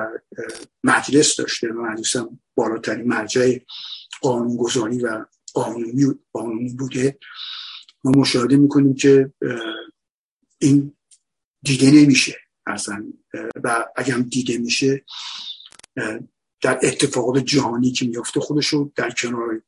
مجلس 0.84 1.36
داشته 1.36 1.72
و 1.72 1.82
مجلس 1.82 2.16
هم 2.16 2.40
بالاترین 2.54 3.08
مرجع 3.08 3.58
قانونگذاری 4.22 4.98
و 4.98 5.24
قانونی, 5.54 6.74
بوده. 6.78 7.18
ما 8.04 8.10
مشاهده 8.10 8.56
می‌کنیم 8.56 8.94
که 8.94 9.32
این 10.58 10.96
دیده 11.62 11.90
نمیشه 11.90 12.36
اصلا. 12.66 13.12
و 13.64 13.86
اگر 13.96 14.18
دیده 14.18 14.58
میشه 14.58 15.04
در 16.62 16.80
اتفاقات 16.82 17.38
جهانی 17.38 17.92
که 17.92 18.06
میفته 18.06 18.40
خودش 18.40 18.66
رو 18.66 18.92
در 18.96 19.10
کنار 19.10 19.62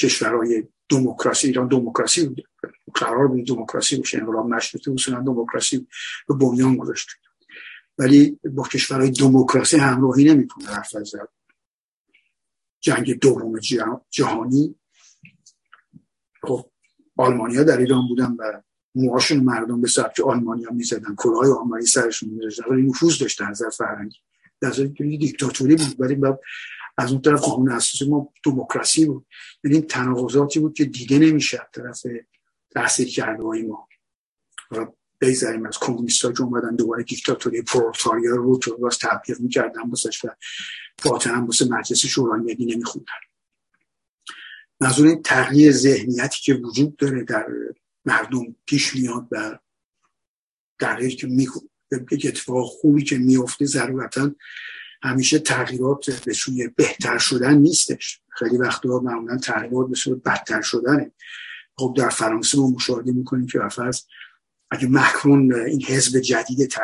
کشورهای 0.00 0.64
دموکراسی 0.88 1.46
ایران 1.46 1.68
دموکراسی 1.68 2.26
بوده. 2.26 2.42
قرار 2.94 3.28
بود 3.28 3.46
دموکراسی 3.46 3.96
باشه 3.96 4.18
انقلاب 4.18 4.46
مشروطه 4.46 4.90
اصولا 4.90 5.20
دموکراسی 5.20 5.86
به 6.28 6.34
بنیان 6.34 6.76
گذاشته. 6.76 7.12
ولی 7.98 8.40
با 8.54 8.62
کشورهای 8.62 9.10
دموکراسی 9.10 9.76
همراهی 9.76 10.24
نمی‌کنه. 10.24 10.66
حرف 10.66 10.96
از 10.96 11.14
جنگ 12.80 13.18
دوم 13.18 13.58
جهانی. 14.10 14.74
خب 16.42 16.70
آلمانیا 17.16 17.64
در 17.64 17.78
ایران 17.78 18.08
بودن 18.08 18.36
و 18.38 18.62
موهاشون 18.94 19.40
مردم 19.40 19.80
به 19.80 19.88
سبک 19.88 20.20
آلمانیا 20.20 20.70
می‌زدن. 20.70 21.14
کلاه 21.14 21.58
آلمانی 21.58 21.86
سرشون 21.86 22.28
می‌زدن 22.28 22.64
ولی 22.70 22.82
نفوذ 22.82 23.18
داشته 23.18 23.50
نظر 23.50 23.70
فرهنگی 23.70 24.18
در 24.60 24.70
دیکتاتوری 24.70 25.76
بود 25.76 26.00
ولی 26.00 26.16
از 26.98 27.12
اون 27.12 27.20
طرف 27.20 27.40
قانون 27.40 27.72
اساسی 27.72 28.10
ما 28.10 28.32
دموکراسی 28.44 29.06
بود. 29.06 29.26
یعنی 29.64 29.80
تناقضاتی 29.80 30.60
بود 30.60 30.74
که 30.74 30.84
دیده 30.84 31.18
نمیشه 31.18 31.66
طرف 31.72 32.02
تحصیل 32.74 33.08
کرده 33.08 33.42
ما. 33.42 33.88
بگذاریم 35.20 35.66
از 35.66 35.78
کمونیست 35.80 36.24
ها 36.24 36.32
که 36.32 36.42
اومدن 36.42 36.76
دوباره 36.76 37.02
دیکتاتوری 37.02 37.62
پرولتاریا 37.62 38.34
رو 38.34 38.58
که 38.58 38.70
باز 38.70 38.98
تبلیغ 38.98 39.40
می‌کردن 39.40 39.90
بسش 39.90 40.24
و 40.24 40.28
باطن 41.04 41.40
واسه 41.40 41.68
مجلس 41.68 42.06
شورای 42.06 42.40
ملی 42.40 42.74
نمیخوندن. 42.74 43.12
منظور 44.80 45.06
این 45.06 45.22
تغییر 45.22 45.72
ذهنیتی 45.72 46.38
که 46.42 46.54
وجود 46.54 46.96
داره 46.96 47.24
در 47.24 47.46
مردم 48.04 48.56
پیش 48.66 48.94
میاد 48.94 49.28
و 49.30 49.58
در 50.78 51.08
که 51.08 51.26
می 51.26 51.48
یک 52.10 52.26
اتفاق 52.26 52.66
خوبی 52.66 53.04
که 53.04 53.18
میفته 53.18 53.64
ضرورتا 53.64 54.30
همیشه 55.02 55.38
تغییرات 55.38 56.10
به 56.24 56.32
سوی 56.32 56.68
بهتر 56.76 57.18
شدن 57.18 57.58
نیستش. 57.58 58.20
خیلی 58.28 58.56
وقتا 58.56 58.98
معمولا 58.98 59.36
تغییرات 59.36 59.88
به 59.88 59.96
سوی 59.96 60.14
بدتر 60.14 60.62
شدنه. 60.62 61.12
خب 61.76 61.94
در 61.98 62.08
فرانسه 62.08 62.58
ما 62.58 62.70
مشاهده 62.70 63.12
می‌کنیم 63.12 63.46
که 63.46 63.60
فرض 63.70 64.02
اگه 64.70 64.88
مکرون 64.90 65.54
این 65.54 65.82
حزب 65.82 66.20
جدید 66.20 66.74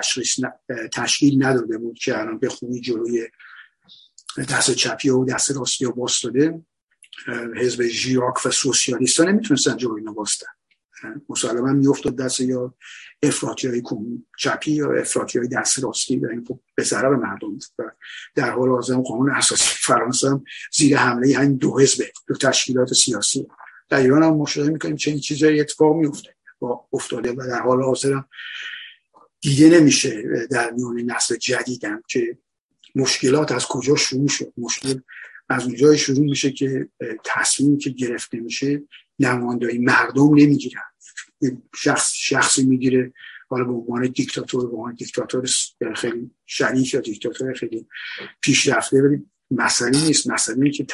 تشکیل 0.92 1.44
نداده 1.44 1.78
بود 1.78 1.98
که 1.98 2.18
الان 2.18 2.38
به 2.38 2.48
خوبی 2.48 2.80
جلوی 2.80 3.28
دست 4.48 4.70
چپی 4.70 5.08
و 5.08 5.24
دست 5.24 5.50
راستی 5.50 5.86
باز 5.86 6.20
داده 6.24 6.62
حزب 7.56 7.82
ژیراک 7.82 8.46
و 8.46 8.50
سوسیالیست 8.50 9.20
ها 9.20 9.26
نمی‌تونستن 9.26 9.76
جلوی 9.76 10.00
اینو 10.00 10.12
باستن 10.12 10.46
مسلما 11.28 11.72
میافتاد 11.72 12.16
دست 12.16 12.40
یا 12.40 12.74
افراطی 13.22 13.68
های 13.68 13.82
چپی 14.38 14.72
یا 14.72 14.92
افراطی 14.92 15.38
های 15.38 15.48
دست 15.48 15.84
راستی 15.84 16.16
و 16.16 16.26
این 16.26 16.44
خب 16.48 16.60
به 16.74 16.82
ضرر 16.82 17.16
مردم 17.16 17.58
و 17.78 17.82
در 18.34 18.50
حال 18.50 18.68
حاضر 18.68 18.94
قانون 18.94 19.30
اساسی 19.30 19.64
فرانسه 19.64 20.28
هم 20.28 20.44
زیر 20.72 20.96
حمله 20.96 21.38
همین 21.38 21.56
دو 21.56 21.78
حزب 21.78 22.04
دو 22.28 22.34
تشکیلات 22.34 22.92
سیاسی. 22.92 23.46
در 23.88 23.98
ایران 23.98 24.22
هم 24.22 24.36
مشاهده 24.36 24.72
می‌کنیم 24.72 24.96
چه 24.96 25.18
چیزایی 25.18 25.60
اتفاق 25.60 25.96
میفته 25.96 26.34
افتاده 26.92 27.32
و 27.32 27.46
در 27.46 27.60
حال 27.60 27.82
حاضر 27.82 28.20
دیده 29.40 29.80
نمیشه 29.80 30.22
در 30.50 30.70
میان 30.70 31.00
نسل 31.00 31.36
جدیدم 31.36 32.02
که 32.08 32.38
مشکلات 32.94 33.52
از 33.52 33.66
کجا 33.66 33.96
شروع 33.96 34.28
شد. 34.28 34.52
مشکل 34.56 35.00
از 35.48 35.64
اونجای 35.64 35.98
شروع 35.98 36.24
میشه 36.24 36.50
که 36.50 36.88
تصمیمی 37.24 37.78
که 37.78 37.90
گرفته 37.90 38.40
میشه 38.40 38.82
نمایندهای 39.18 39.78
مردم 39.78 40.34
نمی‌گیرن. 40.34 40.82
شخص 41.74 42.12
شخصی 42.14 42.64
می‌گیره 42.64 43.12
حالا 43.48 43.64
به 43.64 43.72
عنوان 43.72 44.06
دیکتاتور 44.06 44.70
به 44.70 44.76
عنوان 44.76 44.94
دیکتاتور 44.94 45.48
خیلی 45.96 46.30
شریک 46.46 46.94
یا 46.94 47.00
دیکتاتور 47.00 47.54
خیلی 47.54 47.86
پیشرفته 48.40 49.02
ولی 49.02 49.26
مسئله 49.50 50.00
نیست. 50.06 50.30
مسئله 50.30 50.70
که 50.70 50.86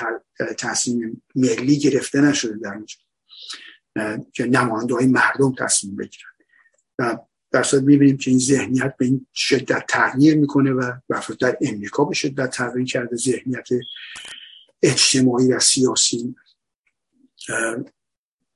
تصمیم 0.59 1.23
ملی 1.35 1.79
گرفته 1.79 2.21
نشده 2.21 2.57
در 2.57 2.75
اونجا. 2.75 2.97
که 4.33 4.47
نماینده 4.47 4.95
های 4.95 5.07
مردم 5.07 5.55
تصمیم 5.59 5.97
بگیرن. 5.97 6.31
و 6.99 7.19
در 7.53 7.63
صورت 7.63 7.83
می‌بینیم 7.83 8.17
که 8.17 8.31
این 8.31 8.41
ذهنیت 8.41 8.97
به 8.97 9.05
این 9.05 9.27
شدت 9.35 9.85
تغییر 9.89 10.37
می‌کنه 10.37 10.73
و 10.73 10.93
در 11.41 11.59
امریکا 11.61 12.05
به 12.05 12.15
شدت 12.15 12.51
تغییر 12.51 12.87
کرده. 12.87 13.17
ذهنیت 13.17 13.69
اجتماعی 14.83 15.53
و 15.53 15.61
سیاسی 15.61 16.35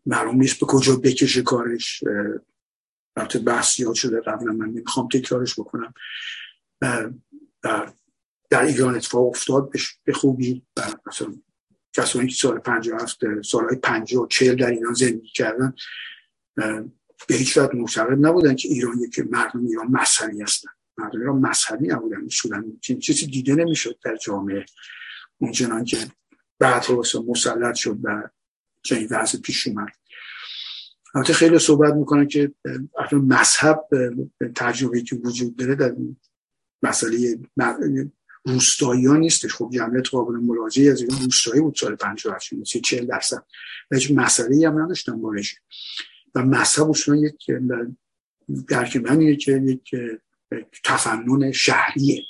معلوم 0.07 0.37
نیست 0.37 0.61
به 0.61 0.66
کجا 0.66 0.97
بکشه 0.97 1.43
کارش. 1.43 2.05
البته 3.16 3.39
بحث 3.39 3.78
یاد 3.78 3.95
شده. 3.95 4.20
قبلا 4.20 4.53
من 4.53 4.66
نمی‌خوام 4.66 5.09
تکرارش 5.09 5.61
بکنم. 5.61 5.95
در 8.51 8.62
ایران 8.62 8.95
اتفاق 8.95 9.26
افتاد. 9.26 9.70
به 10.05 10.12
خوبی. 10.12 10.62
مثلا 11.07 11.35
کسانی 11.97 12.29
که 12.29 12.35
سال 12.35 12.59
57 12.59 13.43
سالهای 13.43 13.77
50 13.77 14.23
و 14.23 14.27
40 14.27 14.57
در 14.57 14.71
ایران 14.71 14.95
زندگی 14.95 15.29
کردن 15.29 15.75
به 17.29 17.35
هیچ 17.35 17.59
وقت 17.59 17.75
معتقد 17.75 18.27
نبودن 18.27 18.55
که 18.55 18.69
ایرانی 18.69 19.09
که 19.09 19.23
مردم 19.31 19.67
ایران 19.67 19.87
مذهبی 19.87 20.43
هستن. 20.43 20.69
مردم 20.99 21.21
ایران 21.21 21.37
مذهبی 21.37 21.89
نبودن. 21.89 22.25
اصولا 22.25 22.65
چیزی 22.81 23.27
دیده 23.27 23.55
نمی‌شد 23.55 23.99
در 24.05 24.17
جامعه. 24.17 24.65
اونچنان 25.39 25.85
که 25.85 25.99
بعد 26.59 26.85
مسلط 27.29 27.75
شد 27.75 27.99
و 28.03 28.29
چنین 28.83 29.09
وضع 29.11 29.39
پیش 29.39 29.67
اومد. 29.67 29.89
البته 31.15 31.33
خیلی 31.33 31.59
صحبت 31.59 31.95
می‌کنن 31.95 32.29
که 32.29 32.53
مذهب 33.13 33.89
تجربه 34.57 35.03
که 35.03 35.17
وجود 35.17 35.57
داره 35.57 35.75
در 35.75 35.97
مسئله 36.83 37.39
روستایی 38.45 39.07
ها 39.07 39.17
نیستش. 39.17 39.55
خب 39.55 39.71
جمعیت 39.73 40.09
قابل 40.09 40.35
ملاجعه 40.35 40.93
از 40.93 41.01
این 41.01 41.11
روستایی 41.23 41.61
بود 41.61 41.75
سال 41.75 41.97
58 41.97 42.65
سی 42.65 42.81
40 42.81 43.07
درصد. 43.07 43.45
و 43.91 43.97
هیچ 43.97 44.11
مسئله 44.11 44.69
هم 44.69 44.83
نداشتن 44.83 45.21
بارش 45.21 45.57
و 46.35 46.43
مذهب 46.43 46.91
اصلا 46.91 47.17
یک 47.17 47.51
درک 48.69 48.97
من 48.97 49.37
که 49.37 49.63
یک 49.67 49.91
تفنن 50.85 51.53
شهریه. 51.53 52.23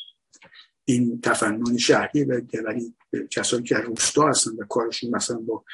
این 0.84 1.20
تفنن 1.20 1.76
شهریه 1.76 2.24
و 2.24 2.40
ولی 2.66 2.94
کسایی 3.30 3.62
که 3.62 3.76
روستا 3.76 4.28
هستن 4.28 4.50
و 4.50 4.64
کارشون 4.64 5.10
مثلا 5.10 5.36
با 5.36 5.64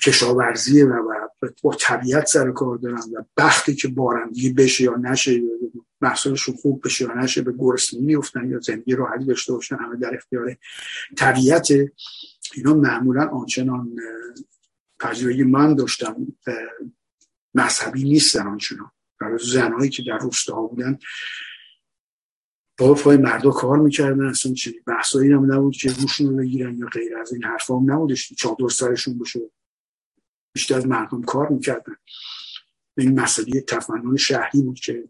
کشاورزی 0.00 0.82
و 0.82 1.02
با 1.62 1.74
طبیعت 1.74 2.26
سر 2.26 2.50
کار 2.50 2.78
دارن 2.78 2.96
و 2.96 3.24
بختی 3.36 3.74
که 3.74 3.88
بارندگی 3.88 4.52
بشه 4.52 4.84
یا 4.84 4.96
نشه 4.96 5.40
محصولشون 6.02 6.54
خوب 6.56 6.84
بشه 6.84 7.04
یا 7.04 7.14
نشه 7.14 7.42
به 7.42 7.52
گرسنگی 7.58 8.02
میفتن 8.02 8.50
یا 8.50 8.60
زندگی 8.60 8.94
راحتی 8.94 9.24
داشته 9.24 9.52
باشن 9.52 9.76
همه 9.76 9.96
در 9.96 10.14
اختیار 10.14 10.56
طبیعت. 11.16 11.68
اینا 12.54 12.74
معمولا 12.74 13.28
آنچنان 13.28 13.96
تجربه 15.00 15.44
من 15.44 15.74
داشتم 15.74 16.26
مذهبی 17.54 18.04
نیستن 18.04 18.46
آنچنان. 18.46 18.90
زنهایی 19.40 19.90
که 19.90 20.02
در 20.02 20.18
روستاها 20.18 20.66
بودن 20.66 20.98
با 22.78 22.94
پای 22.94 23.16
مردا 23.16 23.50
کار 23.50 23.78
می‌کردن 23.78 24.24
اصلا 24.24 24.52
چه 24.52 24.74
بحثایی 24.86 25.32
هم 25.32 25.52
نبود 25.52 25.76
که 25.76 25.92
روشون 25.92 26.28
رو 26.28 26.36
بگیرن 26.36 26.78
یا 26.78 26.86
غیر 26.86 27.16
از 27.16 27.32
این 27.32 27.44
حرفا 27.44 27.78
هم 27.78 27.92
نبودش 27.92 28.32
چادر 28.32 28.68
سرشون 28.68 29.18
بشه 29.18 29.40
بیشتر 30.54 30.74
از 30.74 30.86
مردم 30.86 31.22
کار 31.22 31.48
می‌کردن. 31.48 31.96
این 32.98 33.20
مسئله 33.20 33.60
تفنن 33.60 34.16
شهری 34.16 34.62
بود 34.62 34.80
که 34.80 35.04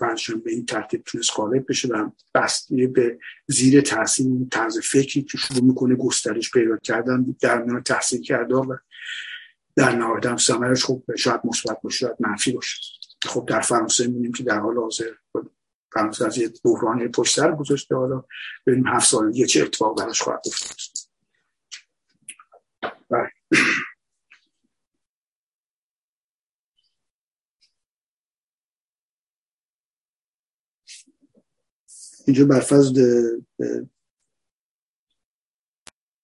بعدشان 0.00 0.40
به 0.40 0.50
این 0.50 0.66
ترتیب 0.66 1.02
تونست 1.04 1.30
غالب 1.36 1.64
بشه 1.68 1.88
و 1.88 2.10
بسته 2.34 2.86
به 2.86 3.18
زیر 3.46 3.84
اون 4.20 4.48
طرز 4.48 4.78
فکری 4.78 5.22
که 5.22 5.38
شروع 5.38 5.64
می‌کنه 5.64 5.94
گسترش 5.94 6.50
پیدا 6.50 6.76
کردن 6.76 7.36
در 7.40 7.62
میان 7.62 7.82
تحصیل 7.82 8.22
کرده 8.22 8.54
و 8.54 8.76
در 9.76 9.96
نهایت 9.96 10.26
هم 10.26 10.36
ثمرش 10.36 10.84
خوب 10.84 11.16
شاید 11.16 11.40
مثبت 11.44 11.80
باشه 11.82 11.98
شاید 11.98 12.16
منفی 12.20 12.52
باشه. 12.52 12.76
خب 13.24 13.46
در 13.48 13.60
فرانسه 13.60 14.06
می‌بینیم 14.06 14.32
که 14.32 14.42
در 14.42 14.58
حال 14.58 14.76
حاضر 14.76 15.10
فرانسه 15.92 16.26
از 16.26 16.38
یه 16.38 16.52
بحران 16.64 17.08
پشت 17.08 17.36
سر 17.36 17.52
گذاشته. 17.52 17.96
حالا 17.96 18.24
ببینیم 18.66 18.86
هفت 18.86 19.08
سال 19.08 19.36
یه 19.36 19.46
چه 19.46 19.62
اتفاق 19.62 19.98
براش 19.98 20.22
خواهد 20.22 20.42
افتاد. 20.46 20.76
اینجا 32.30 32.44
برفض 32.44 32.92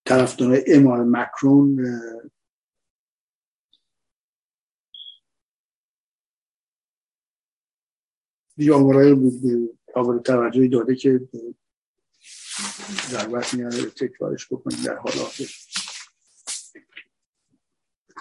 طرفدار 0.06 0.62
امال 0.66 1.00
مکرون 1.00 1.80
دیگه 8.56 8.74
آمارای 8.74 9.14
بود 9.14 9.78
قابل 9.94 10.18
توجهی 10.18 10.68
داده 10.68 10.94
که 10.96 11.28
ضرورت 13.08 13.54
میاره 13.54 13.90
تکرارش 13.90 14.52
بکنیم 14.52 14.82
در 14.84 14.96
حال 14.96 15.12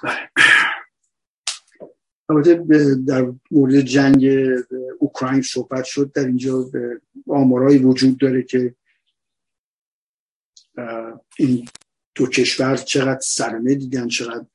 بله. 0.03 0.29
البته 2.29 2.65
در 3.07 3.33
مورد 3.51 3.81
جنگ 3.81 4.27
اوکراین 4.99 5.41
صحبت 5.41 5.83
شد 5.83 6.11
در 6.11 6.25
اینجا 6.25 6.69
آمارایی 7.27 7.77
وجود 7.77 8.17
داره 8.17 8.43
که 8.43 8.75
این 11.37 11.67
دو 12.15 12.27
کشور 12.27 12.77
چقدر 12.77 13.19
سرمه 13.19 13.75
دیدن 13.75 14.07
چقدر 14.07 14.45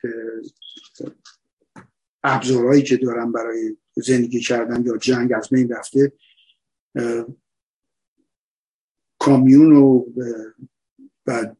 ابزارهایی 2.23 2.83
که 2.83 2.97
دارن 2.97 3.33
برای 3.33 3.77
زندگی 3.97 4.41
کردن 4.41 4.85
یا 4.87 4.97
جنگ 4.97 5.33
از 5.33 5.49
بین 5.49 5.73
رفته. 5.73 6.12
کامیون 9.18 9.73
و 9.73 10.05
و 11.27 11.55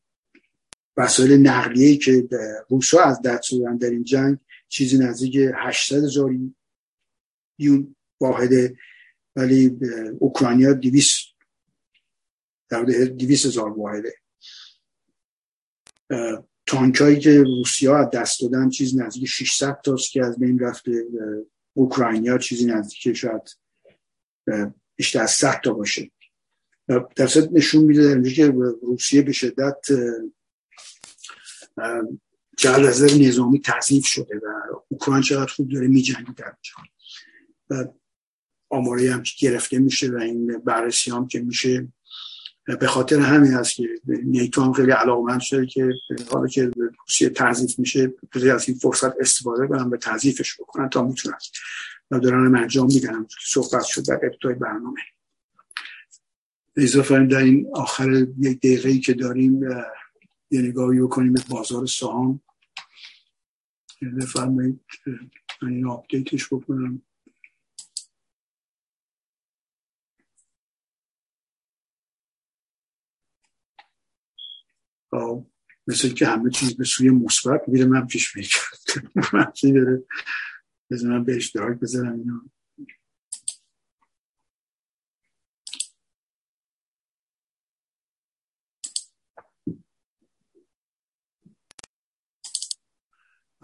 وسایل 0.97 1.47
نقلیه 1.47 1.97
که 1.97 2.29
روسا 2.69 3.01
از 3.01 3.23
دست 3.23 3.51
در 3.81 3.91
این 3.91 4.05
جنگ 4.05 4.39
چیزی 4.71 4.99
نزدیک 4.99 5.37
800 5.55 6.05
هزار 6.05 6.35
یون 7.59 7.97
واحده 8.21 8.77
ولی 9.37 9.79
اوکراینیا 10.19 10.73
200 10.73 11.27
در 12.69 12.83
200 12.83 13.47
هزار 13.47 13.79
واحده. 13.79 14.15
تانکایی 16.67 17.19
که 17.19 17.43
روسیا 17.43 17.99
از 17.99 18.11
دست 18.11 18.41
دادن 18.41 18.69
چیز 18.69 18.99
نزدیک 18.99 19.29
600 19.29 19.81
تاست 19.85 20.11
که 20.11 20.25
از 20.25 20.39
بین 20.39 20.59
رفته 20.59 21.05
اوکراینیا 21.75 22.39
چیزی 22.39 22.65
نزدیک 22.67 23.17
شاید 23.17 23.43
بیشتر 24.97 25.23
از 25.23 25.31
100 25.31 25.61
تا 25.65 25.73
باشه. 25.73 26.11
در 27.17 27.29
نشون 27.53 27.85
میده 27.85 28.15
در 28.15 28.31
که 28.31 28.47
روسیه 28.83 29.23
به 29.23 29.33
شدت 29.33 29.87
جهل 32.61 32.87
از 32.87 33.03
نظامی 33.03 33.61
تضعیف 33.61 34.07
شده 34.07 34.37
و 34.37 34.77
اوکراین 34.89 35.23
چقدر 35.23 35.53
خوب 35.53 35.69
داره 35.73 35.87
میجنگه 35.89 36.33
در 36.37 36.55
و 37.71 37.85
آماری 38.71 39.09
هم 39.09 39.23
که 39.23 39.33
گرفته 39.39 39.79
میشه 39.79 40.11
و 40.11 40.17
این 40.17 40.59
بررسی 40.59 41.11
هم 41.11 41.29
که 41.29 41.41
میشه. 41.41 41.89
به 42.81 42.87
خاطر 42.87 43.21
همین 43.21 43.53
هست 43.53 43.75
که 43.75 43.89
نیتو 44.07 44.63
هم 44.63 44.73
خیلی 44.73 44.91
علاقمند 44.91 45.41
شده 45.41 45.67
که 45.67 45.91
حالا 46.31 46.47
که 46.47 46.71
روسیه 47.01 47.29
تضعیف 47.29 47.79
میشه 47.79 48.13
از 48.55 48.69
این 48.69 48.79
فرصت 48.79 49.21
استفاده 49.21 49.67
کنن 49.67 49.91
به 49.91 49.97
تضعیفش 49.97 50.61
بکنن 50.61 50.89
تا 50.89 51.05
می‌تونن. 51.05 51.39
و 52.11 52.19
دارن 52.19 52.47
هم 52.47 52.55
انجام 52.55 52.87
میدن. 52.87 53.25
که 53.25 53.37
صحبت 53.47 53.85
شد 53.85 54.07
در 54.07 54.21
ابتدای 54.23 54.55
برنامه. 54.55 55.01
اضافه 56.77 57.27
در 57.27 57.39
این 57.39 57.67
آخر 57.75 58.27
یک 58.39 58.59
دقیقه 58.59 58.99
که 58.99 59.15
داریم 59.15 59.63
یه 60.51 60.63
نگاهی 60.63 61.01
بکنیم 61.01 61.33
به 61.33 61.43
بازار 61.49 61.87
سهام. 61.87 62.41
بفرمایید 64.09 64.81
من 65.63 65.69
این 65.69 65.87
آپدیتش 65.87 66.47
بکنم. 66.53 67.03
خب، 75.11 75.47
مثل 75.87 76.09
که 76.09 76.27
همه 76.27 76.51
چیز 76.51 76.77
به 76.77 76.85
سوی 76.85 77.11
مثبت 77.11 77.63
میره 77.69 77.85
من 77.85 78.07
پیش 78.07 78.37
می‌کنم 78.37 79.29
منفی 79.33 79.73
داره 79.81 80.05
من 81.05 81.25
به 81.25 81.37
اشتراک 81.37 81.79
بذارم 81.81 82.13
اینا. 82.13 82.43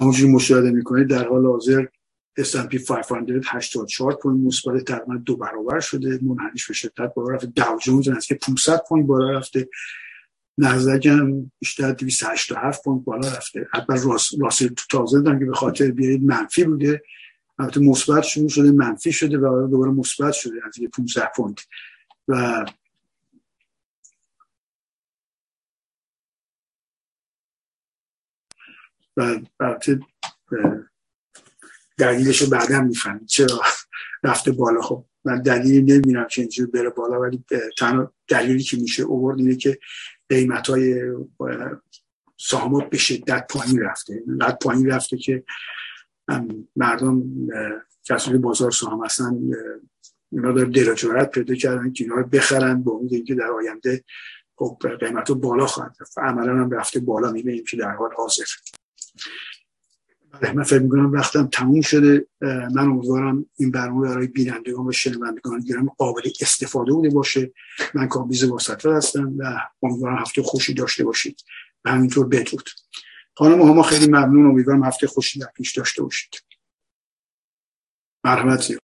همونجوری 0.01 0.33
مشاهده 0.33 0.71
می‌کنید 0.71 1.09
در 1.09 1.29
حال 1.29 1.47
حاضر 1.47 1.87
S&P 2.41 2.77
500 2.89 3.43
84 3.47 4.15
point 4.15 4.47
مثبت 4.47 4.85
تقریبا 4.85 5.17
دو 5.17 5.37
برابر 5.37 5.81
شده. 5.81 6.19
منحنیش 6.23 6.67
به 6.67 6.75
شدت 6.75 7.15
بالا 7.15 7.35
رفته. 7.35 7.47
Dow 7.47 7.79
Jones 7.79 8.27
که 8.27 8.35
500 8.35 8.83
point 8.89 9.07
بالا 9.07 9.31
رفته. 9.39 9.69
نزدیک 10.59 11.07
هم 11.07 11.53
بیشتر 11.59 11.93
287 11.93 12.85
point 12.85 13.05
بالا 13.05 13.29
رفته. 13.29 13.69
حتی 13.73 13.93
Russell 14.41 14.69
two 14.69 14.85
thousand 14.91 15.23
هم 15.23 15.39
که 15.39 15.45
به 15.45 15.55
خاطر 15.55 15.91
بیارید 15.91 16.25
منفی 16.25 16.65
بوده. 16.65 17.03
البته 17.59 17.81
مثبت 17.81 18.23
شروع 18.23 18.49
شده 18.49 18.73
منفی 18.73 19.13
شده 19.13 19.39
و 19.39 19.69
دوباره 19.71 19.91
مثبت 19.91 20.33
شده. 20.33 20.55
از 20.67 20.79
یه 20.79 20.89
500 20.89 21.33
point. 21.37 21.61
و 22.29 22.65
و 29.17 29.41
البته 29.61 30.01
دلیلش 31.99 32.43
رو 32.43 32.51
بعدا 32.51 32.81
می‌فهمید 32.81 33.27
چرا 33.27 33.61
رفته 34.25 34.53
بالا. 34.53 34.81
خب 34.81 35.05
من 35.25 35.43
دلیلی 35.43 35.83
نمیرم 35.99 36.27
که 36.31 36.41
اینجور 36.41 36.67
بره 36.67 36.91
بالا 36.91 37.21
ولی 37.21 37.45
تنها 37.79 38.13
دلیلی 38.29 38.63
که 38.63 38.77
میشه 38.77 39.03
اوورد 39.03 39.39
اینه 39.39 39.57
که 39.57 39.79
قیمت 40.29 40.67
های 40.67 41.13
سهامات 42.39 42.91
به 42.91 42.99
شدت 42.99 43.47
پایین 43.51 43.81
رفته. 43.83 44.23
اینقدر 44.27 44.57
پایین 44.63 44.91
رفته 44.91 45.17
که 45.17 45.45
مردم 46.77 47.23
کسانی 48.05 48.39
بازار 48.39 48.71
سهام 48.71 49.05
هستن 49.05 49.41
اینا 50.33 50.53
داره 50.53 50.69
درجارت 50.69 51.31
پیدا 51.31 51.55
کردن 51.55 51.93
که 51.93 52.05
اینا 52.05 52.17
رو 52.17 52.27
بخرن 52.27 52.83
با 52.83 52.93
امید 52.93 53.13
اینکه 53.13 53.35
در 53.35 53.51
آینده 53.51 54.05
خب 54.57 54.79
قیمت 55.01 55.31
بالا 55.31 55.67
خواهد 55.67 55.97
رفت. 56.01 56.19
عملا 56.19 56.53
هم 56.53 56.71
رفته 56.71 57.01
بالا 57.01 57.33
می‌بینیم 57.33 57.65
که 57.65 57.77
در 57.77 57.91
حال 57.91 58.11
حاضر. 58.17 58.45
بله 60.41 60.53
من 60.53 60.63
فکر 60.63 60.79
می‌کنم 60.79 61.13
وقتم 61.13 61.47
تموم 61.47 61.81
شده. 61.81 62.27
من 62.41 62.79
امیدوارم 62.79 63.47
این 63.57 63.71
برنامه 63.71 64.09
برای 64.09 64.27
بینندگان 64.27 64.87
و 64.87 64.93
شنوندگان 64.93 65.61
گرام 65.61 65.89
قابل 65.89 66.31
استفاده 66.41 66.93
بوده 66.93 67.11
باشه. 67.11 67.53
من 67.95 68.09
کابیز 68.09 68.45
واسطه 68.45 68.93
هستم 68.93 69.35
و 69.39 69.61
امیدوارم 69.83 70.17
هفته 70.17 70.43
خوشی 70.43 70.75
داشته 70.75 71.05
باشید. 71.05 71.45
و 71.85 71.91
همینطور 71.91 72.27
بدرود. 72.27 72.71
خانم 73.35 73.59
ما 73.59 73.83
خیلی 73.83 74.07
ممنون. 74.07 74.47
امیدوارم 74.47 74.85
هفته 74.85 75.07
خوشی 75.07 75.39
در 75.39 75.51
پیش 75.55 75.73
داشته 75.73 76.03
باشید. 76.03 76.35
مرحمت 78.25 78.71